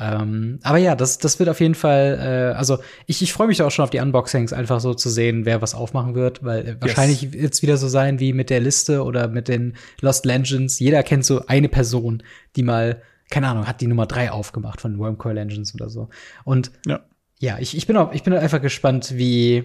[0.00, 3.60] Ähm, aber ja, das, das wird auf jeden Fall, äh, also ich, ich freue mich
[3.62, 6.76] auch schon auf die Unboxings, einfach so zu sehen, wer was aufmachen wird, weil äh,
[6.78, 7.32] wahrscheinlich yes.
[7.32, 10.78] wird es wieder so sein wie mit der Liste oder mit den Lost Legends.
[10.78, 12.22] Jeder kennt so eine Person,
[12.54, 16.10] die mal, keine Ahnung, hat die Nummer drei aufgemacht von Wormcoil Legends oder so.
[16.44, 17.00] Und ja,
[17.40, 19.64] ja ich, ich bin auch, ich bin einfach gespannt, wie,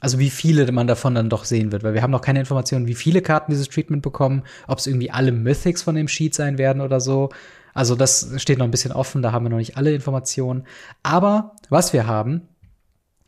[0.00, 2.86] also wie viele man davon dann doch sehen wird, weil wir haben noch keine Informationen,
[2.86, 6.58] wie viele Karten dieses Treatment bekommen, ob es irgendwie alle Mythics von dem Sheet sein
[6.58, 7.30] werden oder so.
[7.74, 10.64] Also das steht noch ein bisschen offen, da haben wir noch nicht alle Informationen.
[11.02, 12.48] Aber was wir haben,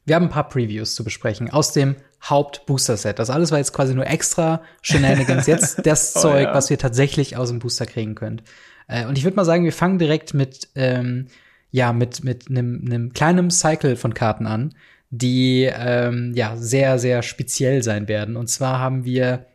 [0.07, 1.97] wir haben ein paar Previews zu besprechen aus dem
[2.29, 3.19] Haupt-Booster-Set.
[3.19, 5.47] Das alles war jetzt quasi nur extra Shenanigans.
[5.47, 6.55] Jetzt das oh, Zeug, ja.
[6.55, 8.43] was wir tatsächlich aus dem Booster kriegen könnt.
[8.89, 11.29] Äh, und ich würde mal sagen, wir fangen direkt mit, ähm,
[11.71, 14.75] ja, mit, mit einem kleinen Cycle von Karten an,
[15.11, 18.37] die, ähm, ja, sehr, sehr speziell sein werden.
[18.37, 19.47] Und zwar haben wir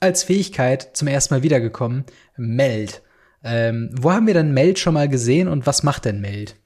[0.00, 2.04] als Fähigkeit zum ersten Mal wiedergekommen,
[2.36, 3.02] Meld.
[3.42, 6.56] Ähm, wo haben wir denn Meld schon mal gesehen und was macht denn Meld?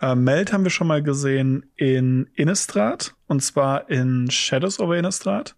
[0.00, 5.55] Äh, Meld haben wir schon mal gesehen in Innistrad und zwar in Shadows over Innistrad,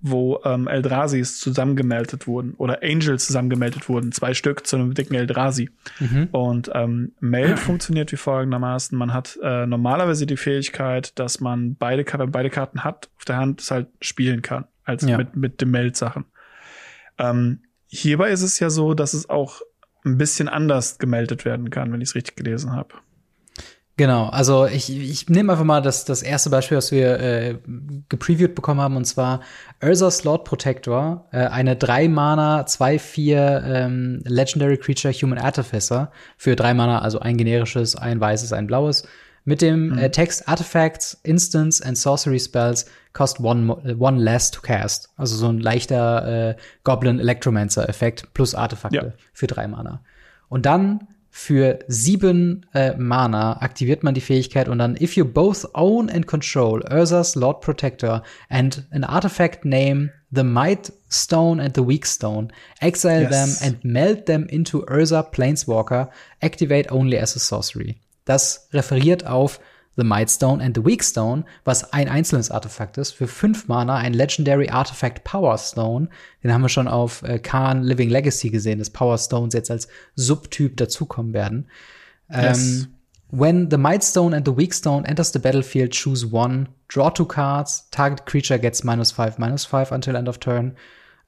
[0.00, 5.70] wo ähm, Eldrasis zusammengemeldet wurden oder Angels zusammengemeldet wurden, zwei Stück zu einem dicken Eldrasi.
[5.98, 6.28] Mhm.
[6.32, 12.04] Und ähm, Meld funktioniert wie folgendermaßen: Man hat äh, normalerweise die Fähigkeit, dass man beide,
[12.04, 15.18] wenn beide Karten hat, auf der Hand es halt spielen kann, als ja.
[15.18, 16.24] mit mit den Meld-Sachen.
[17.18, 19.62] Ähm, Hierbei ist es ja so, dass es auch
[20.04, 22.94] ein bisschen anders gemeldet werden kann, wenn ich es richtig gelesen habe.
[23.98, 27.56] Genau, also ich, ich nehme einfach mal das, das erste Beispiel, was wir äh,
[28.08, 29.40] gepreviewt bekommen haben, und zwar
[29.82, 37.00] Urza's Lord Protector, äh, eine 3-Mana, 2-4 ähm, Legendary Creature Human Artificer für 3 Mana,
[37.00, 39.02] also ein generisches, ein weißes, ein blaues
[39.44, 39.98] mit dem mhm.
[39.98, 43.68] äh, Text Artifacts, Instants and Sorcery Spells cost one,
[43.98, 45.10] one less to cast.
[45.16, 49.12] Also so ein leichter äh, Goblin Electromancer Effekt plus Artefakte ja.
[49.32, 50.02] für drei Mana.
[50.48, 51.08] Und dann
[51.38, 56.26] für sieben äh, Mana aktiviert man die Fähigkeit und dann if you both own and
[56.26, 62.48] control Urza's Lord Protector and an artifact name the Might Stone and the Weak Stone,
[62.80, 63.30] exile yes.
[63.30, 66.10] them and melt them into Urza Planeswalker,
[66.42, 68.00] activate only as a sorcery.
[68.24, 69.60] Das referiert auf
[69.98, 73.10] The Mightstone and the Weakstone, was ein einzelnes Artefakt ist.
[73.12, 76.08] Für fünf Mana ein Legendary Artifact Power Stone.
[76.44, 79.88] Den haben wir schon auf äh, Khan Living Legacy gesehen, dass Power Stones jetzt als
[80.14, 81.66] Subtyp dazukommen werden.
[82.30, 82.82] Yes.
[82.82, 82.86] Ähm,
[83.30, 88.24] when the Mightstone and the Weakstone enters the battlefield, choose one, draw two cards, target
[88.24, 90.76] creature gets minus five, minus five until end of turn.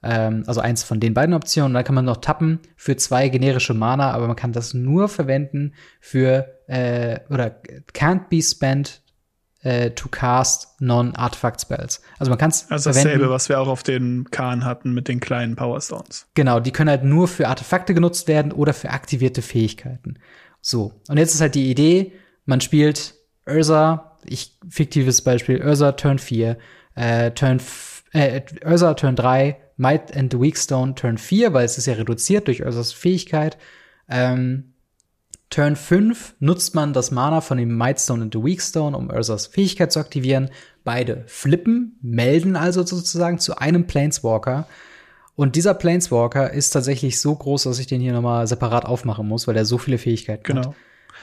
[0.03, 1.73] Ähm, also eins von den beiden Optionen.
[1.73, 5.73] Da kann man noch tappen für zwei generische Mana, aber man kann das nur verwenden
[5.99, 7.61] für äh, oder
[7.93, 9.01] can't be spent
[9.63, 12.01] äh, to cast non-Artifact Spells.
[12.17, 15.19] Also man kann es Also dasselbe, was wir auch auf den Kahn hatten mit den
[15.19, 16.27] kleinen Power Stones.
[16.33, 20.15] Genau, die können halt nur für Artefakte genutzt werden oder für aktivierte Fähigkeiten.
[20.61, 22.13] So, und jetzt ist halt die Idee,
[22.45, 23.15] man spielt
[23.47, 26.57] Ursa, ich fiktives Beispiel, Ursa Turn 4,
[26.95, 27.59] äh, Turn
[28.13, 32.45] äh, Ursa Turn 3, Might and the Weakstone Turn 4, weil es ist ja reduziert
[32.47, 33.57] durch Ursas Fähigkeit.
[34.07, 34.73] Ähm,
[35.49, 39.91] Turn 5 nutzt man das Mana von dem Mightstone und the Weakstone, um Ursas Fähigkeit
[39.91, 40.51] zu aktivieren.
[40.83, 44.67] Beide flippen, melden also sozusagen zu einem Planeswalker.
[45.35, 49.47] Und dieser Planeswalker ist tatsächlich so groß, dass ich den hier nochmal separat aufmachen muss,
[49.47, 50.67] weil er so viele Fähigkeiten genau.
[50.67, 50.75] hat.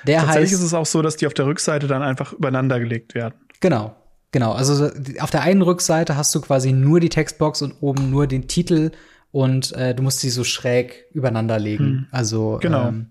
[0.05, 2.81] Der Tatsächlich heißt, ist es auch so, dass die auf der Rückseite dann einfach übereinander
[2.81, 3.35] gelegt werden.
[3.61, 3.95] Genau.
[4.31, 8.27] Genau, also auf der einen Rückseite hast du quasi nur die Textbox und oben nur
[8.27, 8.91] den Titel
[9.31, 11.85] und äh, du musst sie so schräg übereinander legen.
[11.85, 12.07] Hm.
[12.11, 12.89] Also genau.
[12.89, 13.07] Ähm,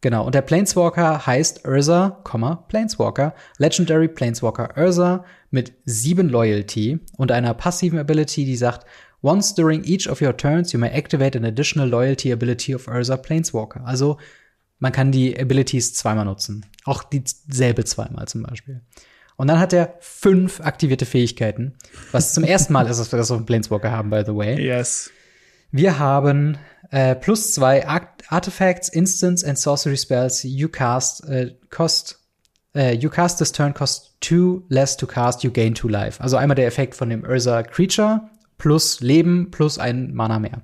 [0.00, 0.24] genau.
[0.24, 2.22] Und der Planeswalker heißt Urza,
[2.68, 8.86] Planeswalker, Legendary Planeswalker Urza mit sieben Loyalty und einer passiven Ability, die sagt,
[9.20, 13.16] Once during each of your turns, you may activate an additional loyalty ability of Urza
[13.16, 13.84] Planeswalker.
[13.84, 14.16] Also
[14.78, 16.64] man kann die Abilities zweimal nutzen.
[16.84, 18.82] Auch dieselbe zweimal zum Beispiel.
[19.38, 21.74] Und dann hat er fünf aktivierte Fähigkeiten,
[22.10, 24.60] was zum ersten Mal ist, dass wir das auf dem Planeswalker haben, by the way.
[24.60, 25.12] Yes.
[25.70, 26.58] Wir haben
[26.90, 32.18] äh, plus zwei Art Artifacts, Instants and Sorcery Spells you cast äh, cost
[32.74, 36.20] äh, you cast this turn cost two less to cast, you gain two life.
[36.20, 38.28] Also einmal der Effekt von dem Ursa Creature
[38.58, 40.62] plus Leben plus ein Mana mehr.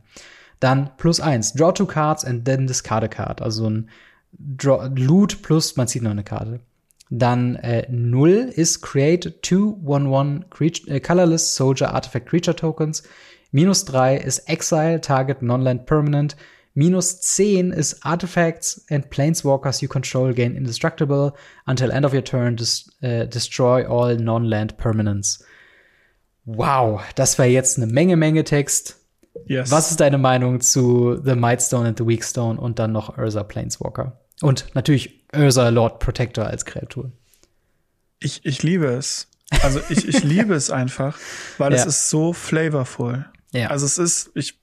[0.58, 3.40] Dann plus eins, draw two cards and then discard a card.
[3.40, 3.88] Also ein
[4.32, 6.58] draw, Loot plus man zieht noch eine Karte.
[7.16, 13.04] Dann äh, 0 ist create two 1-1 äh, colorless soldier artifact creature tokens.
[13.52, 16.36] Minus 3 ist exile target non-land permanent.
[16.74, 21.32] Minus 10 ist Artifacts and Planeswalkers you control gain indestructible
[21.66, 25.44] until end of your turn dis äh, destroy all non-land permanents.
[26.44, 28.96] Wow, das war jetzt eine Menge, Menge Text.
[29.46, 29.70] Yes.
[29.70, 34.18] Was ist deine Meinung zu The Mightstone and the Weakstone und dann noch Ursa Planeswalker?
[34.44, 37.10] Und natürlich Ursa Lord Protector als Kreatur.
[38.20, 39.28] Ich, ich liebe es.
[39.62, 41.18] Also ich, ich liebe es einfach,
[41.56, 41.78] weil ja.
[41.78, 43.24] es ist so flavorful.
[43.52, 43.68] Ja.
[43.68, 44.60] Also es ist, ich,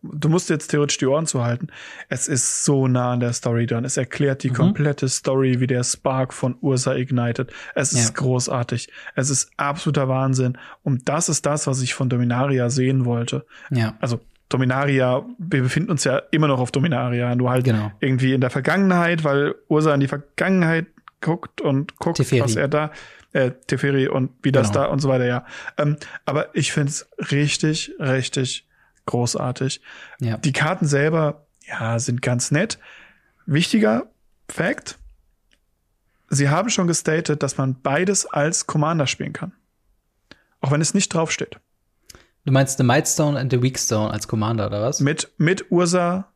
[0.00, 1.72] du musst jetzt theoretisch die Ohren zuhalten.
[2.08, 3.84] Es ist so nah an der Story dran.
[3.84, 4.54] Es erklärt die mhm.
[4.54, 7.52] komplette Story, wie der Spark von Ursa ignited.
[7.74, 8.14] Es ist ja.
[8.14, 8.90] großartig.
[9.16, 10.56] Es ist absoluter Wahnsinn.
[10.84, 13.44] Und das ist das, was ich von Dominaria sehen wollte.
[13.70, 13.96] Ja.
[13.98, 17.90] Also Dominaria, wir befinden uns ja immer noch auf Dominaria, nur halt genau.
[18.00, 20.86] irgendwie in der Vergangenheit, weil Ursa in die Vergangenheit
[21.20, 22.42] guckt und guckt, Teferi.
[22.42, 22.92] was er da,
[23.32, 24.84] äh, Teferi und wie das genau.
[24.84, 25.44] da und so weiter, ja.
[25.76, 28.68] Ähm, aber ich find's richtig, richtig
[29.06, 29.80] großartig.
[30.20, 30.36] Ja.
[30.36, 32.78] Die Karten selber, ja, sind ganz nett.
[33.46, 34.06] Wichtiger
[34.48, 34.98] Fact,
[36.28, 39.52] sie haben schon gestatet, dass man beides als Commander spielen kann.
[40.60, 41.58] Auch wenn es nicht draufsteht.
[42.46, 45.00] Du meinst The Mightstone and the Weakstone als Commander, oder was?
[45.00, 46.32] Mit, mit Ursa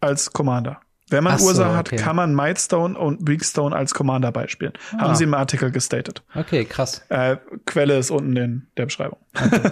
[0.00, 0.80] als Commander.
[1.10, 1.96] Wenn man so, Ursa hat, okay.
[1.96, 4.72] kann man Mightstone und Weakstone als Commander beispielen.
[4.92, 5.02] Ah.
[5.02, 6.22] Haben sie im Artikel gestated.
[6.34, 7.02] Okay, krass.
[7.10, 9.18] Äh, Quelle ist unten in der Beschreibung.
[9.34, 9.70] Okay.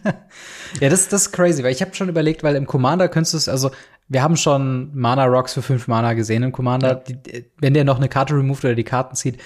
[0.80, 3.38] ja, das, das ist crazy, weil ich habe schon überlegt, weil im Commander könntest du
[3.38, 3.72] es, also
[4.06, 7.02] wir haben schon Mana Rocks für fünf Mana gesehen im Commander.
[7.08, 7.14] Ja.
[7.16, 9.42] Die, wenn der noch eine Karte removed oder die Karten zieht,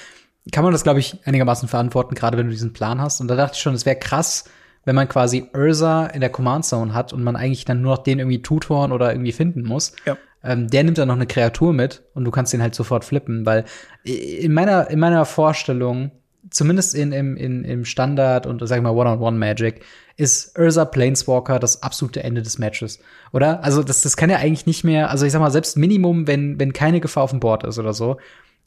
[0.53, 3.22] kann man das, glaube ich, einigermaßen verantworten, gerade wenn du diesen Plan hast.
[3.22, 4.45] Und da dachte ich schon, es wäre krass,
[4.85, 8.03] wenn man quasi Ursa in der Command Zone hat und man eigentlich dann nur noch
[8.03, 9.93] den irgendwie tutoren oder irgendwie finden muss.
[10.07, 10.16] Ja.
[10.43, 13.45] Ähm, der nimmt dann noch eine Kreatur mit und du kannst den halt sofort flippen,
[13.45, 13.64] weil
[14.05, 16.12] in meiner, in meiner Vorstellung,
[16.49, 19.83] zumindest in, im, in, im Standard und sag ich mal One-on-One-Magic,
[20.16, 23.01] ist Ursa Planeswalker das absolute Ende des Matches.
[23.33, 23.62] Oder?
[23.62, 26.59] Also, das, das kann ja eigentlich nicht mehr, also ich sag mal, selbst Minimum, wenn,
[26.59, 28.16] wenn keine Gefahr auf dem Board ist oder so,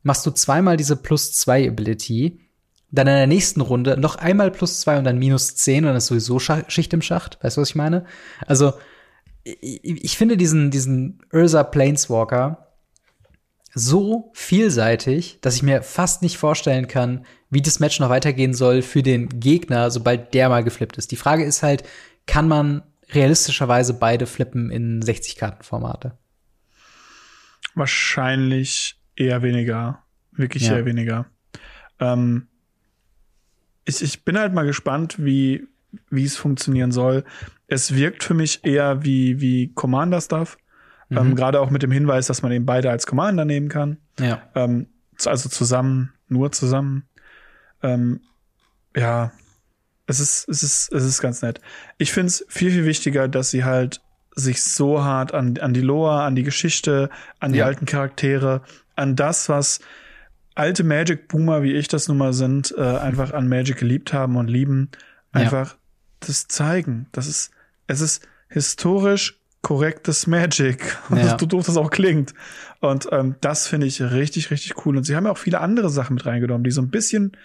[0.03, 2.39] machst du zweimal diese plus zwei Ability
[2.93, 5.97] dann in der nächsten Runde noch einmal plus zwei und dann minus zehn und dann
[5.97, 7.43] ist sowieso Schicht im Schacht.
[7.43, 8.05] Weißt du, was ich meine?
[8.45, 8.73] Also,
[9.43, 12.73] ich, ich finde diesen, diesen Ursa Planeswalker
[13.73, 18.83] so vielseitig, dass ich mir fast nicht vorstellen kann, wie das Match noch weitergehen soll
[18.83, 21.11] für den Gegner, sobald der mal geflippt ist.
[21.11, 21.83] Die Frage ist halt,
[22.27, 26.17] kann man realistischerweise beide flippen in 60-Karten-Formate?
[27.73, 30.03] Wahrscheinlich eher weniger.
[30.31, 30.77] Wirklich ja.
[30.77, 31.25] eher weniger.
[31.99, 32.47] Ähm,
[33.85, 35.67] ich, ich bin halt mal gespannt, wie,
[36.09, 37.23] wie es funktionieren soll.
[37.67, 40.57] Es wirkt für mich eher wie, wie Commander-Stuff.
[41.09, 41.17] Mhm.
[41.17, 43.97] Ähm, Gerade auch mit dem Hinweis, dass man eben beide als Commander nehmen kann.
[44.19, 44.41] Ja.
[44.55, 44.87] Ähm,
[45.25, 47.03] also zusammen, nur zusammen.
[47.81, 48.21] Ähm,
[48.95, 49.31] ja,
[50.05, 51.61] es ist, es ist, es ist ganz nett.
[51.97, 54.01] Ich finde es viel, viel wichtiger, dass sie halt
[54.35, 57.09] sich so hart an, an die Lore, an die Geschichte,
[57.39, 57.65] an die ja.
[57.65, 58.61] alten Charaktere,
[58.95, 59.79] an das, was
[60.55, 64.47] alte Magic-Boomer, wie ich das nun mal sind, äh, einfach an Magic geliebt haben und
[64.47, 64.89] lieben,
[65.31, 65.77] einfach ja.
[66.21, 67.07] das zeigen.
[67.11, 67.51] Das ist,
[67.87, 70.97] es ist historisch korrektes Magic.
[71.09, 71.37] Ja.
[71.39, 72.33] So doof das auch klingt.
[72.79, 74.97] Und ähm, das finde ich richtig, richtig cool.
[74.97, 77.37] Und sie haben ja auch viele andere Sachen mit reingenommen, die so ein bisschen,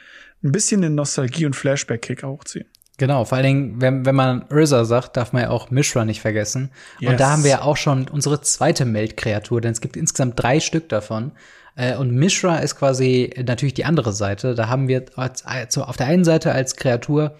[0.42, 2.66] ein bisschen den Nostalgie- und Flashback-Kick auch ziehen.
[2.98, 6.20] Genau, vor allen Dingen, wenn, wenn man Ursa sagt, darf man ja auch Mishra nicht
[6.20, 6.70] vergessen.
[6.98, 7.12] Yes.
[7.12, 10.58] Und da haben wir ja auch schon unsere zweite Meld-Kreatur, denn es gibt insgesamt drei
[10.58, 11.32] Stück davon.
[11.78, 14.54] Äh, und Mishra ist quasi natürlich die andere Seite.
[14.54, 17.36] Da haben wir also auf der einen Seite als Kreatur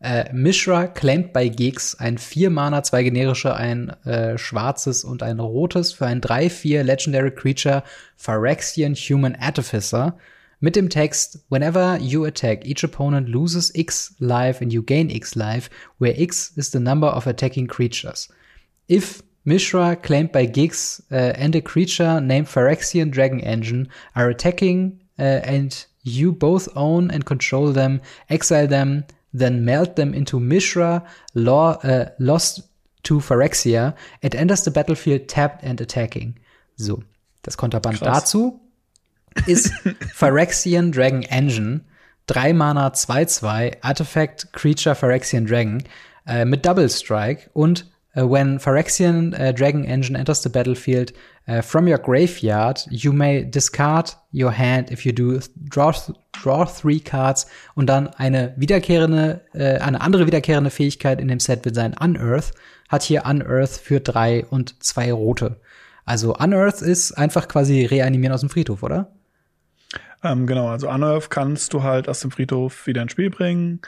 [0.00, 5.38] äh, Mishra claimed by Geeks ein 4 Mana, zwei generische, ein äh, schwarzes und ein
[5.38, 7.82] rotes für ein 3-4 Legendary Creature
[8.16, 10.18] Phyrexian Human Artificer
[10.58, 15.36] mit dem Text Whenever you attack, each opponent loses X life and you gain X
[15.36, 18.28] life, where X is the number of attacking creatures.
[18.88, 25.00] If Mishra, claimed by Giggs, uh, and a creature named Phyrexian Dragon Engine are attacking,
[25.18, 31.04] uh, and you both own and control them, exile them, then melt them into Mishra,
[31.34, 32.62] law, uh, lost
[33.04, 33.94] to Phyrexia.
[34.20, 36.38] It enters the battlefield tapped and attacking.
[36.76, 37.02] So,
[37.42, 38.32] das Konterband Krass.
[38.32, 38.60] dazu
[39.46, 39.72] ist
[40.14, 41.84] Phyrexian Dragon Engine.
[42.26, 45.84] 3 Mana 2-2, Artifact, Creature, Phyrexian Dragon
[46.26, 47.86] äh, mit Double Strike und
[48.16, 51.12] Uh, when Phyrexian uh, Dragon Engine enters the battlefield
[51.48, 54.90] uh, from your graveyard, you may discard your hand.
[54.90, 55.92] If you do, draw,
[56.32, 57.46] draw three cards.
[57.74, 62.52] Und dann eine wiederkehrende, eine andere wiederkehrende Fähigkeit in dem Set wird sein Unearth.
[62.88, 65.60] Hat hier Unearth für drei und zwei rote.
[66.04, 69.12] Also Unearth ist einfach quasi reanimieren aus dem Friedhof, oder?
[70.22, 73.80] Ähm, genau, also Unearth kannst du halt aus dem Friedhof wieder ins Spiel bringen.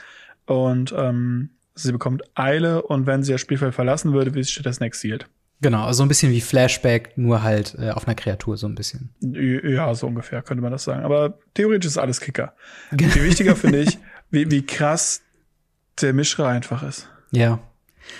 [0.45, 1.51] Und ähm,
[1.81, 5.27] Sie bekommt Eile und wenn sie das Spielfeld verlassen würde, wird sie stattdessen exiled.
[5.61, 9.09] Genau, also ein bisschen wie Flashback, nur halt äh, auf einer Kreatur, so ein bisschen.
[9.19, 11.03] Ja, so ungefähr könnte man das sagen.
[11.03, 12.53] Aber theoretisch ist alles Kicker.
[12.97, 13.97] Viel wichtiger finde ich,
[14.31, 15.21] wie, wie krass
[16.01, 17.09] der Mischra einfach ist.
[17.31, 17.59] Ja.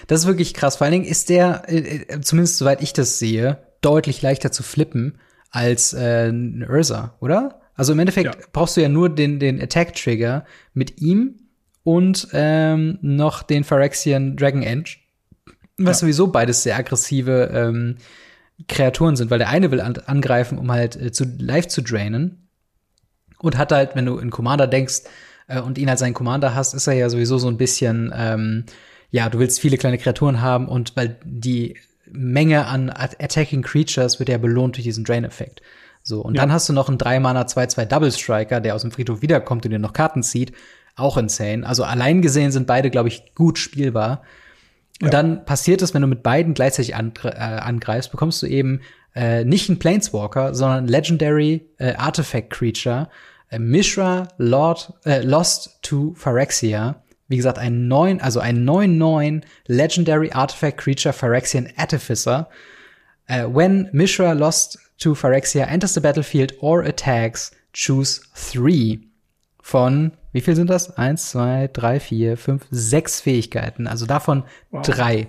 [0.07, 0.75] Das ist wirklich krass.
[0.75, 4.61] Vor allen Dingen ist der, äh, äh, zumindest soweit ich das sehe, deutlich leichter zu
[4.61, 5.17] flippen
[5.49, 7.61] als äh, ein Ursa, oder?
[7.73, 8.41] Also im Endeffekt ja.
[8.51, 11.48] brauchst du ja nur den, den Attack-Trigger mit ihm
[11.83, 14.97] und ähm, noch den Phyrexian Dragon Edge,
[15.77, 16.01] was ja.
[16.01, 17.95] sowieso beides sehr aggressive ähm,
[18.67, 22.49] Kreaturen sind, weil der eine will an angreifen, um halt äh, zu live zu drainen
[23.39, 25.03] und hat halt, wenn du in Commander denkst
[25.47, 28.65] äh, und ihn als seinen Commander hast, ist er ja sowieso so ein bisschen ähm,
[29.11, 31.77] ja, du willst viele kleine Kreaturen haben und weil die
[32.11, 35.61] Menge an Attacking Creatures wird ja belohnt durch diesen Drain-Effekt.
[36.01, 36.41] So, und ja.
[36.41, 39.71] dann hast du noch einen 3-Mana 2-2 Double Striker, der aus dem Friedhof wiederkommt und
[39.71, 40.53] dir noch Karten zieht
[40.99, 41.65] auch insane.
[41.65, 44.21] Also allein gesehen sind beide, glaube ich, gut spielbar.
[45.01, 45.11] Und ja.
[45.11, 48.81] dann passiert es, wenn du mit beiden gleichzeitig äh, angreifst, bekommst du eben
[49.15, 53.09] äh, nicht einen Planeswalker, sondern Legendary äh, Artifact Creature,
[53.49, 57.01] äh, Mishra Lord, äh, Lost to Phyrexia.
[57.27, 62.49] Wie gesagt, ein neun, also ein 9-9 Legendary Artifact Creature Phyrexian Artificer.
[63.29, 69.07] Uh, when Mishra Lost to Phyrexia enters the battlefield or attacks, choose three
[69.61, 70.97] von, wie viel sind das?
[70.97, 73.87] Eins, zwei, drei, vier, fünf, sechs Fähigkeiten.
[73.87, 74.81] Also davon wow.
[74.81, 75.27] drei.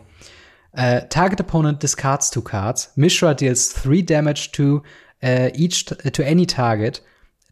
[0.77, 2.93] Uh, target opponent discards two cards.
[2.97, 4.83] Mishra deals three damage to
[5.23, 7.03] uh, each to any target.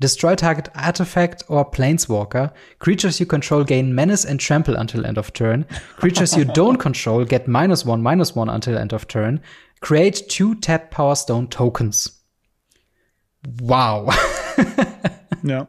[0.00, 2.52] Destroy target artifact or planeswalker.
[2.78, 5.66] Creatures you control gain menace and trample until end of turn.
[5.96, 9.40] Creatures you don't control get minus one, minus one until end of turn.
[9.80, 12.20] Create two tap power stone tokens.
[13.60, 14.08] Wow.
[15.42, 15.68] Ja.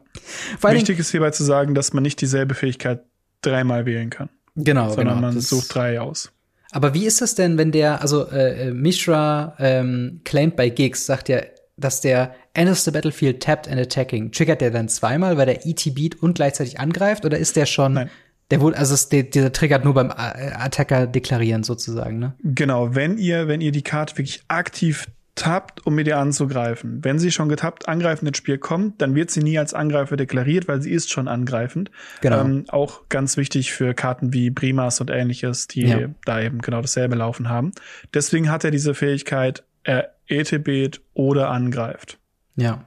[0.60, 3.02] Wichtig ist hierbei zu sagen, dass man nicht dieselbe Fähigkeit
[3.42, 4.28] dreimal wählen kann.
[4.56, 5.32] Genau, sondern genau.
[5.32, 6.32] man sucht drei aus.
[6.72, 11.06] Aber wie ist das denn, wenn der, also äh, äh, Mishra ähm, claimed bei Gigs,
[11.06, 11.40] sagt ja,
[11.76, 14.30] dass der enters the battlefield tapped and attacking.
[14.32, 17.24] Triggert der dann zweimal, weil der ET beat und gleichzeitig angreift?
[17.24, 18.10] Oder ist der schon, Nein.
[18.50, 22.34] der wohl, also der, der triggert nur beim äh, Attacker deklarieren sozusagen, ne?
[22.42, 27.04] Genau, wenn ihr, wenn ihr die Karte wirklich aktiv tappt, um mit ihr anzugreifen.
[27.04, 30.68] Wenn sie schon getappt angreifend ins Spiel kommt, dann wird sie nie als Angreifer deklariert,
[30.68, 31.90] weil sie ist schon angreifend.
[32.20, 32.40] Genau.
[32.40, 36.08] Ähm, auch ganz wichtig für Karten wie Primas und ähnliches, die ja.
[36.24, 37.72] da eben genau dasselbe laufen haben.
[38.12, 42.18] Deswegen hat er diese Fähigkeit, er etebet oder angreift.
[42.56, 42.84] Ja.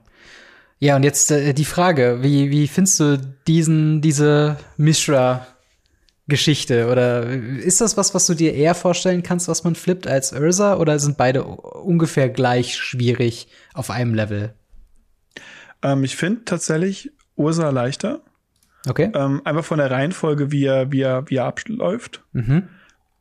[0.79, 3.17] Ja, und jetzt äh, die Frage, wie, wie findest du
[3.47, 5.47] diesen, diese Mishra
[6.27, 6.89] Geschichte?
[6.89, 10.77] Oder ist das was, was du dir eher vorstellen kannst, was man flippt als Ursa?
[10.77, 14.53] Oder sind beide ungefähr gleich schwierig auf einem Level?
[15.81, 18.21] Ähm, ich finde tatsächlich Ursa leichter.
[18.87, 19.11] Okay.
[19.13, 22.21] Ähm, einfach von der Reihenfolge, wie er, wie er, wie er abläuft.
[22.33, 22.69] Mhm.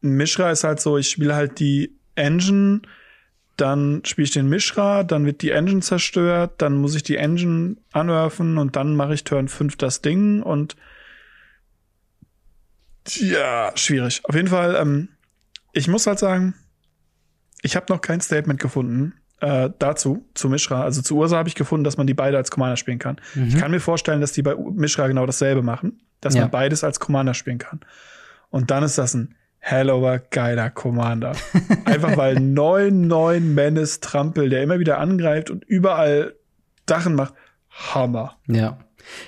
[0.01, 2.83] Mishra ist halt so, ich spiele halt die Engine,
[3.57, 7.77] dann spiele ich den Mishra, dann wird die Engine zerstört, dann muss ich die Engine
[7.93, 10.77] anwerfen und dann mache ich Turn 5 das Ding und
[13.09, 14.21] ja, schwierig.
[14.25, 15.09] Auf jeden Fall, ähm,
[15.73, 16.55] ich muss halt sagen,
[17.63, 20.83] ich habe noch kein Statement gefunden äh, dazu, zu Mishra.
[20.83, 23.21] Also zu Ursa habe ich gefunden, dass man die beide als Commander spielen kann.
[23.35, 23.49] Mhm.
[23.49, 26.43] Ich kann mir vorstellen, dass die bei Mishra genau dasselbe machen, dass ja.
[26.43, 27.81] man beides als Commander spielen kann.
[28.51, 31.33] Und dann ist das ein hellover geiler Commander.
[31.85, 36.35] Einfach weil 9-9 Menace Trampel, der immer wieder angreift und überall
[36.87, 37.35] Dachen macht.
[37.71, 38.37] Hammer.
[38.47, 38.79] Ja.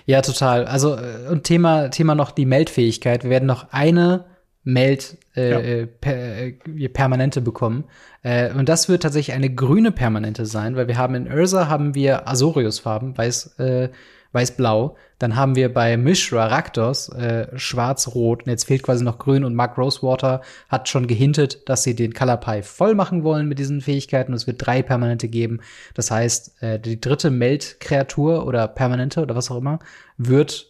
[0.07, 0.66] Ja, total.
[0.66, 3.25] Also äh, und Thema Thema noch die Meldfähigkeit.
[3.25, 4.25] Wir werden noch eine
[4.64, 5.59] Meld äh, ja.
[5.59, 7.85] Äh, per, äh, permanente bekommen.
[8.22, 11.95] Äh, und das wird tatsächlich eine grüne permanente sein, weil wir haben in Ursa haben
[11.95, 13.91] wir Azorius Farben, weiß äh,
[14.35, 14.97] weiß-blau.
[15.18, 18.43] Dann haben wir bei Mishra Raktos äh, schwarz-rot.
[18.43, 19.45] Und jetzt fehlt quasi noch grün.
[19.45, 23.59] Und Mark Rosewater hat schon gehintet, dass sie den Color Pie voll machen wollen mit
[23.59, 24.35] diesen Fähigkeiten.
[24.35, 25.61] es wird drei Permanente geben.
[25.95, 29.78] Das heißt, äh, die dritte Meld-Kreatur oder Permanente oder was auch immer
[30.18, 30.66] wird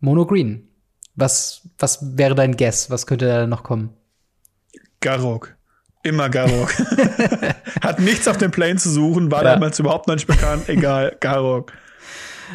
[0.00, 0.68] Mono-Green.
[1.14, 2.90] Was, was wäre dein Guess?
[2.90, 3.90] Was könnte da noch kommen?
[5.00, 5.56] Garok.
[6.02, 6.74] Immer Garok.
[7.82, 9.52] Hat nichts auf dem Plane zu suchen, war ja.
[9.52, 10.68] damals überhaupt noch nicht bekannt.
[10.68, 11.72] Egal, Garok.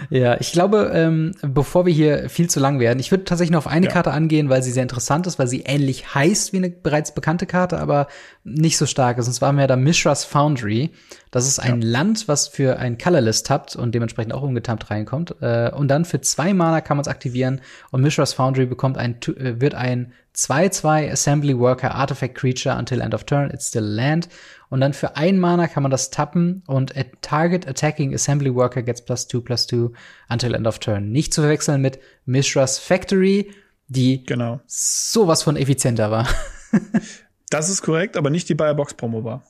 [0.09, 3.65] Ja, ich glaube, ähm, bevor wir hier viel zu lang werden, ich würde tatsächlich noch
[3.65, 3.91] auf eine ja.
[3.91, 7.45] Karte angehen, weil sie sehr interessant ist, weil sie ähnlich heißt wie eine bereits bekannte
[7.45, 8.07] Karte, aber
[8.43, 9.27] nicht so stark ist.
[9.27, 10.91] Und zwar haben wir da Mishra's Foundry.
[11.31, 11.87] Das ist ein ja.
[11.89, 15.35] Land, was für ein Colorless tappt und dementsprechend auch ungetappt reinkommt.
[15.41, 17.61] Äh, und dann für zwei Mana kann man es aktivieren
[17.91, 23.13] und Mishra's Foundry bekommt ein, äh, wird ein 2-2 Assembly Worker Artifact Creature until end
[23.15, 24.29] of turn, it's still land.
[24.69, 28.83] Und dann für ein Mana kann man das tappen und a target attacking Assembly Worker
[28.83, 29.89] gets plus 2 plus 2
[30.29, 31.11] until end of turn.
[31.11, 33.51] Nicht zu verwechseln mit Mishra's Factory,
[33.87, 34.59] die genau.
[34.67, 36.27] sowas von effizienter war.
[37.49, 39.43] das ist korrekt, aber nicht die Buyerbox Promo war.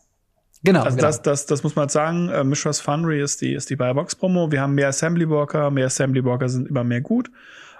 [0.63, 0.83] Genau.
[0.83, 1.07] Also genau.
[1.07, 2.29] Das, das, das muss man halt sagen.
[2.29, 4.51] Äh, Mishra's Foundry ist die, ist die Buyerbox Promo.
[4.51, 5.69] Wir haben mehr Assembly Worker.
[5.69, 7.29] Mehr Assembly Worker sind immer mehr gut.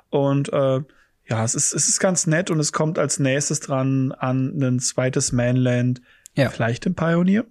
[0.09, 0.81] Und äh,
[1.29, 4.79] ja, es ist, es ist ganz nett und es kommt als nächstes dran an ein
[4.79, 6.01] zweites Mainland,
[6.35, 6.49] ja.
[6.49, 7.45] vielleicht im Pioneer.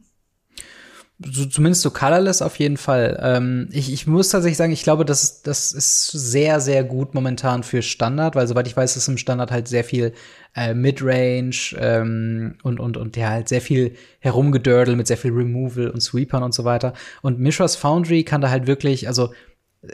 [1.19, 3.19] So, zumindest so colorless auf jeden Fall.
[3.23, 7.63] Ähm, ich, ich muss tatsächlich sagen, ich glaube, das, das ist sehr, sehr gut momentan
[7.63, 10.13] für Standard, weil soweit ich weiß, ist im Standard halt sehr viel
[10.55, 15.89] äh, Midrange ähm, und, und, und ja, halt sehr viel Herumgedördel mit sehr viel Removal
[15.89, 16.93] und Sweepern und so weiter.
[17.23, 19.33] Und Mishra's Foundry kann da halt wirklich, also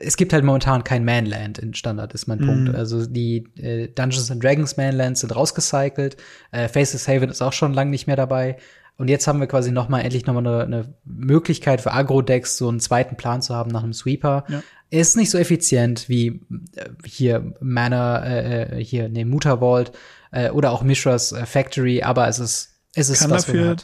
[0.01, 2.47] es gibt halt momentan kein Manland in Standard, ist mein mhm.
[2.47, 2.75] Punkt.
[2.75, 6.17] Also die äh, Dungeons and Dragons Manlands sind rausgecycelt.
[6.51, 8.57] Äh, Faces Haven ist auch schon lange nicht mehr dabei.
[8.99, 12.59] Und jetzt haben wir quasi noch mal endlich noch mal eine, eine Möglichkeit für Agro-Decks,
[12.59, 14.45] so einen zweiten Plan zu haben nach einem Sweeper.
[14.49, 14.63] Ja.
[14.91, 16.41] Ist nicht so effizient wie
[16.77, 19.93] äh, hier Mana, äh, äh, hier, nee, Muta Vault
[20.31, 23.77] äh, oder auch Mishras äh, Factory, aber es ist, es ist kann was dafür,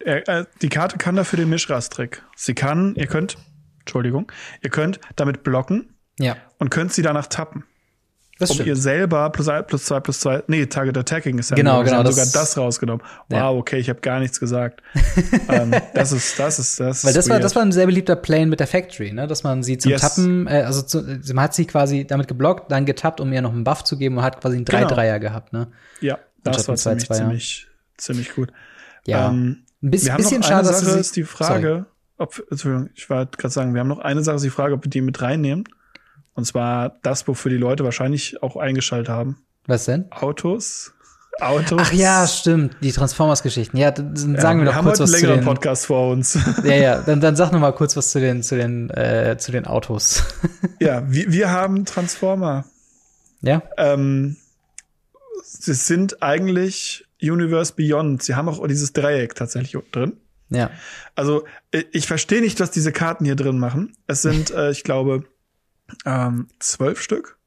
[0.00, 2.22] äh, die Karte kann dafür den Mishras-Trick.
[2.36, 3.38] Sie kann, ihr könnt
[3.84, 4.32] Entschuldigung,
[4.62, 6.36] ihr könnt damit blocken ja.
[6.58, 7.64] und könnt sie danach tappen.
[8.38, 8.68] Das um stimmt.
[8.68, 12.16] ihr selber plus, plus zwei plus zwei, nee, Target Attacking ist ja genau, genau, das
[12.16, 13.04] sogar das rausgenommen.
[13.28, 13.50] Wow, ja.
[13.50, 14.82] okay, ich habe gar nichts gesagt.
[15.48, 18.16] ähm, das ist, das ist, das Weil das ist war, das war ein sehr beliebter
[18.16, 20.00] Plane mit der Factory, ne, dass man sie zum yes.
[20.00, 23.52] Tappen, äh, also zu, man hat sie quasi damit geblockt, dann getappt, um ihr noch
[23.52, 25.20] einen Buff zu geben und hat quasi einen 3-3er genau.
[25.20, 25.68] gehabt, ne?
[26.00, 28.52] Ja, das war ziemlich, ziemlich, ziemlich gut.
[29.06, 29.28] Ja.
[29.28, 31.84] Ähm, ein bisschen, bisschen schade, dass Sache ist die Frage, sorry
[32.18, 34.90] ob, Entschuldigung, ich wollte gerade sagen, wir haben noch eine Sache, die Frage, ob wir
[34.90, 35.64] die mit reinnehmen.
[36.34, 39.38] Und zwar das, wofür die Leute wahrscheinlich auch eingeschaltet haben.
[39.66, 40.10] Was denn?
[40.10, 40.92] Autos.
[41.40, 41.80] Autos.
[41.82, 43.76] Ach ja, stimmt, die Transformers-Geschichten.
[43.76, 46.38] Ja, dann sagen ja, wir, wir noch kurz was zu den Podcast vor uns.
[46.64, 49.50] Ja, ja, dann, dann sag noch mal kurz was zu den zu den äh, zu
[49.50, 50.24] den Autos.
[50.80, 52.64] Ja, wir, wir haben Transformer.
[53.40, 53.62] Ja.
[53.76, 54.36] Ähm,
[55.42, 58.22] sie sind eigentlich Universe Beyond.
[58.22, 60.14] Sie haben auch dieses Dreieck tatsächlich drin.
[60.54, 60.70] Ja.
[61.14, 61.44] Also
[61.92, 63.92] ich verstehe nicht, was diese Karten hier drin machen.
[64.06, 65.24] Es sind, äh, ich glaube,
[66.04, 67.38] ähm, zwölf Stück.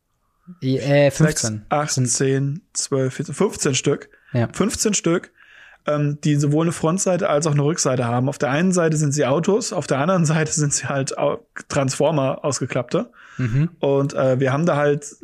[0.62, 1.66] Äh, 15.
[1.70, 4.10] 6, 8, 10, 12, 14, 15 Stück.
[4.34, 4.48] Ja.
[4.52, 5.32] 15 Stück,
[5.86, 8.30] ähm, die sowohl eine Frontseite als auch eine Rückseite haben.
[8.30, 11.14] Auf der einen Seite sind sie Autos, auf der anderen Seite sind sie halt
[11.68, 13.12] Transformer ausgeklappte.
[13.38, 13.70] Mhm.
[13.80, 15.16] Und äh, wir haben da halt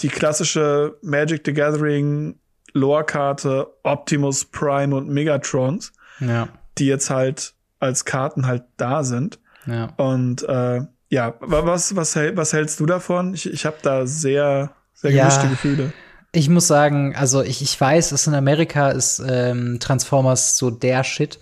[0.00, 2.38] die klassische Magic the Gathering
[2.72, 5.92] Lore-Karte Optimus Prime und Megatrons.
[6.20, 6.48] Ja
[6.80, 9.38] die jetzt halt als Karten halt da sind.
[9.66, 9.92] Ja.
[9.96, 13.34] Und äh, ja, was, was, was hältst du davon?
[13.34, 15.50] Ich, ich habe da sehr, sehr gemischte ja.
[15.50, 15.92] Gefühle.
[16.32, 21.02] Ich muss sagen, also ich, ich weiß, dass in Amerika ist ähm, Transformers so der
[21.02, 21.40] Shit.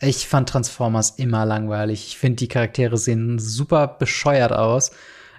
[0.00, 2.06] Ich fand Transformers immer langweilig.
[2.06, 4.92] Ich finde, die Charaktere sehen super bescheuert aus.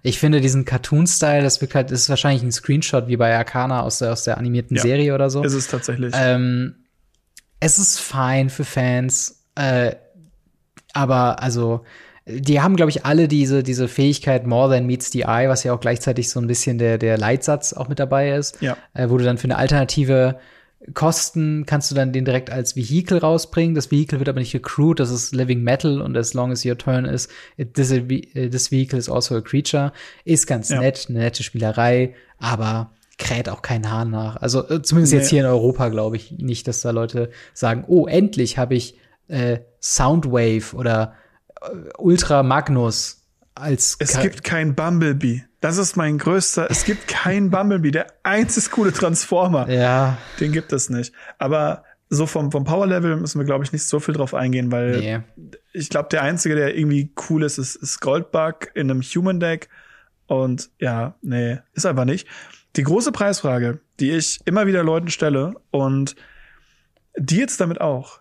[0.03, 3.99] Ich finde diesen Cartoon-Style, das wirkt halt, ist wahrscheinlich ein Screenshot wie bei Arcana aus
[3.99, 5.43] der, aus der animierten ja, Serie oder so.
[5.43, 6.13] Ist es tatsächlich.
[6.15, 6.75] Ähm,
[7.59, 9.40] es ist fein für Fans.
[9.55, 9.95] Äh,
[10.93, 11.81] aber also,
[12.25, 15.73] die haben, glaube ich, alle diese, diese Fähigkeit More Than Meets the Eye, was ja
[15.73, 18.61] auch gleichzeitig so ein bisschen der, der Leitsatz auch mit dabei ist.
[18.61, 18.77] Ja.
[18.93, 20.39] Äh, wo du dann für eine alternative
[20.95, 23.75] Kosten kannst du dann den direkt als Vehikel rausbringen.
[23.75, 26.77] Das Vehikel wird aber nicht gecrewed, das ist Living Metal und as long as your
[26.77, 27.27] turn is,
[27.57, 29.91] this, this vehicle is also a creature.
[30.25, 30.79] Ist ganz ja.
[30.79, 34.37] nett, eine nette Spielerei, aber kräht auch kein Hahn nach.
[34.37, 35.19] Also äh, zumindest nee.
[35.19, 38.95] jetzt hier in Europa glaube ich nicht, dass da Leute sagen, oh, endlich habe ich
[39.31, 41.15] äh, Soundwave oder
[41.61, 41.67] äh,
[41.97, 43.25] Ultra Magnus
[43.55, 45.43] als Es gibt kein Bumblebee.
[45.59, 46.69] Das ist mein größter.
[46.69, 47.91] Es gibt kein Bumblebee.
[47.91, 49.69] Der einzige coole Transformer.
[49.69, 50.17] Ja.
[50.39, 51.13] Den gibt es nicht.
[51.37, 54.71] Aber so vom, vom Power Level müssen wir, glaube ich, nicht so viel drauf eingehen,
[54.71, 55.19] weil nee.
[55.71, 59.69] ich glaube, der einzige, der irgendwie cool ist, ist, ist Goldbug in einem Human Deck.
[60.27, 62.27] Und ja, nee, ist einfach nicht.
[62.75, 66.15] Die große Preisfrage, die ich immer wieder Leuten stelle und
[67.17, 68.20] die jetzt damit auch.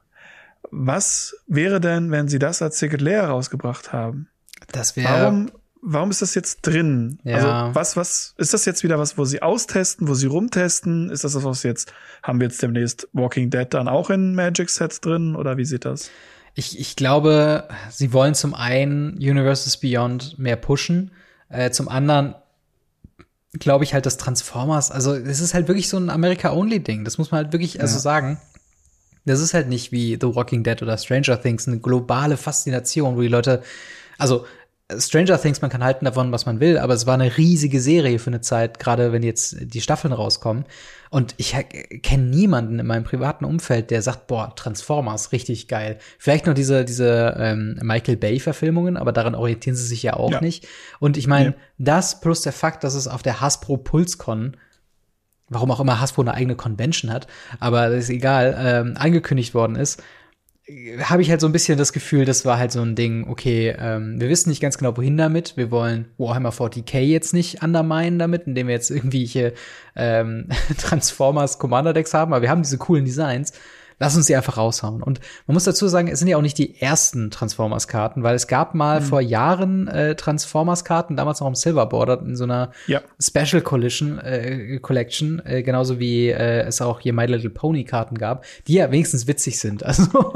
[0.70, 4.28] Was wäre denn, wenn sie das als Ticket leer rausgebracht haben?
[4.72, 5.12] Das wäre.
[5.12, 5.50] Warum,
[5.82, 7.18] warum ist das jetzt drin?
[7.24, 7.36] Ja.
[7.36, 11.10] Also, was, was, ist das jetzt wieder was, wo sie austesten, wo sie rumtesten?
[11.10, 11.92] Ist das das, was jetzt,
[12.22, 15.84] haben wir jetzt demnächst Walking Dead dann auch in Magic Sets drin oder wie sieht
[15.84, 16.10] das?
[16.54, 21.12] Ich, ich glaube, sie wollen zum einen Universes Beyond mehr pushen.
[21.48, 22.34] Äh, zum anderen
[23.52, 27.04] glaube ich halt, dass Transformers, also es ist halt wirklich so ein America-Only-Ding.
[27.04, 28.40] Das muss man halt wirklich also sagen.
[29.24, 33.20] Das ist halt nicht wie The Walking Dead oder Stranger Things eine globale Faszination, wo
[33.20, 33.62] die Leute,
[34.18, 34.44] also
[34.98, 38.18] Stranger Things, man kann halten davon, was man will, aber es war eine riesige Serie
[38.18, 40.64] für eine Zeit, gerade wenn jetzt die Staffeln rauskommen.
[41.10, 41.56] Und ich
[42.02, 45.98] kenne niemanden in meinem privaten Umfeld, der sagt, boah, Transformers, richtig geil.
[46.18, 50.40] Vielleicht noch diese, diese ähm, Michael Bay-Verfilmungen, aber daran orientieren sie sich ja auch ja.
[50.40, 50.66] nicht.
[50.98, 51.54] Und ich meine, ja.
[51.78, 54.56] das plus der Fakt, dass es auf der Hasbro PulseCon
[55.50, 57.26] warum auch immer Hasbro eine eigene Convention hat,
[57.58, 60.02] aber ist egal, ähm, angekündigt worden ist,
[61.02, 63.74] habe ich halt so ein bisschen das Gefühl, das war halt so ein Ding, okay,
[63.78, 65.56] ähm, wir wissen nicht ganz genau, wohin damit.
[65.56, 69.52] Wir wollen Warhammer 40k jetzt nicht underminen damit, indem wir jetzt irgendwie hier
[69.96, 70.48] ähm,
[70.78, 73.52] Transformers Commander Decks haben, aber wir haben diese coolen Designs.
[74.02, 75.02] Lass uns die einfach raushauen.
[75.02, 78.46] Und man muss dazu sagen, es sind ja auch nicht die ersten Transformers-Karten, weil es
[78.46, 79.04] gab mal mhm.
[79.04, 83.02] vor Jahren äh, Transformers-Karten, damals noch im Silver Border, in so einer ja.
[83.20, 88.46] Special Collision, äh, Collection, äh, genauso wie äh, es auch hier My Little Pony-Karten gab,
[88.66, 89.84] die ja wenigstens witzig sind.
[89.90, 90.32] Also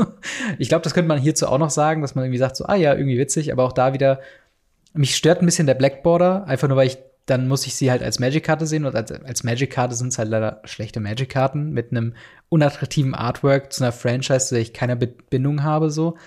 [0.58, 2.74] ich glaube, das könnte man hierzu auch noch sagen, dass man irgendwie sagt, so, ah
[2.74, 4.18] ja, irgendwie witzig, aber auch da wieder,
[4.92, 7.90] mich stört ein bisschen der Black Border, einfach nur weil ich dann muss ich sie
[7.90, 11.90] halt als Magic-Karte sehen und als, als Magic-Karte sind es halt leider schlechte Magic-Karten mit
[11.90, 12.14] einem
[12.50, 16.18] unattraktiven Artwork zu einer Franchise, zu der ich keine Bindung habe, so.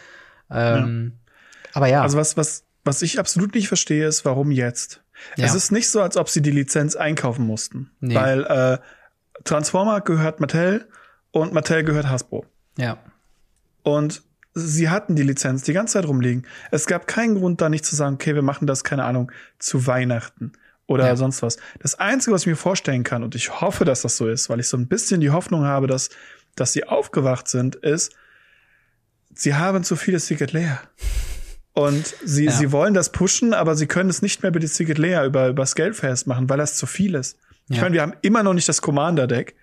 [0.50, 1.70] Ähm, ja.
[1.74, 2.02] Aber ja.
[2.02, 5.04] Also was, was, was ich absolut nicht verstehe, ist, warum jetzt?
[5.36, 5.46] Ja.
[5.46, 7.92] Es ist nicht so, als ob sie die Lizenz einkaufen mussten.
[8.00, 8.16] Nee.
[8.16, 8.78] Weil äh,
[9.44, 10.88] Transformer gehört Mattel
[11.32, 12.46] und Mattel gehört Hasbro.
[12.78, 12.98] Ja.
[13.84, 14.24] Und
[14.54, 16.48] sie hatten die Lizenz die ganze Zeit rumliegen.
[16.72, 19.86] Es gab keinen Grund, da nicht zu sagen, okay, wir machen das, keine Ahnung, zu
[19.86, 20.54] Weihnachten
[20.88, 21.16] oder ja.
[21.16, 21.58] sonst was.
[21.80, 24.60] Das Einzige, was ich mir vorstellen kann, und ich hoffe, dass das so ist, weil
[24.60, 26.10] ich so ein bisschen die Hoffnung habe, dass,
[26.56, 28.16] dass sie aufgewacht sind, ist,
[29.36, 30.82] sie haben zu viele Secret Layer.
[31.74, 32.52] Und sie, ja.
[32.52, 35.50] sie wollen das pushen, aber sie können es nicht mehr über die Secret Layer über,
[35.50, 37.38] übers Geld festmachen, weil das zu viel ist.
[37.68, 37.76] Ja.
[37.76, 39.56] Ich meine, wir haben immer noch nicht das Commander-Deck.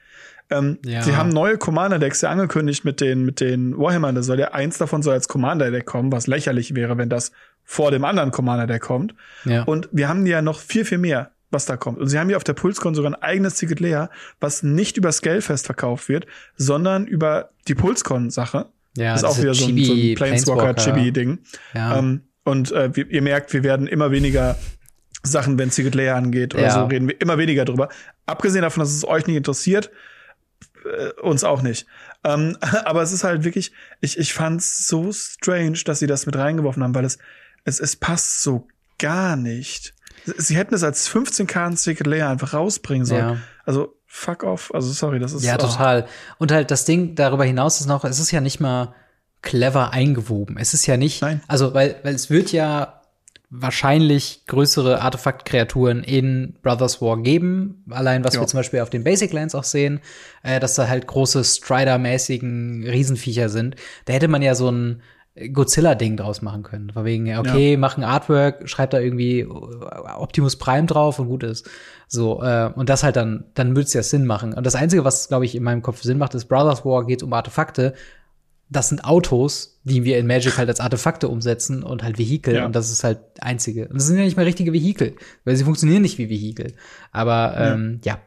[0.50, 1.02] Ähm, ja.
[1.02, 4.12] Sie haben neue Commander-Decks ja angekündigt mit den, mit den Warhammer.
[4.12, 7.32] Da soll ja eins davon soll als Commander-Deck kommen, was lächerlich wäre, wenn das
[7.64, 9.14] vor dem anderen Commander-Deck kommt.
[9.44, 9.64] Ja.
[9.64, 11.98] Und wir haben ja noch viel, viel mehr, was da kommt.
[11.98, 14.10] Und sie haben ja auf der Pulscon sogar ein eigenes Ticket Layer,
[14.40, 18.66] was nicht über Scalefest verkauft wird, sondern über die Pulscon-Sache.
[18.96, 21.38] Ja, das ist auch wieder so ein, so ein Planeswalker-Chibi-Ding.
[21.74, 21.98] Ja.
[21.98, 24.56] Ähm, und äh, ihr merkt, wir werden immer weniger
[25.22, 26.70] Sachen, wenn Secret Layer angeht oder ja.
[26.70, 27.88] so, reden wir immer weniger drüber.
[28.26, 29.90] Abgesehen davon, dass es euch nicht interessiert,
[30.84, 31.86] äh, uns auch nicht.
[32.22, 36.36] Ähm, aber es ist halt wirklich, ich, ich fand's so strange, dass sie das mit
[36.36, 37.18] reingeworfen haben, weil es,
[37.64, 38.66] es, es passt so
[38.98, 39.94] gar nicht.
[40.36, 43.34] Sie hätten es als 15 Karten Secret Layer einfach rausbringen sollen.
[43.34, 43.36] Ja.
[43.64, 44.72] Also fuck off.
[44.72, 45.58] Also sorry, das ist Ja, oh.
[45.58, 46.06] total.
[46.38, 48.94] Und halt das Ding darüber hinaus ist noch, es ist ja nicht mal
[49.42, 50.56] clever eingewoben.
[50.58, 51.42] Es ist ja nicht, Nein.
[51.48, 53.02] also weil weil es wird ja
[53.50, 57.84] wahrscheinlich größere Artefaktkreaturen in Brothers War geben.
[57.90, 58.40] Allein was ja.
[58.40, 60.00] wir zum Beispiel auf den Basic Lands auch sehen,
[60.42, 63.76] äh, dass da halt große Strider-mäßigen Riesenviecher sind.
[64.06, 65.02] Da hätte man ja so ein
[65.52, 66.90] Godzilla-Ding draus machen können.
[66.90, 67.78] Von wegen, okay, ja.
[67.78, 71.68] mach ein Artwork, schreib da irgendwie Optimus Prime drauf und gut ist.
[72.06, 74.54] So, äh, und das halt dann, dann würde es ja Sinn machen.
[74.54, 77.22] Und das Einzige, was, glaube ich, in meinem Kopf Sinn macht, ist, Brothers War geht
[77.22, 77.94] um Artefakte
[78.70, 82.66] das sind Autos, die wir in Magic halt als Artefakte umsetzen und halt Vehikel ja.
[82.66, 83.88] und das ist halt einzige.
[83.88, 86.72] Und das sind ja nicht mal richtige Vehikel, weil sie funktionieren nicht wie Vehikel.
[87.12, 88.14] Aber ähm, ja.
[88.14, 88.20] ja.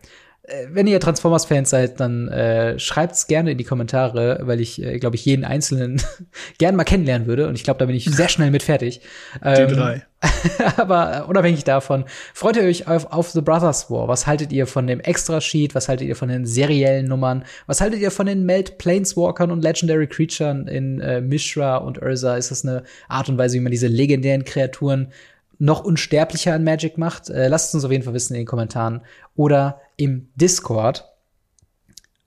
[0.48, 4.98] Äh, wenn ihr Transformers-Fans seid, dann äh, schreibt's gerne in die Kommentare, weil ich, äh,
[4.98, 6.02] glaube ich, jeden einzelnen
[6.58, 7.48] gern mal kennenlernen würde.
[7.48, 9.02] Und ich glaube, da bin ich sehr schnell mit fertig.
[9.44, 10.06] Ähm, die drei.
[10.78, 14.08] aber unabhängig davon, freut ihr euch auf, auf The Brothers War?
[14.08, 15.76] Was haltet ihr von dem Extra-Sheet?
[15.76, 17.44] Was haltet ihr von den seriellen Nummern?
[17.68, 22.38] Was haltet ihr von den Melt Planeswalkern und Legendary Creatures in äh, Mishra und Ursa?
[22.38, 25.12] Ist das eine Art und Weise, wie man diese legendären Kreaturen
[25.60, 27.30] noch unsterblicher in Magic macht?
[27.30, 29.02] Äh, lasst uns auf jeden Fall wissen in den Kommentaren
[29.36, 31.06] oder im Discord.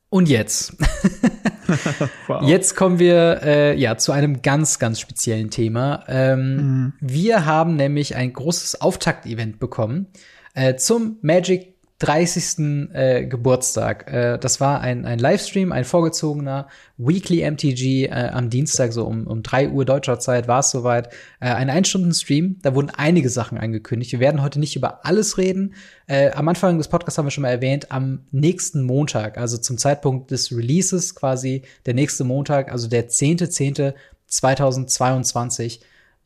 [0.09, 0.75] Und jetzt.
[2.27, 2.43] wow.
[2.43, 6.05] Jetzt kommen wir äh, ja zu einem ganz, ganz speziellen Thema.
[6.09, 6.93] Ähm, mhm.
[7.01, 10.09] Wir haben nämlich ein großes Auftakt-Event bekommen
[10.55, 11.70] äh, zum Magic
[12.01, 12.91] 30.
[12.95, 14.11] Äh, Geburtstag.
[14.11, 19.27] Äh, das war ein, ein Livestream, ein vorgezogener Weekly MTG äh, am Dienstag, so um,
[19.27, 21.13] um drei Uhr deutscher Zeit war es soweit.
[21.41, 24.13] Äh, ein Ein-Stunden-Stream, da wurden einige Sachen angekündigt.
[24.13, 25.75] Wir werden heute nicht über alles reden.
[26.07, 29.77] Äh, am Anfang des Podcasts haben wir schon mal erwähnt, am nächsten Montag, also zum
[29.77, 35.81] Zeitpunkt des Releases quasi, der nächste Montag, also der 10.10.2022,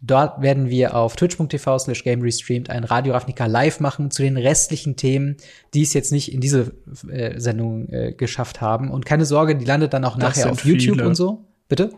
[0.07, 4.37] Dort werden wir auf twitch.tv slash game restreamed ein Radio Ravnica live machen zu den
[4.37, 5.39] restlichen Themen,
[5.73, 6.75] die es jetzt nicht in diese
[7.09, 8.91] äh, Sendung äh, geschafft haben.
[8.91, 11.09] Und keine Sorge, die landet dann auch das nachher auf YouTube viele.
[11.09, 11.47] und so.
[11.69, 11.93] Bitte?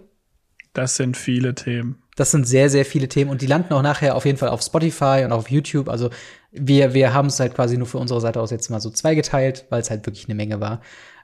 [0.73, 2.03] Das sind viele Themen.
[2.15, 4.63] Das sind sehr, sehr viele Themen und die landen auch nachher auf jeden Fall auf
[4.63, 5.89] Spotify und auf YouTube.
[5.89, 6.11] Also
[6.53, 9.67] wir, wir haben es halt quasi nur für unsere Seite aus jetzt mal so zweigeteilt,
[9.71, 10.81] weil es halt wirklich eine Menge war.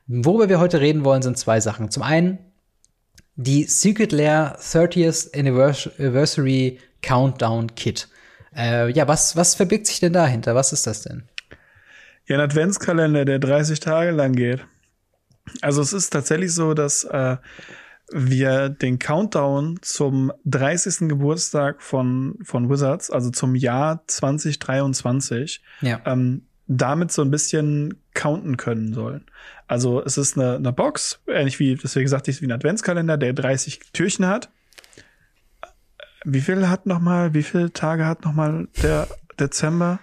[0.08, 1.90] Worüber wir heute reden wollen, sind zwei Sachen.
[1.90, 2.38] Zum einen
[3.36, 8.08] die Secret Lair 30th Anniversary Countdown Kit.
[8.54, 10.54] Äh, ja, was, was verbirgt sich denn dahinter?
[10.54, 11.24] Was ist das denn?
[12.26, 14.64] Ja, ein Adventskalender, der 30 Tage lang geht.
[15.60, 17.36] Also es ist tatsächlich so, dass äh,
[18.10, 21.08] wir den Countdown zum 30.
[21.08, 26.00] Geburtstag von, von Wizards, also zum Jahr 2023, ja.
[26.04, 29.26] ähm, damit so ein bisschen counten können sollen.
[29.72, 33.32] Also es ist eine, eine Box, ähnlich wie, deswegen sagte ich, wie ein Adventskalender, der
[33.32, 34.50] 30 Türchen hat.
[36.26, 39.08] Wie viel hat noch mal, wie viele Tage hat noch mal der
[39.40, 39.98] Dezember?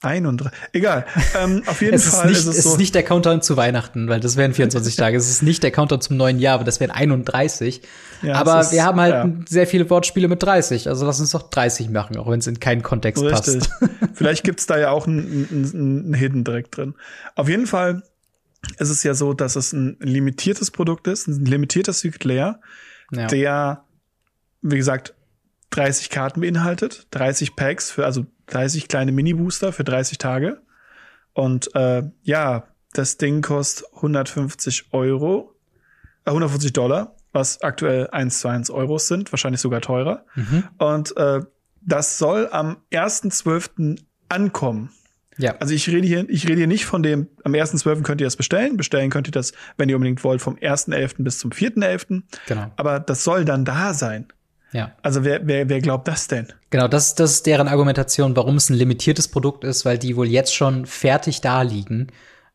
[0.00, 0.58] 31.
[0.72, 1.06] Egal.
[1.40, 2.70] Ähm, auf jeden es Fall ist, nicht, ist es so.
[2.70, 5.16] Es ist nicht der Countdown zu Weihnachten, weil das wären 24 Tage.
[5.16, 7.82] Es ist nicht der Countdown zum neuen Jahr, aber das wären 31.
[8.22, 9.30] Ja, aber ist, wir haben halt ja.
[9.48, 10.88] sehr viele Wortspiele mit 30.
[10.88, 13.60] Also lass uns doch 30 machen, auch wenn es in keinen Kontext Richtig.
[13.60, 13.70] passt.
[14.14, 16.96] Vielleicht gibt's da ja auch einen ein, ein Hidden direkt drin.
[17.36, 18.02] Auf jeden Fall
[18.78, 22.60] ist es ja so, dass es ein limitiertes Produkt ist, ein limitierter Secret Layer,
[23.12, 23.26] ja.
[23.26, 23.84] der,
[24.62, 25.14] wie gesagt,
[25.70, 30.62] 30 Karten beinhaltet, 30 Packs für, also 30 kleine Mini-Booster für 30 Tage.
[31.34, 35.54] Und äh, ja, das Ding kostet 150 Euro,
[36.24, 40.24] äh, 150 Dollar, was aktuell 1 zu 1 Euros sind, wahrscheinlich sogar teurer.
[40.34, 40.64] Mhm.
[40.78, 41.40] Und äh,
[41.80, 44.00] das soll am 1.12.
[44.28, 44.90] ankommen.
[45.38, 45.54] Ja.
[45.60, 48.02] Also ich rede hier, ich rede hier nicht von dem, am 1.12.
[48.02, 48.76] könnt ihr das bestellen.
[48.76, 51.22] Bestellen könnt ihr das, wenn ihr unbedingt wollt, vom 1.11.
[51.22, 52.22] bis zum 4.11.
[52.46, 52.66] Genau.
[52.76, 54.26] Aber das soll dann da sein.
[54.72, 54.92] Ja.
[55.02, 56.48] Also wer, wer, wer glaubt das denn?
[56.70, 60.26] Genau, das, das ist deren Argumentation, warum es ein limitiertes Produkt ist, weil die wohl
[60.26, 62.08] jetzt schon fertig da liegen.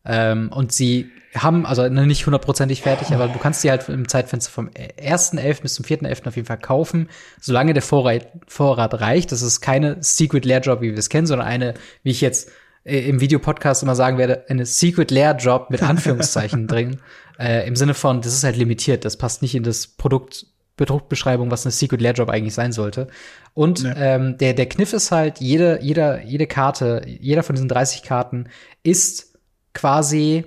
[0.04, 4.52] Ähm, und sie haben, also nicht hundertprozentig fertig, aber du kannst die halt im Zeitfenster
[4.52, 5.62] vom 1.11.
[5.62, 6.28] bis zum 4.11.
[6.28, 7.08] auf jeden Fall kaufen,
[7.40, 9.32] solange der Vorrat, Vorrat reicht.
[9.32, 11.74] Das ist keine Secret Lair Drop, wie wir es kennen, sondern eine,
[12.04, 12.50] wie ich jetzt
[12.84, 17.00] äh, im Videopodcast immer sagen werde, eine Secret Lair Drop mit Anführungszeichen drin.
[17.38, 21.50] Äh, Im Sinne von, das ist halt limitiert, das passt nicht in das Produkt Bedruckbeschreibung,
[21.52, 23.06] was eine Secret Lair Drop eigentlich sein sollte.
[23.52, 23.94] Und ja.
[23.96, 28.48] ähm, der, der Kniff ist halt, jede, jeder, jede Karte, jeder von diesen 30 Karten
[28.82, 29.38] ist
[29.72, 30.44] quasi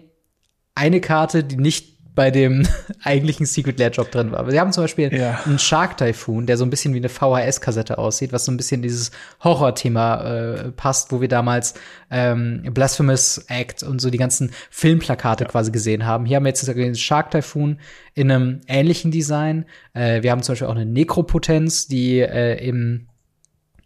[0.75, 2.67] eine Karte, die nicht bei dem
[3.03, 4.39] eigentlichen Secret Lair Job drin war.
[4.39, 5.39] Aber sie haben zum Beispiel ja.
[5.45, 8.81] einen Shark Typhoon, der so ein bisschen wie eine VHS-Kassette aussieht, was so ein bisschen
[8.81, 9.11] dieses
[9.43, 11.75] Horror-Thema äh, passt, wo wir damals
[12.09, 15.49] ähm, Blasphemous Act und so die ganzen Filmplakate ja.
[15.49, 16.25] quasi gesehen haben.
[16.25, 17.79] Hier haben wir jetzt den Shark Typhoon
[18.15, 19.65] in einem ähnlichen Design.
[19.93, 23.07] Äh, wir haben zum Beispiel auch eine Nekropotenz, die äh, im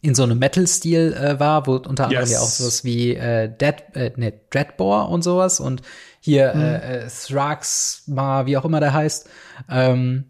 [0.03, 2.31] in so einem Metal-Stil äh, war, wo unter anderem yes.
[2.31, 5.83] ja auch sowas wie äh, Dead, äh, ne, Dreadbore und sowas und
[6.21, 6.61] hier mhm.
[6.61, 9.29] äh, äh Thrax, mal wie auch immer der heißt,
[9.69, 10.25] ähm,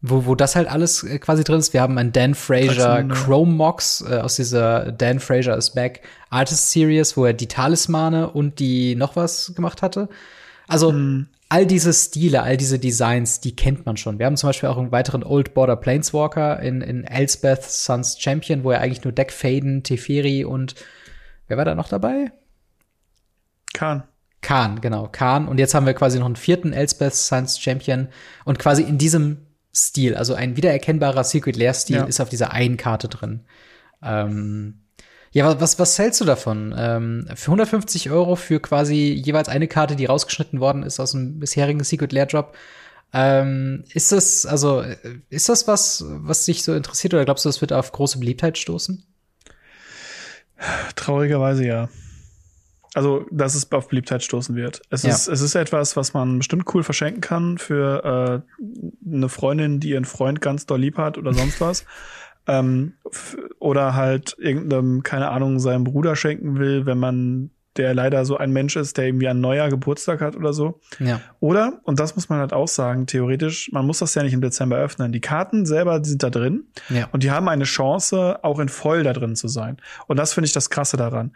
[0.00, 1.72] wo, wo das halt alles äh, quasi drin ist.
[1.72, 6.70] Wir haben einen Dan Fraser Chrome Mox äh, aus dieser Dan Fraser is Back Artist
[6.70, 10.08] Series, wo er die Talismane und die noch was gemacht hatte.
[10.66, 11.28] Also mhm.
[11.48, 14.18] all diese Stile, all diese Designs, die kennt man schon.
[14.18, 18.64] Wir haben zum Beispiel auch einen weiteren Old Border Planeswalker in, in Elspeth Sons Champion,
[18.64, 20.74] wo er eigentlich nur Deck Faden, Teferi und
[21.46, 22.30] wer war da noch dabei?
[23.74, 24.04] Khan.
[24.40, 25.48] Khan, genau, Khan.
[25.48, 28.08] Und jetzt haben wir quasi noch einen vierten Elspeth Science Champion.
[28.44, 32.04] Und quasi in diesem Stil, also ein wiedererkennbarer Secret Lair-Stil, ja.
[32.04, 33.44] ist auf dieser einen Karte drin.
[34.02, 34.80] Ähm,
[35.30, 36.74] ja, was, was hältst du davon?
[36.76, 41.38] Ähm, für 150 Euro für quasi jeweils eine Karte, die rausgeschnitten worden ist aus dem
[41.38, 42.56] bisherigen Secret Lair Drop.
[43.12, 44.84] Ähm, ist das, also,
[45.30, 48.58] ist das was, was dich so interessiert oder glaubst du, das wird auf große Beliebtheit
[48.58, 49.04] stoßen?
[50.96, 51.88] Traurigerweise ja.
[52.98, 54.82] Also, dass es auf Beliebtheit stoßen wird.
[54.90, 55.10] Es, ja.
[55.10, 59.90] ist, es ist etwas, was man bestimmt cool verschenken kann für äh, eine Freundin, die
[59.90, 61.84] ihren Freund ganz doll lieb hat oder sonst was.
[62.48, 62.94] ähm,
[63.60, 68.50] oder halt irgendeinem, keine Ahnung, seinem Bruder schenken will, wenn man der leider so ein
[68.50, 70.80] Mensch ist, der irgendwie ein neuer Geburtstag hat oder so.
[70.98, 71.20] Ja.
[71.38, 74.40] Oder, und das muss man halt auch sagen, theoretisch, man muss das ja nicht im
[74.40, 75.12] Dezember öffnen.
[75.12, 77.08] Die Karten selber die sind da drin ja.
[77.12, 79.76] und die haben eine Chance, auch in voll da drin zu sein.
[80.08, 81.30] Und das finde ich das Krasse daran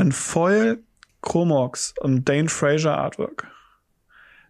[0.00, 0.78] einen Foil
[1.22, 3.48] Chromox und Dane Fraser Artwork.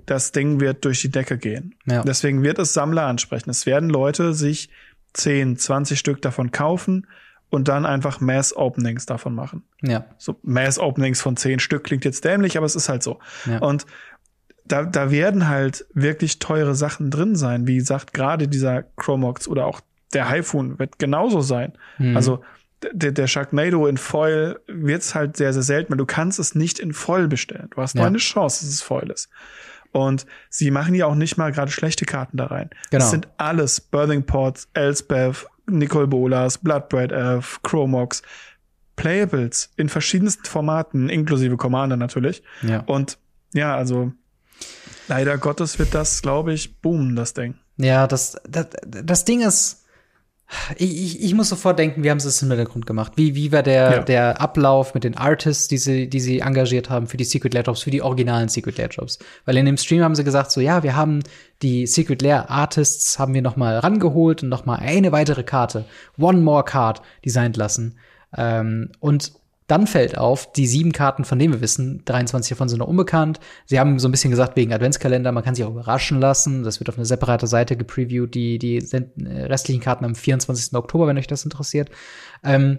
[0.05, 1.75] Das Ding wird durch die Decke gehen.
[1.87, 2.03] Ja.
[2.03, 3.51] Deswegen wird es Sammler ansprechen.
[3.51, 4.71] Es werden Leute sich
[5.15, 7.07] 10, 20 Stück davon kaufen
[7.51, 9.65] und dann einfach Mass Openings davon machen.
[9.83, 10.05] Ja.
[10.19, 13.19] So Mass Openings von 10 Stück klingt jetzt dämlich, aber es ist halt so.
[13.47, 13.59] Ja.
[13.59, 13.87] Und
[14.65, 17.67] da, da werden halt wirklich teure Sachen drin sein.
[17.67, 19.81] Wie gesagt, gerade dieser Chromox oder auch
[20.13, 21.73] der Hyphoon wird genauso sein.
[21.99, 22.17] Mhm.
[22.17, 22.43] Also
[22.93, 26.79] der, der Sharknado in Foil wird's halt sehr, sehr selten, weil du kannst es nicht
[26.79, 27.69] in Foil bestellen.
[27.75, 28.09] Du hast nur ja.
[28.09, 29.29] eine Chance, dass es Foil ist.
[29.93, 32.71] Und sie machen ja auch nicht mal gerade schlechte Karten da rein.
[32.91, 33.03] Genau.
[33.03, 38.23] Das sind alles Birthing Pots, Elspeth, Nicole Bolas, Bloodbraid Elf, Chromox,
[38.97, 42.43] Playables in verschiedensten Formaten, inklusive Commander natürlich.
[42.63, 42.81] Ja.
[42.87, 43.19] Und
[43.53, 44.13] ja, also
[45.09, 47.55] leider Gottes wird das, glaube ich, boomen, das Ding.
[47.79, 49.86] Ja, das, das, das Ding ist,
[50.77, 53.13] ich, ich, ich muss sofort denken, wie haben sie es im Hintergrund gemacht?
[53.17, 54.03] Wie, wie war der, ja.
[54.03, 57.65] der Ablauf mit den Artists, die sie, die sie engagiert haben für die Secret Lair
[57.65, 59.19] Drops, für die originalen Secret Lair Drops?
[59.45, 61.23] Weil in dem Stream haben sie gesagt, so, ja, wir haben
[61.63, 65.85] die Secret Lair Artists haben wir noch mal rangeholt und noch mal eine weitere Karte,
[66.19, 67.99] One More Card, designt lassen.
[68.37, 69.33] Ähm, und
[69.67, 73.41] dann fällt auf, die sieben Karten, von denen wir wissen, 23 davon sind noch unbekannt.
[73.65, 76.63] Sie haben so ein bisschen gesagt, wegen Adventskalender, man kann sich auch überraschen lassen.
[76.63, 80.75] Das wird auf eine separate Seite gepreviewt, die, die äh, restlichen Karten am 24.
[80.75, 81.91] Oktober, wenn euch das interessiert.
[82.45, 82.79] Ähm,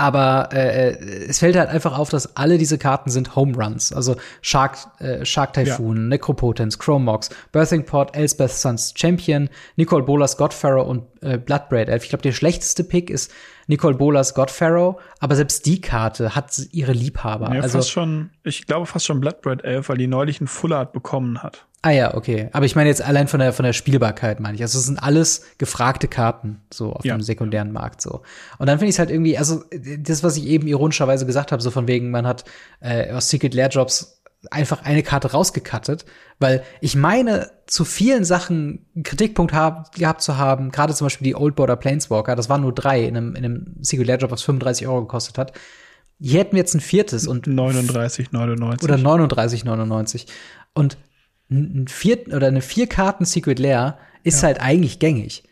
[0.00, 3.92] aber äh, äh, es fällt halt einfach auf, dass alle diese Karten sind Home Runs.
[3.92, 6.02] Also Shark, äh, Shark Typhoon, ja.
[6.02, 12.04] Necropotence, Chromox, Birthing Pot, Elsbeth Sons Champion, Nicole Bolas Godfarrow und äh, Bloodbraid Elf.
[12.04, 13.32] Ich glaube, der schlechteste Pick ist
[13.66, 17.52] Nicole Bolas Godfarrow, aber selbst die Karte hat ihre Liebhaber.
[17.52, 20.72] Ja, also fast schon, ich glaube fast schon Bloodbread Elf, weil die neulich einen Full
[20.72, 21.66] Art bekommen hat.
[21.82, 22.48] Ah ja, okay.
[22.52, 24.62] Aber ich meine jetzt allein von der von der Spielbarkeit meine ich.
[24.62, 27.16] Also es sind alles gefragte Karten so auf ja.
[27.16, 28.22] dem sekundären Markt so.
[28.58, 29.62] Und dann finde ich es halt irgendwie, also
[29.98, 32.44] das was ich eben ironischerweise gesagt habe, so von wegen man hat
[32.80, 34.18] äh, aus Secret Lair Drops
[34.50, 36.04] einfach eine Karte rausgekattet,
[36.38, 41.24] weil ich meine, zu vielen Sachen einen Kritikpunkt hab, gehabt zu haben, gerade zum Beispiel
[41.24, 44.42] die Old Border Planeswalker, das waren nur drei in einem, in einem Singular Job, was
[44.42, 45.52] 35 Euro gekostet hat.
[46.20, 50.26] Hier hätten wir jetzt ein viertes und 39,99 oder 39,99
[50.74, 50.96] und
[51.50, 54.48] ein vier oder eine vier Karten Secret Lair ist ja.
[54.48, 55.44] halt eigentlich gängig.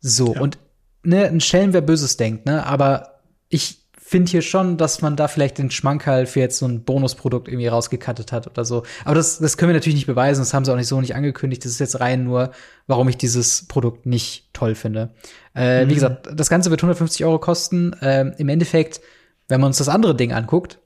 [0.00, 0.40] So ja.
[0.40, 0.58] und
[1.02, 3.78] ne, ein Schelm, wer Böses denkt, ne, aber ich
[4.08, 7.66] finde hier schon, dass man da vielleicht den Schmankerl für jetzt so ein Bonusprodukt irgendwie
[7.66, 8.84] rausgekattet hat oder so.
[9.04, 11.14] Aber das, das können wir natürlich nicht beweisen, das haben sie auch nicht so nicht
[11.14, 11.62] angekündigt.
[11.64, 12.52] Das ist jetzt rein nur,
[12.86, 15.10] warum ich dieses Produkt nicht toll finde.
[15.54, 15.90] Äh, mhm.
[15.90, 17.92] Wie gesagt, das Ganze wird 150 Euro kosten.
[18.00, 19.02] Äh, Im Endeffekt,
[19.46, 20.78] wenn man uns das andere Ding anguckt,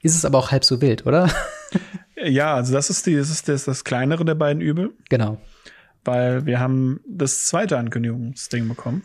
[0.00, 1.28] ist es aber auch halb so wild, oder?
[2.24, 4.92] ja, also das ist die, das ist das, das kleinere der beiden Übel.
[5.08, 5.40] Genau.
[6.04, 9.04] Weil wir haben das zweite Ankündigungsding bekommen.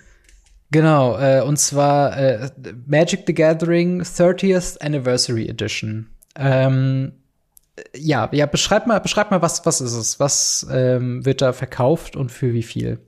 [0.72, 2.49] Genau, äh, und zwar äh,
[2.86, 6.07] Magic the Gathering 30th Anniversary Edition.
[6.36, 7.13] Ähm,
[7.95, 10.20] ja, ja, beschreib mal, beschreib mal, was, was ist es?
[10.20, 12.99] Was ähm, wird da verkauft und für wie viel?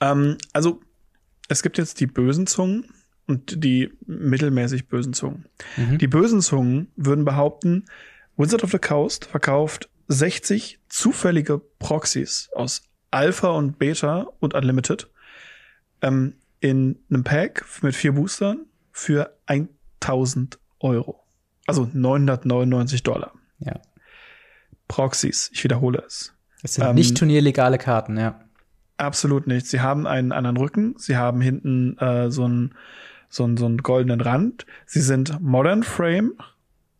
[0.00, 0.80] Ähm, also,
[1.48, 2.86] es gibt jetzt die bösen Zungen
[3.26, 5.46] und die mittelmäßig bösen Zungen.
[5.76, 5.98] Mhm.
[5.98, 7.84] Die bösen Zungen würden behaupten,
[8.36, 15.08] Wizard of the Coast verkauft 60 zufällige Proxys aus Alpha und Beta und Unlimited
[16.02, 21.24] ähm, in einem Pack mit vier Boostern für 1000 Euro.
[21.66, 23.32] Also 999 Dollar.
[23.58, 23.80] Ja.
[24.88, 26.34] Proxys, ich wiederhole es.
[26.62, 28.40] Es sind ähm, nicht turnierlegale Karten, ja.
[28.98, 29.66] Absolut nicht.
[29.66, 32.74] Sie haben einen anderen Rücken, sie haben hinten äh, so einen
[33.28, 34.66] so einen, so einen goldenen Rand.
[34.86, 36.34] Sie sind Modern Frame,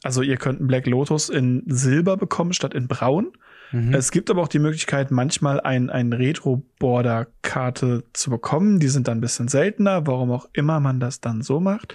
[0.06, 3.32] also ihr könnt einen Black Lotus in Silber bekommen statt in Braun.
[3.72, 3.92] Mhm.
[3.92, 8.78] Es gibt aber auch die Möglichkeit, manchmal ein, ein Retro-Border-Karte zu bekommen.
[8.78, 11.94] Die sind dann ein bisschen seltener, warum auch immer man das dann so macht.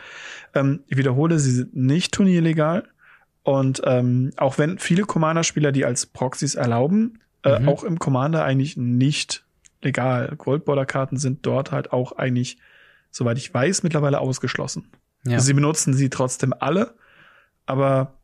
[0.54, 2.84] Ähm, ich wiederhole, sie sind nicht turnierlegal.
[3.44, 7.70] Und ähm, auch wenn viele Commander-Spieler die als Proxys erlauben, äh, mhm.
[7.70, 9.46] auch im Commander eigentlich nicht
[9.82, 10.36] legal.
[10.38, 12.58] Gold-Border-Karten sind dort halt auch eigentlich,
[13.10, 14.90] soweit ich weiß, mittlerweile ausgeschlossen.
[15.26, 15.40] Ja.
[15.40, 16.96] Sie benutzen sie trotzdem alle,
[17.66, 18.18] aber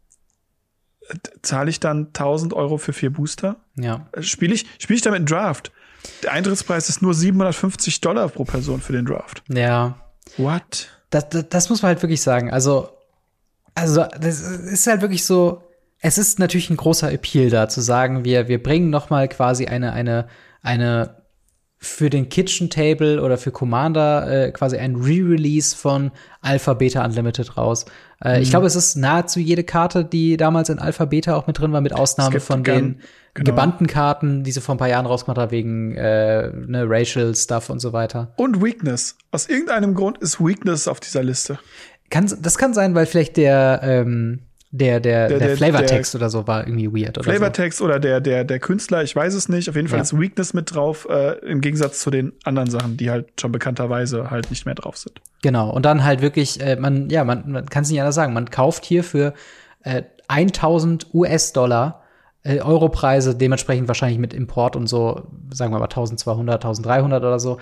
[1.41, 3.57] zahle ich dann 1000 Euro für vier Booster?
[3.75, 4.07] Ja.
[4.19, 5.71] Spiele ich, spiel ich damit einen Draft?
[6.23, 9.43] Der Eintrittspreis ist nur 750 Dollar pro Person für den Draft.
[9.49, 9.97] Ja.
[10.37, 10.89] What?
[11.09, 12.51] Das, das, das muss man halt wirklich sagen.
[12.51, 12.89] Also,
[13.75, 15.63] also, das ist halt wirklich so,
[15.99, 19.67] es ist natürlich ein großer Appeal da zu sagen, wir, wir bringen noch mal quasi
[19.67, 20.27] eine, eine,
[20.61, 21.23] eine
[21.79, 27.55] für den Kitchen Table oder für Commander äh, quasi ein Re-Release von Alpha Beta Unlimited
[27.55, 27.85] raus.
[28.19, 28.41] Äh, mhm.
[28.41, 31.71] Ich glaube, es ist nahezu jede Karte, die damals in Alpha Beta auch mit drin
[31.73, 33.01] war, mit Ausnahme von den
[33.35, 33.51] genau.
[33.51, 37.69] gebannten Karten, die sie vor ein paar Jahren rausgemacht haben, wegen äh, ne, Racial Stuff
[37.69, 38.33] und so weiter.
[38.37, 39.15] Und Weakness.
[39.31, 41.59] Aus irgendeinem Grund ist Weakness auf dieser Liste.
[42.09, 44.39] Kann, das kann sein, weil vielleicht der ähm,
[44.71, 47.17] der, der, der, der Flavortext oder so war irgendwie weird.
[47.17, 47.85] Oder Flavortext so.
[47.85, 49.69] oder der, der, der Künstler, ich weiß es nicht.
[49.69, 50.03] Auf jeden Fall ja.
[50.03, 54.29] ist Weakness mit drauf, äh, im Gegensatz zu den anderen Sachen, die halt schon bekannterweise
[54.29, 55.21] halt nicht mehr drauf sind.
[55.41, 55.69] Genau.
[55.69, 58.33] Und dann halt wirklich, äh, man, ja, man, man kann es nicht anders sagen.
[58.33, 59.33] Man kauft hier für
[59.83, 62.03] äh, 1000 US-Dollar
[62.43, 67.57] äh, Europreise, dementsprechend wahrscheinlich mit Import und so, sagen wir mal 1200, 1300 oder so.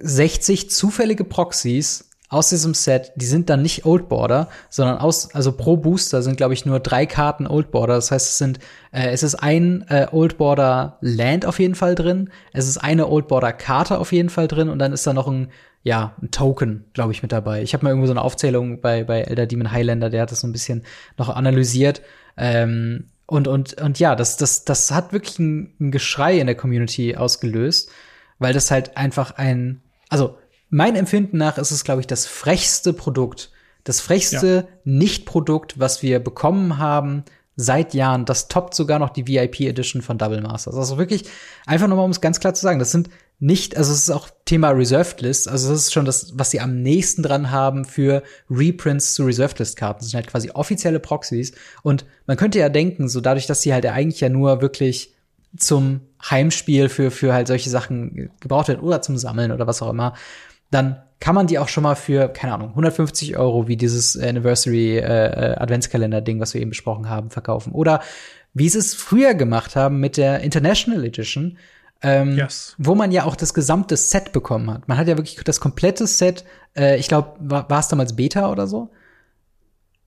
[0.00, 5.52] 60 zufällige Proxys aus diesem Set, die sind dann nicht Old Border, sondern aus, also
[5.52, 7.94] pro Booster sind, glaube ich, nur drei Karten Old Border.
[7.94, 8.58] Das heißt, es sind,
[8.90, 13.08] äh, es ist ein äh, Old Border Land auf jeden Fall drin, es ist eine
[13.08, 15.50] Old Border Karte auf jeden Fall drin und dann ist da noch ein,
[15.82, 17.62] ja, ein Token, glaube ich, mit dabei.
[17.62, 20.40] Ich habe mal irgendwo so eine Aufzählung bei, bei Elder Demon Highlander, der hat das
[20.40, 20.84] so ein bisschen
[21.18, 22.00] noch analysiert.
[22.38, 26.56] Ähm, und, und, und ja, das, das, das hat wirklich ein, ein Geschrei in der
[26.56, 27.90] Community ausgelöst,
[28.38, 30.38] weil das halt einfach ein, also
[30.72, 33.50] mein Empfinden nach ist es, glaube ich, das frechste Produkt,
[33.84, 34.64] das frechste ja.
[34.84, 37.24] Nicht-Produkt, was wir bekommen haben
[37.56, 38.24] seit Jahren.
[38.24, 40.74] Das toppt sogar noch die VIP Edition von Double Masters.
[40.74, 41.26] Also wirklich,
[41.66, 44.30] einfach nochmal, um es ganz klar zu sagen, das sind nicht, also es ist auch
[44.46, 48.22] Thema Reserved List, also das ist schon das, was sie am nächsten dran haben für
[48.48, 49.98] Reprints zu Reserved List Karten.
[49.98, 51.52] Das sind halt quasi offizielle Proxys.
[51.82, 55.12] Und man könnte ja denken, so dadurch, dass sie halt eigentlich ja nur wirklich
[55.54, 56.00] zum
[56.30, 60.14] Heimspiel für, für halt solche Sachen gebraucht werden oder zum Sammeln oder was auch immer,
[60.72, 64.98] dann kann man die auch schon mal für, keine Ahnung, 150 Euro, wie dieses Anniversary
[64.98, 67.72] äh, äh, Adventskalender-Ding, was wir eben besprochen haben, verkaufen.
[67.72, 68.00] Oder
[68.54, 71.58] wie sie es früher gemacht haben mit der International Edition,
[72.02, 72.74] ähm, yes.
[72.78, 74.88] wo man ja auch das gesamte Set bekommen hat.
[74.88, 76.44] Man hat ja wirklich das komplette Set,
[76.76, 78.90] äh, ich glaube, war, es damals Beta oder so?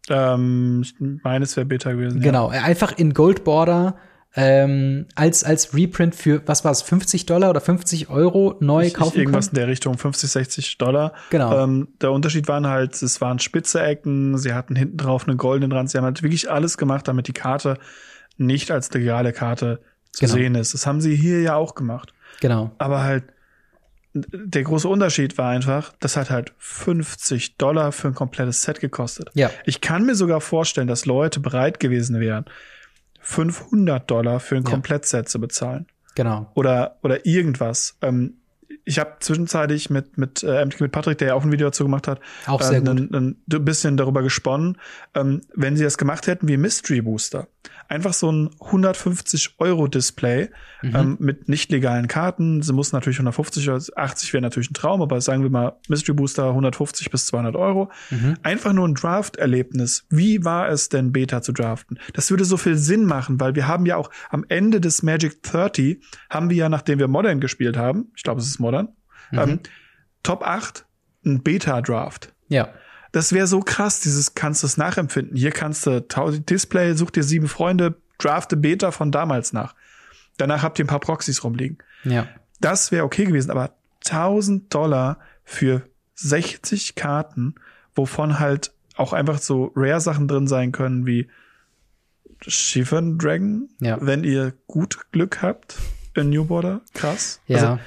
[0.10, 2.20] Ähm, ich meine, es wäre Beta gewesen.
[2.20, 2.64] Genau, ja.
[2.64, 3.96] einfach in Gold Border
[4.38, 8.94] ähm, als, als Reprint für, was war es, 50 Dollar oder 50 Euro neu ich,
[8.94, 9.58] kaufen Irgendwas können?
[9.58, 11.14] in der Richtung, 50, 60 Dollar.
[11.30, 11.64] Genau.
[11.64, 15.72] Ähm, der Unterschied waren halt, es waren spitze Ecken, sie hatten hinten drauf einen goldenen
[15.72, 17.78] Rand, sie haben halt wirklich alles gemacht, damit die Karte
[18.38, 19.80] nicht als legale Karte
[20.12, 20.34] zu genau.
[20.34, 20.74] sehen ist.
[20.74, 22.14] Das haben sie hier ja auch gemacht.
[22.42, 22.72] Genau.
[22.78, 23.24] Aber halt,
[24.14, 29.30] der große Unterschied war einfach, das hat halt 50 Dollar für ein komplettes Set gekostet.
[29.34, 29.50] Ja.
[29.66, 32.46] Ich kann mir sogar vorstellen, dass Leute bereit gewesen wären,
[33.26, 34.70] 500 Dollar für ein ja.
[34.70, 35.88] Komplettset zu bezahlen.
[36.14, 36.52] Genau.
[36.54, 37.98] Oder, oder irgendwas.
[38.02, 38.36] Ähm,
[38.86, 42.08] ich habe zwischenzeitlich mit mit äh, mit Patrick, der ja auch ein Video dazu gemacht
[42.08, 43.12] hat, auch sehr äh, gut.
[43.12, 44.78] Ein, ein bisschen darüber gesponnen,
[45.16, 47.48] ähm, wenn sie das gemacht hätten wie Mystery Booster,
[47.88, 50.50] einfach so ein 150 Euro Display
[50.82, 50.96] mhm.
[50.96, 52.62] ähm, mit nicht legalen Karten.
[52.62, 56.14] Sie mussten natürlich 150 oder 80 wäre natürlich ein Traum, aber sagen wir mal Mystery
[56.14, 57.92] Booster 150 bis 200 Euro.
[58.10, 58.36] Mhm.
[58.44, 60.06] Einfach nur ein Draft-Erlebnis.
[60.10, 62.00] Wie war es denn Beta zu draften?
[62.14, 65.44] Das würde so viel Sinn machen, weil wir haben ja auch am Ende des Magic
[65.44, 68.90] 30 haben wir ja, nachdem wir Modern gespielt haben, ich glaube es ist Modern,
[69.32, 69.40] mhm.
[69.40, 69.60] ähm,
[70.24, 70.86] Top 8
[71.26, 72.34] ein Beta-Draft.
[72.48, 72.70] Ja.
[73.16, 75.38] Das wäre so krass, dieses kannst du es nachempfinden.
[75.38, 79.74] Hier kannst du Display, such dir sieben Freunde, drafte Beta von damals nach.
[80.36, 81.78] Danach habt ihr ein paar Proxys rumliegen.
[82.04, 82.28] Ja.
[82.60, 83.74] Das wäre okay gewesen, aber
[84.06, 85.84] 1000 Dollar für
[86.16, 87.56] 60 Karten,
[87.96, 91.30] wovon halt auch einfach so Rare-Sachen drin sein können wie
[92.46, 93.98] Shivan Dragon, ja.
[94.02, 95.78] wenn ihr gut Glück habt
[96.16, 96.82] in New Border.
[96.94, 97.40] Krass.
[97.48, 97.56] Ja.
[97.56, 97.80] Also,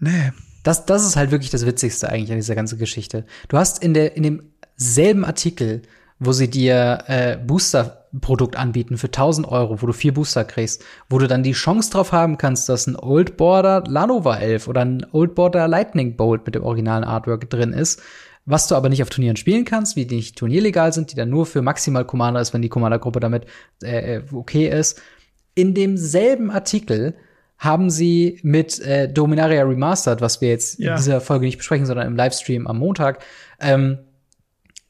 [0.00, 0.32] nee.
[0.64, 3.24] Das, das ist halt wirklich das Witzigste eigentlich an dieser ganzen Geschichte.
[3.48, 5.82] Du hast in der, in dem selben Artikel,
[6.18, 11.18] wo sie dir äh, Booster-Produkt anbieten für 1000 Euro, wo du vier Booster kriegst, wo
[11.18, 15.06] du dann die Chance drauf haben kannst, dass ein Old Border Lanova 11 oder ein
[15.12, 18.02] Old Border Lightning Bolt mit dem originalen Artwork drin ist,
[18.46, 21.28] was du aber nicht auf Turnieren spielen kannst, wie die nicht turnierlegal sind, die dann
[21.28, 23.46] nur für maximal Commander ist, wenn die Commander-Gruppe damit
[23.82, 25.02] äh, äh okay ist.
[25.54, 27.14] In demselben Artikel
[27.58, 30.90] haben sie mit äh, Dominaria Remastered, was wir jetzt ja.
[30.90, 33.24] in dieser Folge nicht besprechen, sondern im Livestream am Montag,
[33.60, 33.98] ähm,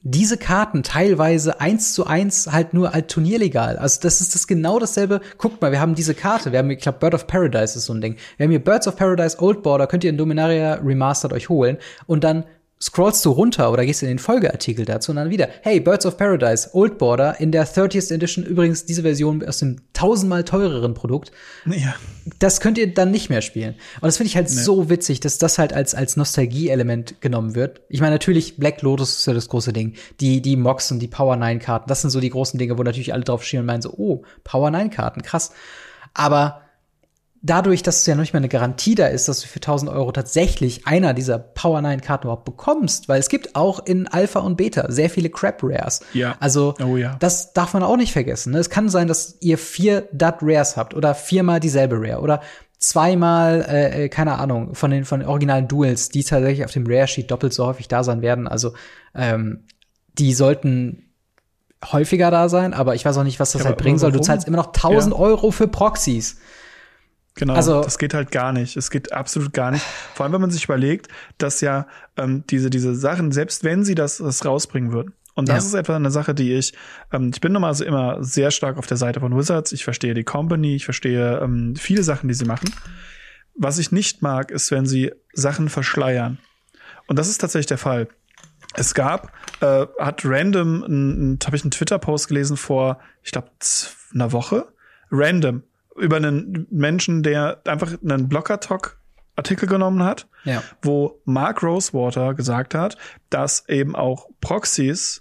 [0.02, 3.76] diese Karten teilweise eins zu eins halt nur als turnierlegal.
[3.76, 5.20] Also das ist das genau dasselbe.
[5.38, 6.52] Guckt mal, wir haben diese Karte.
[6.52, 8.16] Wir haben, ich glaube, Bird of Paradise ist so ein Ding.
[8.36, 11.78] Wir haben hier Birds of Paradise Old Border, könnt ihr in Dominaria Remastered euch holen.
[12.06, 12.44] Und dann
[12.80, 16.18] scrollst du runter oder gehst in den Folgeartikel dazu und dann wieder, hey, Birds of
[16.18, 21.32] Paradise, Old Border, in der 30th Edition, übrigens diese Version aus dem tausendmal teureren Produkt.
[21.64, 21.94] Ja.
[22.38, 23.76] Das könnt ihr dann nicht mehr spielen.
[24.00, 24.54] Und das finde ich halt nee.
[24.54, 27.80] so witzig, dass das halt als, als Nostalgie-Element genommen wird.
[27.88, 29.94] Ich meine, natürlich, Black Lotus ist ja das große Ding.
[30.20, 32.82] Die, die Mox und die Power 9 Karten, das sind so die großen Dinge, wo
[32.82, 35.52] natürlich alle drauf schielen und meinen so, oh, Power 9 Karten, krass.
[36.12, 36.65] Aber
[37.46, 39.90] dadurch, dass es ja noch nicht mal eine Garantie da ist, dass du für 1000
[39.90, 44.40] Euro tatsächlich einer dieser Power 9 Karten überhaupt bekommst, weil es gibt auch in Alpha
[44.40, 46.00] und Beta sehr viele Crap Rares.
[46.12, 46.36] Ja.
[46.40, 47.16] Also, oh, ja.
[47.20, 48.52] das darf man auch nicht vergessen.
[48.52, 48.58] Ne?
[48.58, 52.42] Es kann sein, dass ihr vier Dud Rares habt oder viermal dieselbe Rare oder
[52.78, 56.86] zweimal, äh, äh, keine Ahnung, von den, von den originalen Duels, die tatsächlich auf dem
[56.86, 58.48] Rare Sheet doppelt so häufig da sein werden.
[58.48, 58.74] Also,
[59.14, 59.64] ähm,
[60.18, 61.10] die sollten
[61.84, 64.10] häufiger da sein, aber ich weiß auch nicht, was das ja, halt bringen soll.
[64.12, 65.20] Du zahlst immer noch 1000 ja.
[65.20, 66.38] Euro für Proxys.
[67.36, 68.76] Genau, also, das geht halt gar nicht.
[68.76, 69.84] Es geht absolut gar nicht.
[70.14, 71.86] Vor allem, wenn man sich überlegt, dass ja
[72.16, 75.68] ähm, diese, diese Sachen, selbst wenn sie das, das rausbringen würden, und das ja.
[75.68, 76.72] ist etwa eine Sache, die ich,
[77.12, 79.70] ähm, ich bin normalerweise immer sehr stark auf der Seite von Wizards.
[79.72, 82.72] Ich verstehe die Company, ich verstehe ähm, viele Sachen, die sie machen.
[83.54, 86.38] Was ich nicht mag, ist, wenn sie Sachen verschleiern.
[87.06, 88.08] Und das ist tatsächlich der Fall.
[88.74, 89.30] Es gab,
[89.60, 93.50] äh, hat random, habe ich einen Twitter-Post gelesen vor, ich glaube,
[94.14, 94.68] einer Woche,
[95.10, 95.62] random,
[95.98, 98.98] über einen Menschen, der einfach einen Blocker-Talk
[99.36, 100.62] Artikel genommen hat, ja.
[100.80, 102.96] wo Mark Rosewater gesagt hat,
[103.28, 105.20] dass eben auch Proxys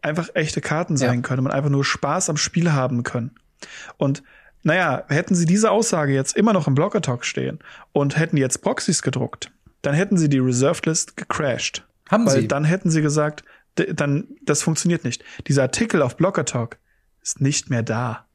[0.00, 1.20] einfach echte Karten sein ja.
[1.22, 3.32] können und einfach nur Spaß am Spiel haben können.
[3.96, 4.22] Und
[4.62, 7.58] naja, hätten sie diese Aussage jetzt immer noch im Blocker Talk stehen
[7.92, 9.50] und hätten jetzt Proxys gedruckt,
[9.82, 11.84] dann hätten sie die Reserved List gecrashed.
[12.08, 12.48] Haben Weil sie?
[12.48, 15.24] dann hätten sie gesagt, dann, das funktioniert nicht.
[15.48, 16.78] Dieser Artikel auf Blocker Talk
[17.22, 18.26] ist nicht mehr da.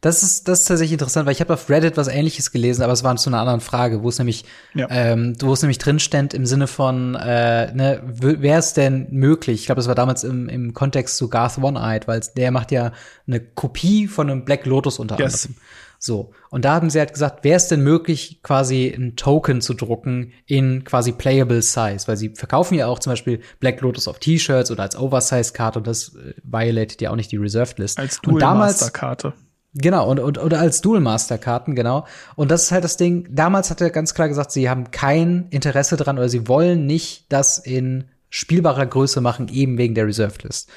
[0.00, 2.92] Das ist, das ist tatsächlich interessant, weil ich habe auf Reddit was ähnliches gelesen, aber
[2.92, 4.44] es war zu einer anderen Frage, wo es nämlich,
[4.74, 4.88] ja.
[4.90, 9.60] ähm, wo es nämlich drin stand im Sinne von, äh, ne, wäre es denn möglich?
[9.60, 12.92] Ich glaube, das war damals im, im Kontext zu Garth One-Eyed, weil der macht ja
[13.28, 15.44] eine Kopie von einem Black Lotus unter yes.
[15.44, 15.62] anderem.
[16.04, 16.32] So.
[16.50, 20.32] Und da haben sie halt gesagt, wäre es denn möglich, quasi ein Token zu drucken
[20.46, 22.08] in quasi playable size?
[22.08, 25.86] Weil sie verkaufen ja auch zum Beispiel Black Lotus auf T-Shirts oder als Oversize-Karte und
[25.86, 28.00] das äh, violated ja auch nicht die Reserved List.
[28.00, 29.34] Als Dual-Master-Karte.
[29.74, 32.06] Genau, und, und oder als Dual Master Karten, genau.
[32.36, 35.46] Und das ist halt das Ding, damals hat er ganz klar gesagt, sie haben kein
[35.48, 40.42] Interesse dran oder sie wollen nicht das in spielbarer Größe machen, eben wegen der Reserved
[40.42, 40.68] List.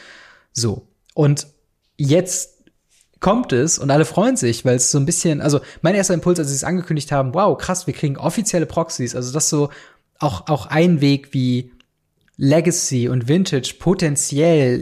[0.53, 0.87] So.
[1.13, 1.47] Und
[1.97, 2.55] jetzt
[3.19, 6.39] kommt es und alle freuen sich, weil es so ein bisschen, also mein erster Impuls,
[6.39, 9.69] als sie es angekündigt haben, wow, krass, wir kriegen offizielle Proxys, also das so
[10.19, 11.71] auch, auch ein Weg, wie
[12.37, 14.79] Legacy und Vintage potenziell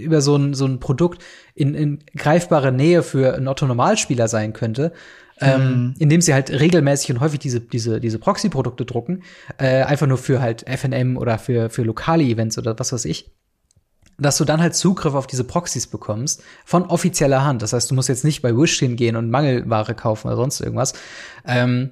[0.00, 1.22] über so ein, so ein Produkt
[1.54, 4.92] in, in greifbare Nähe für einen Otto-Normalspieler sein könnte,
[5.40, 5.94] ähm, mhm.
[5.98, 9.22] indem sie halt regelmäßig und häufig diese, diese, diese Proxy-Produkte drucken,
[9.58, 13.30] äh, einfach nur für halt FNM oder für, für lokale Events oder was weiß ich
[14.18, 17.62] dass du dann halt Zugriff auf diese Proxys bekommst von offizieller Hand.
[17.62, 20.94] Das heißt, du musst jetzt nicht bei Wish hingehen und Mangelware kaufen oder sonst irgendwas.
[21.46, 21.90] Ähm,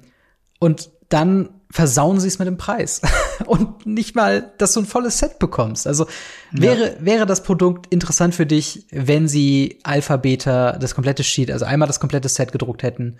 [0.59, 3.01] und dann versauen sie es mit dem Preis
[3.45, 5.87] und nicht mal, dass du ein volles Set bekommst.
[5.87, 6.07] Also
[6.53, 6.95] wäre ja.
[6.99, 11.87] wäre das Produkt interessant für dich, wenn sie Alpha Beta das komplette Sheet, also einmal
[11.87, 13.17] das komplette Set gedruckt hätten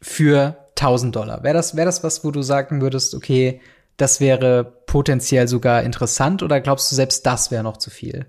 [0.00, 1.42] für 1000 Dollar.
[1.42, 3.60] Wäre das wäre das was, wo du sagen würdest, okay,
[3.96, 8.26] das wäre potenziell sogar interessant oder glaubst du selbst das wäre noch zu viel?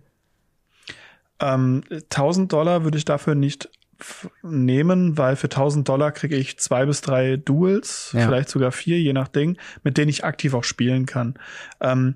[1.39, 3.69] Ähm, 1000 Dollar würde ich dafür nicht
[4.41, 8.21] nehmen, weil für 1000 Dollar kriege ich zwei bis drei Duels, ja.
[8.21, 11.35] vielleicht sogar vier, je nach Ding, mit denen ich aktiv auch spielen kann.
[11.79, 12.15] Ähm,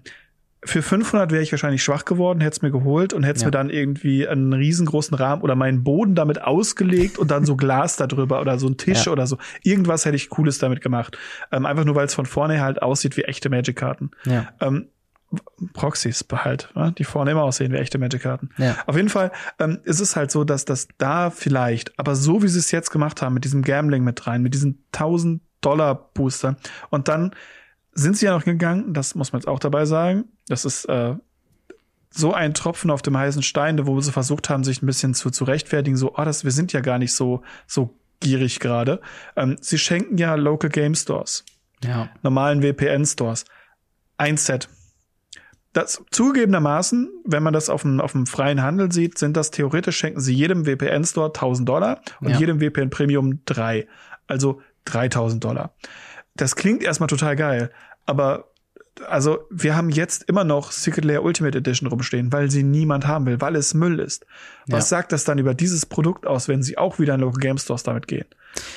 [0.66, 3.48] für 500 wäre ich wahrscheinlich schwach geworden, hätte es mir geholt und hätte es ja.
[3.48, 7.98] mir dann irgendwie einen riesengroßen Rahmen oder meinen Boden damit ausgelegt und dann so Glas
[7.98, 9.12] darüber oder so ein Tisch ja.
[9.12, 9.38] oder so.
[9.62, 11.18] Irgendwas hätte ich Cooles damit gemacht.
[11.52, 14.12] Ähm, einfach nur, weil es von vorne halt aussieht wie echte Magic-Karten.
[14.26, 14.48] Ja.
[14.60, 14.90] Ähm,
[15.74, 16.94] Proxys behalt, ne?
[16.98, 18.50] die vorne immer aussehen wie echte Magic-Karten.
[18.58, 18.78] Ja.
[18.86, 22.48] Auf jeden Fall ähm, ist es halt so, dass das da vielleicht, aber so wie
[22.48, 26.58] sie es jetzt gemacht haben, mit diesem Gambling mit rein, mit diesen 1000 Dollar Booster
[26.90, 27.32] und dann
[27.94, 31.16] sind sie ja noch gegangen, das muss man jetzt auch dabei sagen, das ist äh,
[32.12, 35.32] so ein Tropfen auf dem heißen Stein, wo sie versucht haben, sich ein bisschen zu,
[35.32, 39.02] zu rechtfertigen, so, oh, das, wir sind ja gar nicht so, so gierig gerade.
[39.36, 41.46] Ähm, sie schenken ja Local Game Stores,
[41.84, 42.10] ja.
[42.22, 43.46] normalen VPN-Stores,
[44.18, 44.70] ein Set
[45.76, 49.98] das zugegebenermaßen, wenn man das auf dem, auf dem freien Handel sieht, sind das theoretisch
[49.98, 52.40] schenken sie jedem VPN-Store 1000 Dollar und ja.
[52.40, 53.86] jedem VPN Premium drei.
[54.26, 55.74] Also 3000 Dollar.
[56.36, 57.72] Das klingt erstmal total geil,
[58.06, 58.52] aber
[59.10, 63.26] also wir haben jetzt immer noch Secret Lair Ultimate Edition rumstehen, weil sie niemand haben
[63.26, 64.26] will, weil es Müll ist.
[64.68, 64.98] Was ja.
[64.98, 67.84] sagt das dann über dieses Produkt aus, wenn sie auch wieder in Local Game Stores
[67.84, 68.26] damit gehen?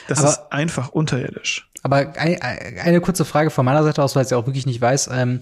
[0.09, 1.70] Das aber, ist einfach unterirdisch.
[1.85, 4.66] Aber eine, eine kurze Frage von meiner Seite aus, weil ich es ja auch wirklich
[4.66, 5.11] nicht weiß.
[5.12, 5.39] Ähm,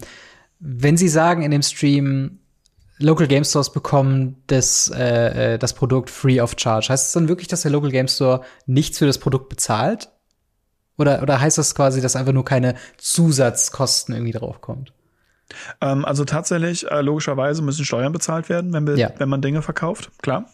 [0.59, 2.39] wenn Sie sagen in dem Stream,
[2.99, 7.27] Local Game Stores bekommen das, äh, äh, das Produkt free of charge, heißt es dann
[7.27, 10.09] wirklich, dass der Local Game Store nichts für das Produkt bezahlt?
[10.97, 14.93] Oder, oder heißt das quasi, dass einfach nur keine Zusatzkosten irgendwie draufkommt?
[15.79, 19.11] Ähm, also tatsächlich, äh, logischerweise müssen Steuern bezahlt werden, wenn, wir, ja.
[19.17, 20.49] wenn man Dinge verkauft, klar.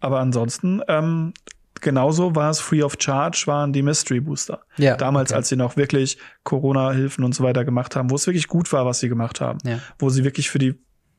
[0.00, 1.34] Aber ansonsten ähm,
[1.82, 4.60] genauso war es free of charge, waren die Mystery Booster.
[4.78, 5.36] Ja, Damals, okay.
[5.36, 8.86] als sie noch wirklich Corona-Hilfen und so weiter gemacht haben, wo es wirklich gut war,
[8.86, 9.58] was sie gemacht haben.
[9.64, 9.80] Ja.
[9.98, 10.78] Wo sie wirklich für die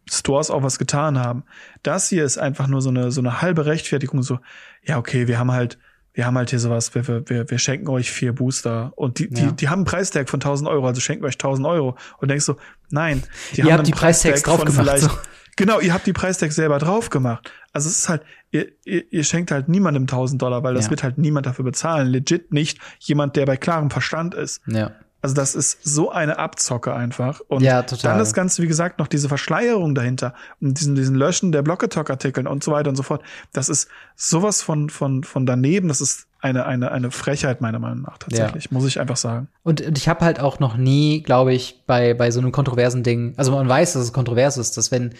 [0.10, 1.44] Stores auch was getan haben.
[1.82, 4.40] Das hier ist einfach nur so eine, so eine halbe Rechtfertigung, so,
[4.84, 5.78] ja, okay, wir haben halt,
[6.14, 9.30] wir haben halt hier sowas, wir, wir, wir schenken euch vier Booster und die, ja.
[9.30, 12.46] die, die haben einen Preistag von 1000 Euro, also schenken euch 1000 Euro und denkst
[12.46, 12.58] so,
[12.90, 13.24] nein,
[13.54, 14.76] die Ihr haben habt die Preistags drauf gemacht.
[14.76, 15.12] Vielleicht, so.
[15.56, 17.52] Genau, ihr habt die Preistags selber drauf gemacht.
[17.72, 20.92] Also es ist halt, ihr, ihr, ihr schenkt halt niemandem 1000 Dollar, weil das ja.
[20.92, 22.08] wird halt niemand dafür bezahlen.
[22.08, 24.62] Legit nicht jemand, der bei klarem Verstand ist.
[24.68, 24.92] Ja.
[25.24, 27.40] Also das ist so eine Abzocke einfach.
[27.48, 28.12] Und ja, total.
[28.12, 32.46] dann das Ganze, wie gesagt, noch diese Verschleierung dahinter und diesen, diesen Löschen der Blocketalk-Artikeln
[32.46, 33.24] und so weiter und so fort.
[33.54, 35.88] Das ist sowas von, von, von daneben.
[35.88, 38.70] Das ist eine, eine, eine Frechheit meiner Meinung nach tatsächlich, ja.
[38.72, 39.48] muss ich einfach sagen.
[39.64, 43.02] Und, und ich habe halt auch noch nie, glaube ich, bei, bei so einem kontroversen
[43.02, 45.14] Ding, also man weiß, dass es kontrovers ist, dass wenn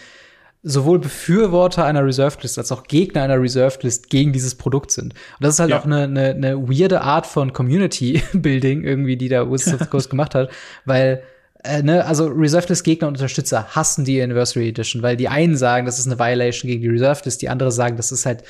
[0.62, 5.14] sowohl Befürworter einer Reserved List als auch Gegner einer Reserved List gegen dieses Produkt sind.
[5.14, 5.80] Und das ist halt ja.
[5.80, 10.10] auch eine, eine, eine weirde Art von Community Building irgendwie, die da Wizards of Coast
[10.10, 10.50] gemacht hat,
[10.84, 11.22] weil
[11.64, 15.56] äh, ne, also Reserved List Gegner und Unterstützer hassen die Anniversary Edition, weil die einen
[15.56, 18.44] sagen, das ist eine Violation gegen die Reserved List, die andere sagen, das ist halt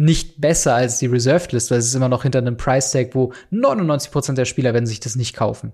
[0.00, 3.14] nicht besser als die Reserved List, weil es ist immer noch hinter einem Price Tag,
[3.14, 5.72] wo 99% der Spieler werden sich das nicht kaufen.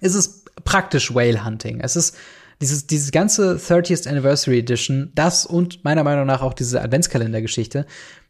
[0.00, 1.80] Es ist praktisch Whale Hunting.
[1.80, 2.16] Es ist
[2.60, 7.86] dieses, dieses ganze 30th Anniversary Edition, das und meiner Meinung nach auch diese Adventskalender-Geschichte,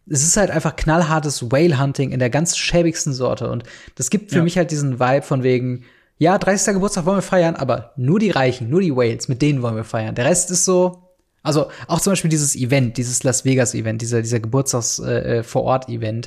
[0.09, 3.51] es ist halt einfach knallhartes Whale Hunting in der ganz schäbigsten Sorte.
[3.51, 3.64] Und
[3.97, 4.42] das gibt für ja.
[4.42, 5.84] mich halt diesen Vibe von wegen,
[6.16, 6.72] ja, 30.
[6.72, 9.84] Geburtstag wollen wir feiern, aber nur die Reichen, nur die Whales, mit denen wollen wir
[9.84, 10.14] feiern.
[10.14, 11.10] Der Rest ist so,
[11.42, 16.22] also auch zum Beispiel dieses Event, dieses Las Vegas Event, dieser, dieser Geburtstags äh, äh.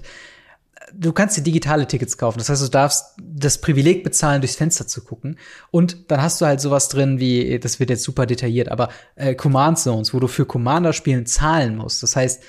[0.96, 2.40] Du kannst dir digitale Tickets kaufen.
[2.40, 5.38] Das heißt, du darfst das Privileg bezahlen, durchs Fenster zu gucken.
[5.72, 9.34] Und dann hast du halt sowas drin wie, das wird jetzt super detailliert, aber äh,
[9.34, 12.04] Command Zones, wo du für Commander-Spielen zahlen musst.
[12.04, 12.44] Das heißt,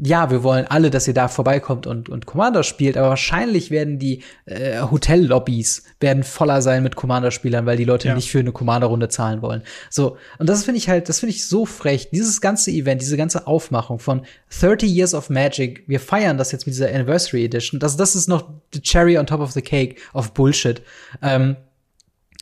[0.00, 3.98] ja, wir wollen alle, dass ihr da vorbeikommt und, und Commander spielt, aber wahrscheinlich werden
[3.98, 8.14] die äh, Hotellobbys werden voller sein mit Commander-Spielern, weil die Leute ja.
[8.14, 9.62] nicht für eine Commander-Runde zahlen wollen.
[9.90, 12.10] So, und das finde ich halt, das finde ich so frech.
[12.10, 14.22] Dieses ganze Event, diese ganze Aufmachung von
[14.60, 17.80] 30 Years of Magic, wir feiern das jetzt mit dieser Anniversary Edition.
[17.80, 20.80] Das, das ist noch the cherry on top of the cake of Bullshit.
[21.22, 21.56] Ähm,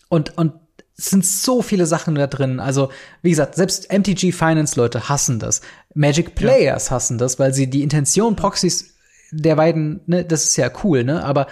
[0.08, 0.52] und, und
[0.98, 2.58] es sind so viele Sachen da drin.
[2.58, 2.90] Also,
[3.22, 5.60] wie gesagt, selbst MTG Finance Leute hassen das.
[5.96, 6.96] Magic Players ja.
[6.96, 8.94] hassen das, weil sie die Intention Proxys
[9.32, 11.46] der beiden, ne, das ist ja cool, ne, aber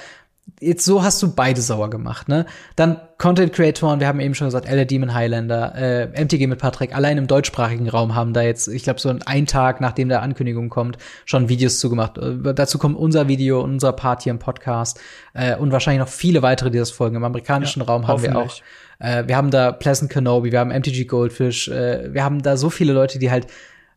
[0.61, 2.47] jetzt so hast du beide sauer gemacht, ne?
[2.77, 6.95] Dann Content Creatoren, wir haben eben schon gesagt, Elle Demon Highlander, äh, MTG mit Patrick,
[6.95, 10.69] allein im deutschsprachigen Raum haben da jetzt, ich glaube, so einen Tag, nachdem der Ankündigung
[10.69, 12.19] kommt, schon Videos zugemacht.
[12.19, 15.01] Äh, dazu kommt unser Video, unser Part hier im Podcast
[15.33, 17.17] äh, und wahrscheinlich noch viele weitere, die das folgen.
[17.17, 18.55] Im amerikanischen ja, Raum haben wir auch
[19.01, 22.71] äh, wir haben da Pleasant Kenobi, wir haben MTG Goldfish, äh, wir haben da so
[22.71, 23.49] viele Leute, die halt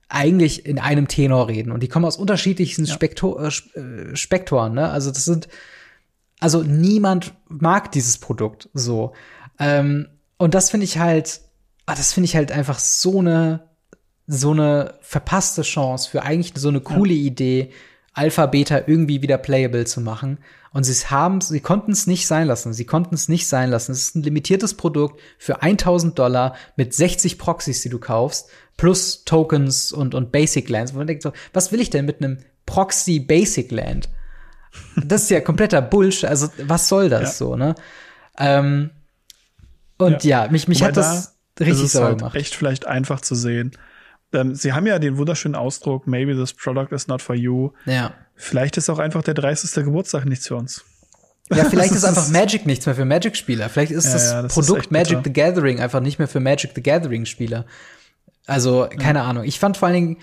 [0.10, 2.94] eigentlich in einem Tenor reden und die kommen aus unterschiedlichsten ja.
[2.94, 4.90] Spektor, äh, äh, Spektoren, ne?
[4.90, 5.48] Also das sind
[6.40, 9.14] also niemand mag dieses Produkt so.
[9.60, 10.08] Ähm,
[10.38, 11.42] und das finde ich halt,
[11.88, 13.68] ah, das finde ich halt einfach so eine
[14.30, 17.28] so eine verpasste Chance für eigentlich so eine coole ja.
[17.28, 17.72] Idee,
[18.14, 20.40] Alpha Beta irgendwie wieder playable zu machen.
[20.74, 22.74] Und sie haben, sie konnten es nicht sein lassen.
[22.74, 23.92] Sie konnten es nicht sein lassen.
[23.92, 29.24] Es ist ein limitiertes Produkt für 1000 Dollar mit 60 Proxys, die du kaufst, plus
[29.24, 30.94] Tokens und, und Basic Lands.
[30.94, 34.10] Wo man denkt so, was will ich denn mit einem Proxy Basic Land?
[34.96, 36.30] Das ist ja kompletter Bullshit.
[36.30, 37.30] Also, was soll das ja.
[37.30, 37.76] so, ne?
[38.38, 38.92] Ähm,
[39.98, 42.36] und ja, ja mich, mich hat das da richtig sauer halt gemacht.
[42.36, 43.72] Echt vielleicht einfach zu sehen.
[44.34, 47.72] Ähm, sie haben ja den wunderschönen Ausdruck, maybe this product is not for you.
[47.86, 48.14] Ja.
[48.38, 49.84] Vielleicht ist auch einfach der 30.
[49.84, 50.86] Geburtstag nichts für uns.
[51.50, 53.68] Ja, vielleicht ist einfach Magic nichts mehr für Magic-Spieler.
[53.70, 56.40] Vielleicht ist ja, das, ja, das, Produkt ist Magic the Gathering einfach nicht mehr für
[56.40, 57.66] Magic the Gathering-Spieler.
[58.46, 59.26] Also, keine ja.
[59.26, 59.44] Ahnung.
[59.44, 60.18] Ich fand vor allen Dingen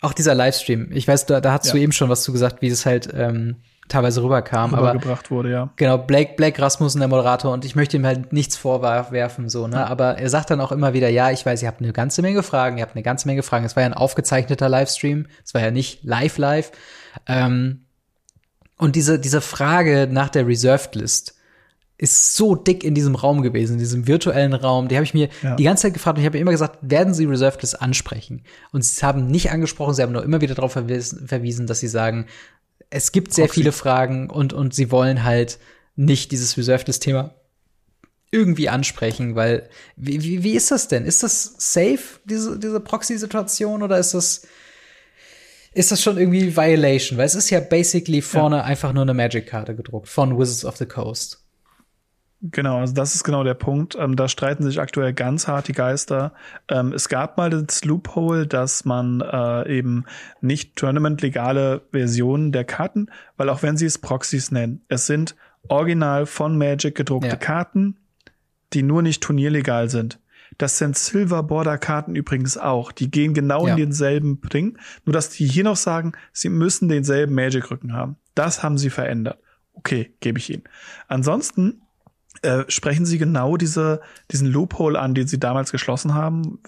[0.00, 0.90] auch dieser Livestream.
[0.90, 3.56] Ich weiß, da, da hast du eben schon was zu gesagt, wie es halt ähm,
[3.88, 4.74] teilweise rüberkam.
[4.74, 5.70] Rübergebracht aber, wurde, ja.
[5.76, 9.86] Genau, Blake, Blake Rasmussen, der Moderator, und ich möchte ihm halt nichts vorwerfen, so, ne?
[9.86, 12.42] Aber er sagt dann auch immer wieder, ja, ich weiß, ihr habt eine ganze Menge
[12.42, 13.64] Fragen, ihr habt eine ganze Menge Fragen.
[13.64, 16.72] Es war ja ein aufgezeichneter Livestream, es war ja nicht live live.
[17.26, 17.84] Ähm,
[18.78, 21.36] und diese, diese Frage nach der Reserved List
[21.98, 24.88] ist so dick in diesem Raum gewesen, in diesem virtuellen Raum.
[24.88, 25.54] Die habe ich mir ja.
[25.54, 28.42] die ganze Zeit gefragt und ich habe immer gesagt, werden Sie Reserved List ansprechen?
[28.72, 31.86] Und sie haben nicht angesprochen, sie haben nur immer wieder darauf verwiesen, verwiesen dass sie
[31.86, 32.26] sagen,
[32.90, 35.58] es gibt sehr viele Fragen und, und sie wollen halt
[35.94, 37.34] nicht dieses Reserved-Thema
[38.32, 41.04] irgendwie ansprechen, weil wie, wie, wie ist das denn?
[41.04, 44.42] Ist das safe, diese, diese Proxy-Situation, oder ist das,
[45.74, 47.18] ist das schon irgendwie Violation?
[47.18, 48.64] Weil es ist ja basically vorne ja.
[48.64, 51.42] einfach nur eine Magic-Karte gedruckt von Wizards of the Coast.
[52.44, 53.94] Genau, also das ist genau der Punkt.
[53.94, 56.32] Ähm, da streiten sich aktuell ganz hart die Geister.
[56.68, 60.06] Ähm, es gab mal das Loophole, dass man äh, eben
[60.40, 65.36] nicht Tournament-legale Versionen der Karten, weil auch wenn sie es Proxys nennen, es sind
[65.68, 67.36] original von Magic gedruckte ja.
[67.36, 67.96] Karten,
[68.72, 70.18] die nur nicht turnierlegal sind.
[70.58, 72.92] Das sind Silver Border Karten übrigens auch.
[72.92, 73.72] Die gehen genau ja.
[73.72, 74.78] in denselben Ring.
[75.04, 78.16] Nur dass die hier noch sagen, sie müssen denselben Magic Rücken haben.
[78.34, 79.38] Das haben sie verändert.
[79.74, 80.64] Okay, gebe ich Ihnen.
[81.08, 81.82] Ansonsten
[82.42, 84.00] äh, sprechen Sie genau diese,
[84.30, 86.60] diesen Loophole an, den Sie damals geschlossen haben,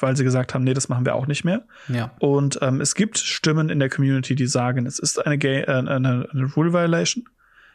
[0.00, 1.64] weil Sie gesagt haben, nee, das machen wir auch nicht mehr.
[1.88, 2.12] Ja.
[2.18, 5.88] Und ähm, es gibt Stimmen in der Community, die sagen, es ist eine, äh, eine,
[6.30, 7.24] eine Rule Violation.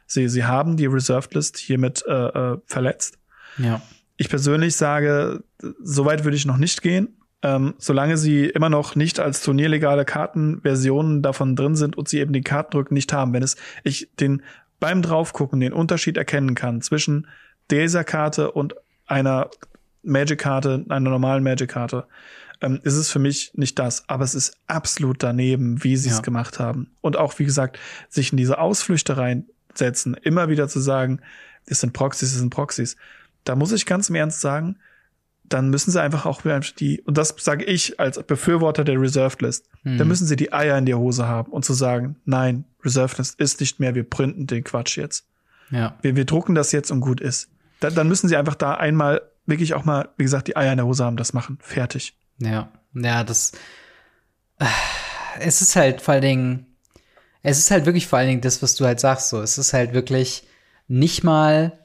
[0.08, 3.18] Sie, sie haben die Reserved List hiermit äh, äh, verletzt.
[3.58, 3.82] Ja.
[4.18, 5.44] Ich persönlich sage,
[5.82, 7.16] so weit würde ich noch nicht gehen.
[7.46, 12.34] ähm, solange sie immer noch nicht als turnierlegale Kartenversionen davon drin sind und sie eben
[12.34, 13.34] den Kartendrücken nicht haben.
[13.34, 14.42] Wenn es ich den
[14.80, 17.28] beim draufgucken den Unterschied erkennen kann zwischen
[17.70, 18.74] dieser Karte und
[19.06, 19.52] einer
[20.02, 22.06] Magic-Karte, einer normalen Magic-Karte,
[22.62, 24.10] ähm, ist es für mich nicht das.
[24.10, 26.22] Aber es ist absolut daneben, wie sie es ja.
[26.22, 26.92] gemacht haben.
[27.02, 27.78] Und auch, wie gesagt,
[28.10, 31.22] sich in diese Ausflüchte reinsetzen, immer wieder zu sagen,
[31.68, 32.96] es sind Proxys, es sind Proxys.
[33.46, 34.78] Da muss ich ganz im Ernst sagen,
[35.48, 36.42] dann müssen sie einfach auch
[36.80, 39.98] die, und das sage ich als Befürworter der Reserved List, mhm.
[39.98, 43.40] dann müssen sie die Eier in der Hose haben und zu sagen, nein, Reserved List
[43.40, 45.28] ist nicht mehr, wir printen den Quatsch jetzt.
[45.70, 45.98] Ja.
[46.02, 47.50] Wir, wir drucken das jetzt und gut ist.
[47.80, 50.78] Da, dann müssen sie einfach da einmal wirklich auch mal, wie gesagt, die Eier in
[50.78, 51.58] der Hose haben, das machen.
[51.62, 52.18] Fertig.
[52.40, 53.52] Ja, ja, das,
[54.60, 54.66] äh,
[55.40, 56.66] es ist halt vor allen Dingen,
[57.44, 59.42] es ist halt wirklich vor allen Dingen das, was du halt sagst, so.
[59.42, 60.48] Es ist halt wirklich
[60.88, 61.85] nicht mal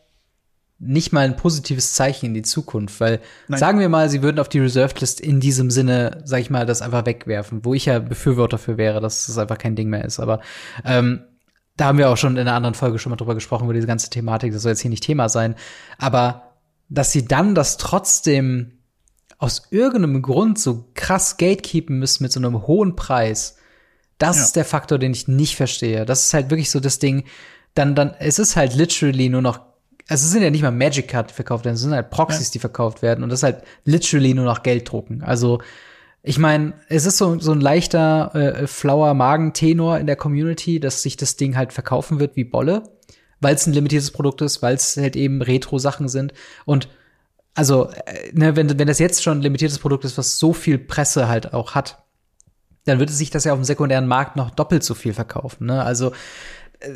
[0.83, 3.61] nicht mal ein positives Zeichen in die Zukunft, weil Nein.
[3.61, 6.65] sagen wir mal, sie würden auf die Reserved List in diesem Sinne, sag ich mal,
[6.65, 10.07] das einfach wegwerfen, wo ich ja Befürworter für wäre, dass das einfach kein Ding mehr
[10.07, 10.19] ist.
[10.19, 10.41] Aber
[10.85, 11.21] ähm,
[11.77, 13.87] da haben wir auch schon in einer anderen Folge schon mal drüber gesprochen, über diese
[13.87, 15.55] ganze Thematik, das soll jetzt hier nicht Thema sein.
[15.99, 16.55] Aber
[16.89, 18.79] dass sie dann das trotzdem
[19.37, 23.57] aus irgendeinem Grund so krass gatekeepen müssen mit so einem hohen Preis,
[24.17, 24.43] das ja.
[24.45, 26.07] ist der Faktor, den ich nicht verstehe.
[26.07, 27.25] Das ist halt wirklich so das Ding,
[27.75, 29.70] dann, dann, es ist halt literally nur noch
[30.11, 32.53] also es sind ja nicht mal Magic-Karten, die verkauft werden, es sind halt Proxys, ja.
[32.55, 35.23] die verkauft werden und das ist halt literally nur noch Geld drucken.
[35.23, 35.61] Also
[36.23, 41.03] ich meine, es ist so, so ein leichter äh, flauer Magentenor in der Community, dass
[41.03, 42.83] sich das Ding halt verkaufen wird wie Bolle,
[43.41, 46.35] weil es ein limitiertes Produkt ist, weil es halt eben Retro-Sachen sind.
[46.67, 46.89] Und
[47.55, 50.79] also, äh, ne, wenn, wenn das jetzt schon ein limitiertes Produkt ist, was so viel
[50.79, 52.03] Presse halt auch hat,
[52.85, 55.67] dann würde sich das ja auf dem sekundären Markt noch doppelt so viel verkaufen.
[55.67, 55.83] Ne?
[55.83, 56.13] Also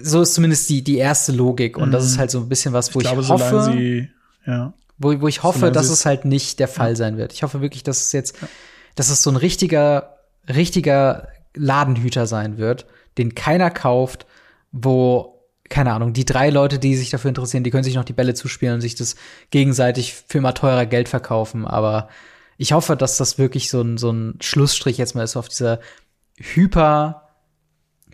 [0.03, 1.77] so ist zumindest die, die erste Logik.
[1.77, 2.21] Und das ist mhm.
[2.21, 4.09] halt so ein bisschen was, wo ich, ich glaube, hoffe, sie,
[4.47, 4.73] ja.
[4.99, 6.97] wo, wo ich hoffe, dass es halt nicht der Fall ja.
[6.97, 7.33] sein wird.
[7.33, 8.37] Ich hoffe wirklich, dass es jetzt,
[8.95, 12.87] dass es so ein richtiger, richtiger Ladenhüter sein wird,
[13.19, 14.27] den keiner kauft,
[14.73, 15.35] wo
[15.71, 18.35] keine Ahnung, die drei Leute, die sich dafür interessieren, die können sich noch die Bälle
[18.35, 19.17] zuspielen und sich das
[19.51, 21.67] gegenseitig für immer teurer Geld verkaufen.
[21.67, 22.09] Aber
[22.59, 25.81] ich hoffe, dass das wirklich so ein, so ein Schlussstrich jetzt mal ist auf dieser
[26.37, 27.24] hyper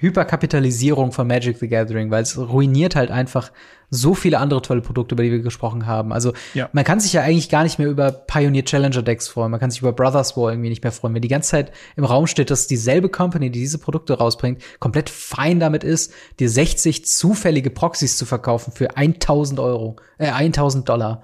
[0.01, 3.52] Hyperkapitalisierung von Magic the Gathering, weil es ruiniert halt einfach
[3.90, 6.12] so viele andere tolle Produkte, über die wir gesprochen haben.
[6.12, 6.70] Also ja.
[6.72, 9.51] man kann sich ja eigentlich gar nicht mehr über Pioneer Challenger Decks freuen.
[9.51, 11.14] Man kann sich über Brothers War irgendwie nicht mehr freuen.
[11.14, 15.10] Wenn die ganze Zeit im Raum steht, dass dieselbe Company, die diese Produkte rausbringt, komplett
[15.10, 21.22] fein damit ist, dir 60 zufällige Proxys zu verkaufen für 1000 Euro, äh, 1000 Dollar.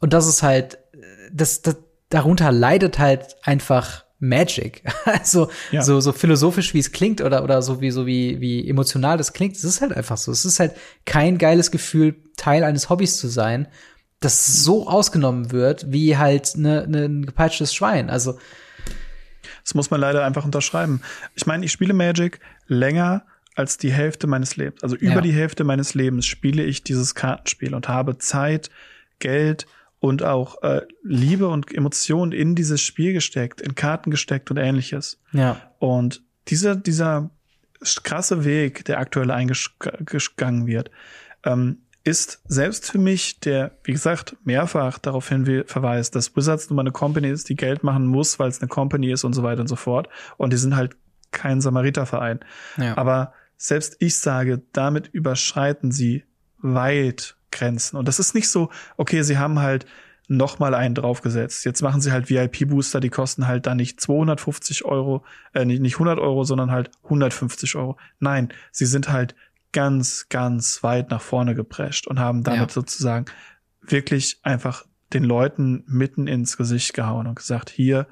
[0.00, 0.78] Und das ist halt,
[1.32, 1.76] das, das
[2.08, 4.82] darunter leidet halt einfach Magic.
[5.04, 5.82] Also ja.
[5.82, 9.32] so, so philosophisch wie es klingt oder, oder so wie, so wie, wie emotional das
[9.32, 10.32] klingt, es ist halt einfach so.
[10.32, 10.72] Es ist halt
[11.04, 13.68] kein geiles Gefühl, Teil eines Hobbys zu sein,
[14.20, 18.10] das so ausgenommen wird, wie halt ne, ne, ein gepeitschtes Schwein.
[18.10, 18.38] Also
[19.62, 21.00] das muss man leider einfach unterschreiben.
[21.34, 23.24] Ich meine, ich spiele Magic länger
[23.54, 24.82] als die Hälfte meines Lebens.
[24.82, 25.20] Also über ja.
[25.20, 28.70] die Hälfte meines Lebens spiele ich dieses Kartenspiel und habe Zeit,
[29.18, 29.66] Geld
[30.00, 35.20] und auch äh, Liebe und Emotionen in dieses Spiel gesteckt, in Karten gesteckt und ähnliches.
[35.32, 35.60] Ja.
[35.78, 37.30] Und dieser, dieser
[38.02, 40.90] krasse Weg, der aktuell eingegangen wird,
[41.44, 46.76] ähm, ist selbst für mich, der, wie gesagt, mehrfach darauf hin verweist, dass Wizards nun
[46.76, 49.42] mal eine Company ist, die Geld machen muss, weil es eine Company ist und so
[49.42, 50.08] weiter und so fort.
[50.36, 50.94] Und die sind halt
[51.32, 52.40] kein Samariterverein.
[52.76, 52.96] Ja.
[52.96, 56.24] Aber selbst ich sage, damit überschreiten sie
[56.58, 57.96] weit Grenzen.
[57.96, 59.86] Und das ist nicht so, okay, sie haben halt
[60.28, 61.64] noch mal einen draufgesetzt.
[61.64, 65.24] Jetzt machen sie halt VIP-Booster, die kosten halt dann nicht 250 Euro,
[65.54, 67.96] äh, nicht, nicht 100 Euro, sondern halt 150 Euro.
[68.18, 69.34] Nein, sie sind halt
[69.72, 72.74] ganz, ganz weit nach vorne geprescht und haben damit ja.
[72.74, 73.26] sozusagen
[73.82, 78.08] wirklich einfach den Leuten mitten ins Gesicht gehauen und gesagt, hier,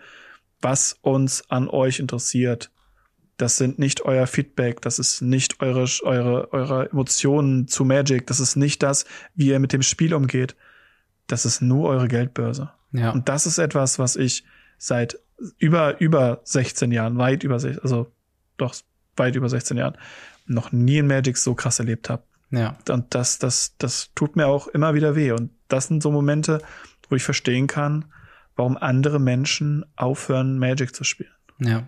[0.60, 2.70] was uns an euch interessiert,
[3.36, 8.40] das sind nicht euer Feedback, das ist nicht eure, eure, eure Emotionen zu Magic, das
[8.40, 9.04] ist nicht das,
[9.34, 10.54] wie ihr mit dem Spiel umgeht.
[11.26, 12.70] Das ist nur eure Geldbörse.
[12.92, 13.10] Ja.
[13.10, 14.44] Und das ist etwas, was ich
[14.78, 15.18] seit
[15.58, 18.12] über, über 16 Jahren, weit über, also
[18.56, 18.74] doch
[19.16, 19.96] weit über 16 Jahren,
[20.46, 22.22] noch nie in Magic so krass erlebt habe.
[22.50, 22.76] Ja.
[22.88, 25.32] Und das, das, das tut mir auch immer wieder weh.
[25.32, 26.60] Und das sind so Momente,
[27.08, 28.04] wo ich verstehen kann,
[28.54, 31.32] warum andere Menschen aufhören, Magic zu spielen.
[31.58, 31.84] Ja.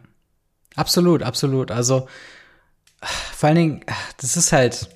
[0.76, 1.70] Absolut, absolut.
[1.70, 2.08] Also
[3.00, 3.80] vor allen Dingen,
[4.20, 4.88] das ist halt,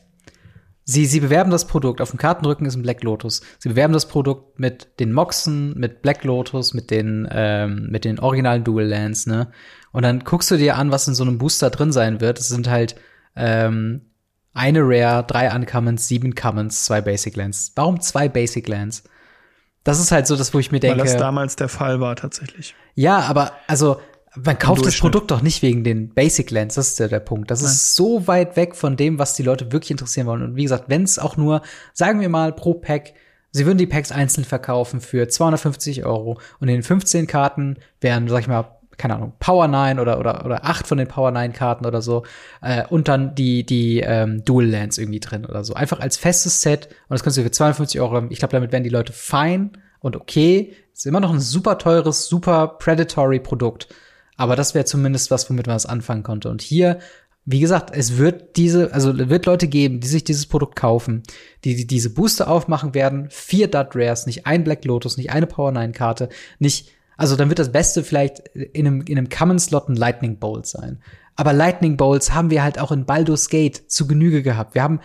[0.85, 3.43] sie, sie bewerben das Produkt, auf dem Kartenrücken ist ein Black Lotus.
[3.59, 8.19] Sie bewerben das Produkt mit den Moxen, mit Black Lotus, mit den, ähm, mit den
[8.19, 9.51] originalen Dual Lands, ne?
[9.93, 12.39] Und dann guckst du dir an, was in so einem Booster drin sein wird.
[12.39, 12.95] Es sind halt
[13.35, 14.03] ähm,
[14.53, 17.73] eine Rare, drei Uncommons, sieben Commons, zwei Basic Lands.
[17.75, 19.05] Warum zwei Basic Lands?
[19.83, 20.99] Das ist halt so das, wo ich mir denke.
[20.99, 22.75] Weil das damals der Fall war, tatsächlich.
[22.95, 24.01] Ja, aber also
[24.37, 27.51] man kauft das Produkt doch nicht wegen den Basic Lens, das ist ja der Punkt.
[27.51, 27.73] Das Nein.
[27.73, 30.43] ist so weit weg von dem, was die Leute wirklich interessieren wollen.
[30.43, 31.63] Und wie gesagt, wenn es auch nur,
[31.93, 33.15] sagen wir mal, pro Pack,
[33.51, 38.29] sie würden die Packs einzeln verkaufen für 250 Euro und in den 15 Karten wären,
[38.29, 41.53] sag ich mal, keine Ahnung, Power 9 oder, oder, oder acht von den Power 9
[41.53, 42.25] Karten oder so,
[42.61, 45.75] äh, und dann die, die ähm, Dual Lands irgendwie drin oder so.
[45.75, 48.85] Einfach als festes Set und das kannst du für 250 Euro, ich glaube, damit werden
[48.85, 50.75] die Leute fein und okay.
[50.93, 53.89] Ist immer noch ein super teures, super predatory Produkt.
[54.41, 56.49] Aber das wäre zumindest was, womit man es anfangen konnte.
[56.49, 56.99] Und hier,
[57.45, 61.25] wie gesagt, es wird diese, also wird Leute geben, die sich dieses Produkt kaufen,
[61.63, 63.29] die, die diese Booster aufmachen werden.
[63.29, 66.89] Vier Dud Rares, nicht ein Black Lotus, nicht eine Power 9 Karte, nicht,
[67.19, 70.65] also dann wird das Beste vielleicht in einem, in einem Common Slot ein Lightning Bolt
[70.65, 71.03] sein.
[71.37, 74.75] Aber Lightning Bolts haben wir halt auch in Baldur's Gate zu Genüge gehabt.
[74.75, 75.01] Wir haben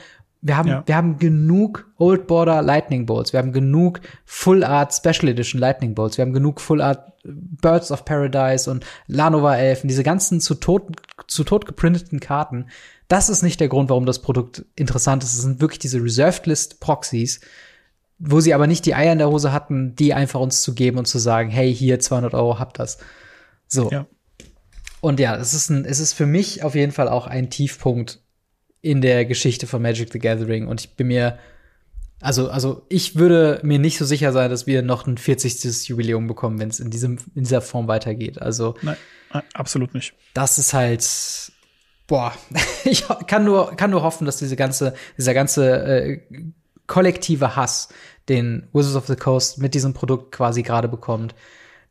[0.46, 0.84] wir haben, ja.
[0.86, 3.34] wir haben genug Old Border Lightning Bolts.
[3.34, 6.20] Wir haben genug Full Art Special Edition Lightning Bolts.
[6.20, 9.88] Wir haben genug Full Art Birds of Paradise und Lanova Elfen.
[9.88, 10.84] Diese ganzen zu tot,
[11.26, 12.68] zu tot geprinteten Karten.
[13.08, 15.34] Das ist nicht der Grund, warum das Produkt interessant ist.
[15.34, 17.40] Es sind wirklich diese Reserved List Proxies,
[18.20, 21.00] wo sie aber nicht die Eier in der Hose hatten, die einfach uns zu geben
[21.00, 23.00] und zu sagen, hey, hier 200 Euro, habt das.
[23.68, 23.90] So.
[23.90, 24.06] Ja.
[25.02, 28.22] Und ja, es ist ein, es ist für mich auf jeden Fall auch ein Tiefpunkt
[28.86, 30.68] in der Geschichte von Magic the Gathering.
[30.68, 31.40] Und ich bin mir,
[32.22, 35.88] also, also ich würde mir nicht so sicher sein, dass wir noch ein 40.
[35.90, 38.40] Jubiläum bekommen, wenn es in, diesem, in dieser Form weitergeht.
[38.40, 38.76] Also.
[38.84, 38.96] Nein,
[39.56, 40.14] absolut nicht.
[40.36, 41.04] Das ist halt.
[42.06, 42.32] Boah,
[42.86, 46.22] ich kann nur, kann nur hoffen, dass diese ganze, dieser ganze äh,
[46.86, 47.90] kollektive Hass,
[48.30, 51.34] den Wizards of the Coast mit diesem Produkt quasi gerade bekommt,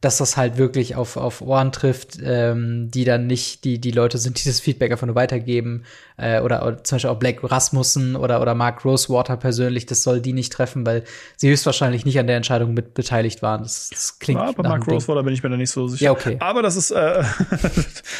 [0.04, 4.18] dass das halt wirklich auf, auf Ohren trifft, ähm, die dann nicht die, die Leute
[4.18, 5.84] sind, die das Feedback einfach nur weitergeben.
[6.16, 10.20] Äh, oder, oder zum Beispiel auch Blake Rasmussen oder, oder Mark Rosewater persönlich, das soll
[10.20, 11.04] die nicht treffen, weil
[11.36, 13.62] sie höchstwahrscheinlich nicht an der Entscheidung mit beteiligt waren.
[13.62, 14.40] Das, das klingt.
[14.40, 16.04] Ja, aber Mark Rosewater bin ich mir da nicht so sicher.
[16.04, 16.36] Ja, okay.
[16.40, 16.90] Aber das ist.
[16.90, 16.94] Äh,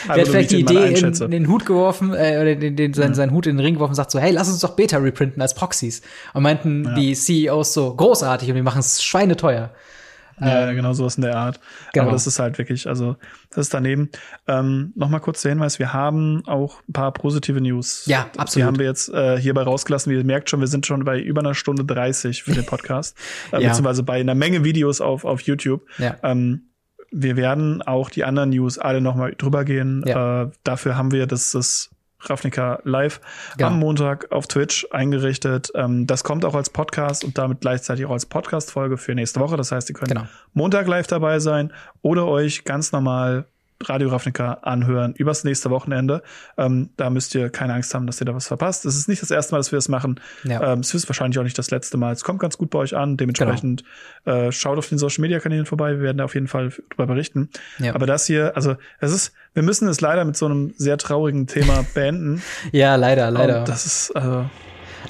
[0.07, 3.11] Der hat vielleicht die Idee in, in, den Hut geworfen, äh, oder den, den, seinen,
[3.11, 3.15] mhm.
[3.15, 5.43] seinen Hut in den Ring geworfen und sagt so, hey, lass uns doch Beta reprinten
[5.43, 6.03] als Proxys.
[6.33, 6.95] Und meinten ja.
[6.95, 9.71] die CEOs so, großartig und wir machen es schweineteuer.
[10.41, 11.61] Ja, ähm, genau sowas in der Art.
[11.93, 12.05] Genau.
[12.05, 13.17] Aber das ist halt wirklich, also
[13.51, 14.11] das ist daneben.
[14.47, 18.05] Ähm, Nochmal kurz der Hinweis, wir haben auch ein paar positive News.
[18.07, 18.57] Ja, absolut.
[18.57, 20.13] Die haben wir jetzt äh, hierbei rausgelassen.
[20.13, 23.17] Wie ihr merkt schon, wir sind schon bei über einer Stunde 30 für den Podcast.
[23.53, 23.69] äh, ja.
[23.69, 25.83] Beziehungsweise bei einer Menge Videos auf, auf YouTube.
[25.99, 26.17] Ja.
[26.23, 26.69] Ähm,
[27.11, 30.03] wir werden auch die anderen News alle nochmal drüber gehen.
[30.07, 30.43] Ja.
[30.43, 31.91] Äh, dafür haben wir das, das
[32.29, 33.21] Ravnica live
[33.57, 33.69] genau.
[33.69, 35.71] am Montag auf Twitch eingerichtet.
[35.75, 39.57] Ähm, das kommt auch als Podcast und damit gleichzeitig auch als Podcast-Folge für nächste Woche.
[39.57, 40.27] Das heißt, ihr könnt genau.
[40.53, 41.73] Montag live dabei sein
[42.03, 43.47] oder euch ganz normal
[43.89, 46.23] Radio Ravnica anhören übers nächste Wochenende.
[46.57, 48.85] Ähm, da müsst ihr keine Angst haben, dass ihr da was verpasst.
[48.85, 50.21] Es ist nicht das erste Mal, dass wir das machen.
[50.45, 50.73] Ja.
[50.73, 52.13] Ähm, es ist wahrscheinlich auch nicht das letzte Mal.
[52.13, 53.17] Es kommt ganz gut bei euch an.
[53.17, 53.85] Dementsprechend
[54.25, 54.37] genau.
[54.37, 55.93] äh, schaut auf den Social Media Kanälen vorbei.
[55.93, 57.51] Wir werden da auf jeden Fall drüber berichten.
[57.79, 57.95] Ja.
[57.95, 61.47] Aber das hier, also es ist, wir müssen es leider mit so einem sehr traurigen
[61.47, 62.43] Thema beenden.
[62.73, 63.61] ja, leider, leider.
[63.61, 64.49] Und das ist, also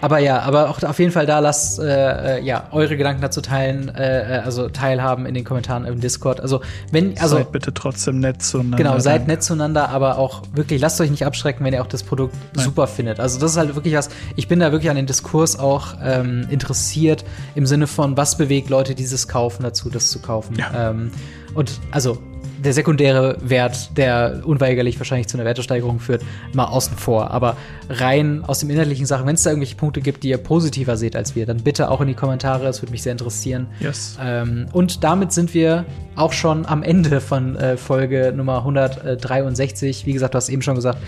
[0.01, 3.41] aber ja, aber auch auf jeden Fall da lasst äh, äh, ja eure Gedanken dazu
[3.41, 6.41] teilen, äh, äh, also teilhaben in den Kommentaren im Discord.
[6.41, 6.61] Also
[6.91, 8.77] wenn also seid bitte trotzdem nett zueinander.
[8.77, 12.03] Genau, seid nett zueinander, aber auch wirklich lasst euch nicht abschrecken, wenn ihr auch das
[12.03, 12.65] Produkt Nein.
[12.65, 13.21] super findet.
[13.21, 14.11] Also das ist halt wirklich was.
[14.37, 18.71] Ich bin da wirklich an den Diskurs auch ähm, interessiert im Sinne von was bewegt
[18.71, 20.57] Leute dieses kaufen dazu, das zu kaufen.
[20.57, 20.91] Ja.
[20.91, 21.11] Ähm,
[21.55, 22.19] und also
[22.65, 26.23] der sekundäre Wert, der unweigerlich wahrscheinlich zu einer Wertesteigerung führt,
[26.55, 27.31] mal außen vor.
[27.31, 27.57] Aber
[27.89, 31.15] rein aus dem inhaltlichen Sachen, wenn es da irgendwelche Punkte gibt, die ihr positiver seht
[31.15, 32.65] als wir, dann bitte auch in die Kommentare.
[32.65, 33.67] Das würde mich sehr interessieren.
[33.81, 34.17] Yes.
[34.21, 35.85] Ähm, und damit sind wir
[36.17, 40.07] auch schon am Ende von äh, Folge Nummer 163.
[40.07, 40.99] Wie gesagt, du hast eben schon gesagt,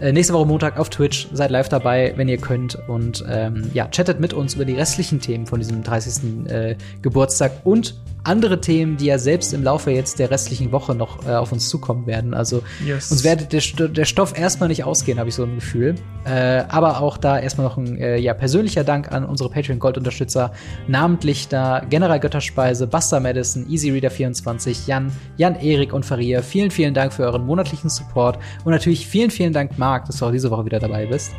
[0.00, 1.28] äh, nächste Woche Montag auf Twitch.
[1.32, 2.78] Seid live dabei, wenn ihr könnt.
[2.88, 6.48] Und ähm, ja, chattet mit uns über die restlichen Themen von diesem 30.
[6.48, 11.26] Äh, Geburtstag und andere Themen, die ja selbst im Laufe jetzt der restlichen Woche noch
[11.26, 12.34] äh, auf uns zukommen werden.
[12.34, 13.10] Also yes.
[13.10, 15.94] uns werdet der, der, Stoff erstmal nicht ausgehen, habe ich so ein Gefühl.
[16.24, 19.96] Äh, aber auch da erstmal noch ein äh, ja, persönlicher Dank an unsere Patreon Gold
[19.98, 20.52] Unterstützer,
[20.86, 26.42] namentlich da General Götterspeise, Buster Madison, Easy Reader 24, Jan, Jan Erik und Faria.
[26.42, 30.26] Vielen, vielen Dank für euren monatlichen Support und natürlich vielen, vielen Dank Marc, dass du
[30.26, 31.32] auch diese Woche wieder dabei bist.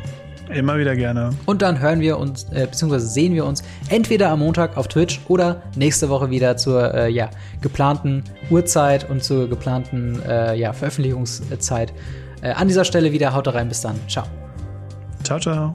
[0.48, 1.30] Immer wieder gerne.
[1.46, 5.20] Und dann hören wir uns, äh, beziehungsweise sehen wir uns entweder am Montag auf Twitch
[5.28, 11.92] oder nächste Woche wieder zur äh, ja, geplanten Uhrzeit und zur geplanten äh, ja, Veröffentlichungszeit.
[12.42, 13.96] Äh, an dieser Stelle wieder, haut rein, bis dann.
[14.08, 14.24] Ciao.
[15.22, 15.74] Ciao, ciao.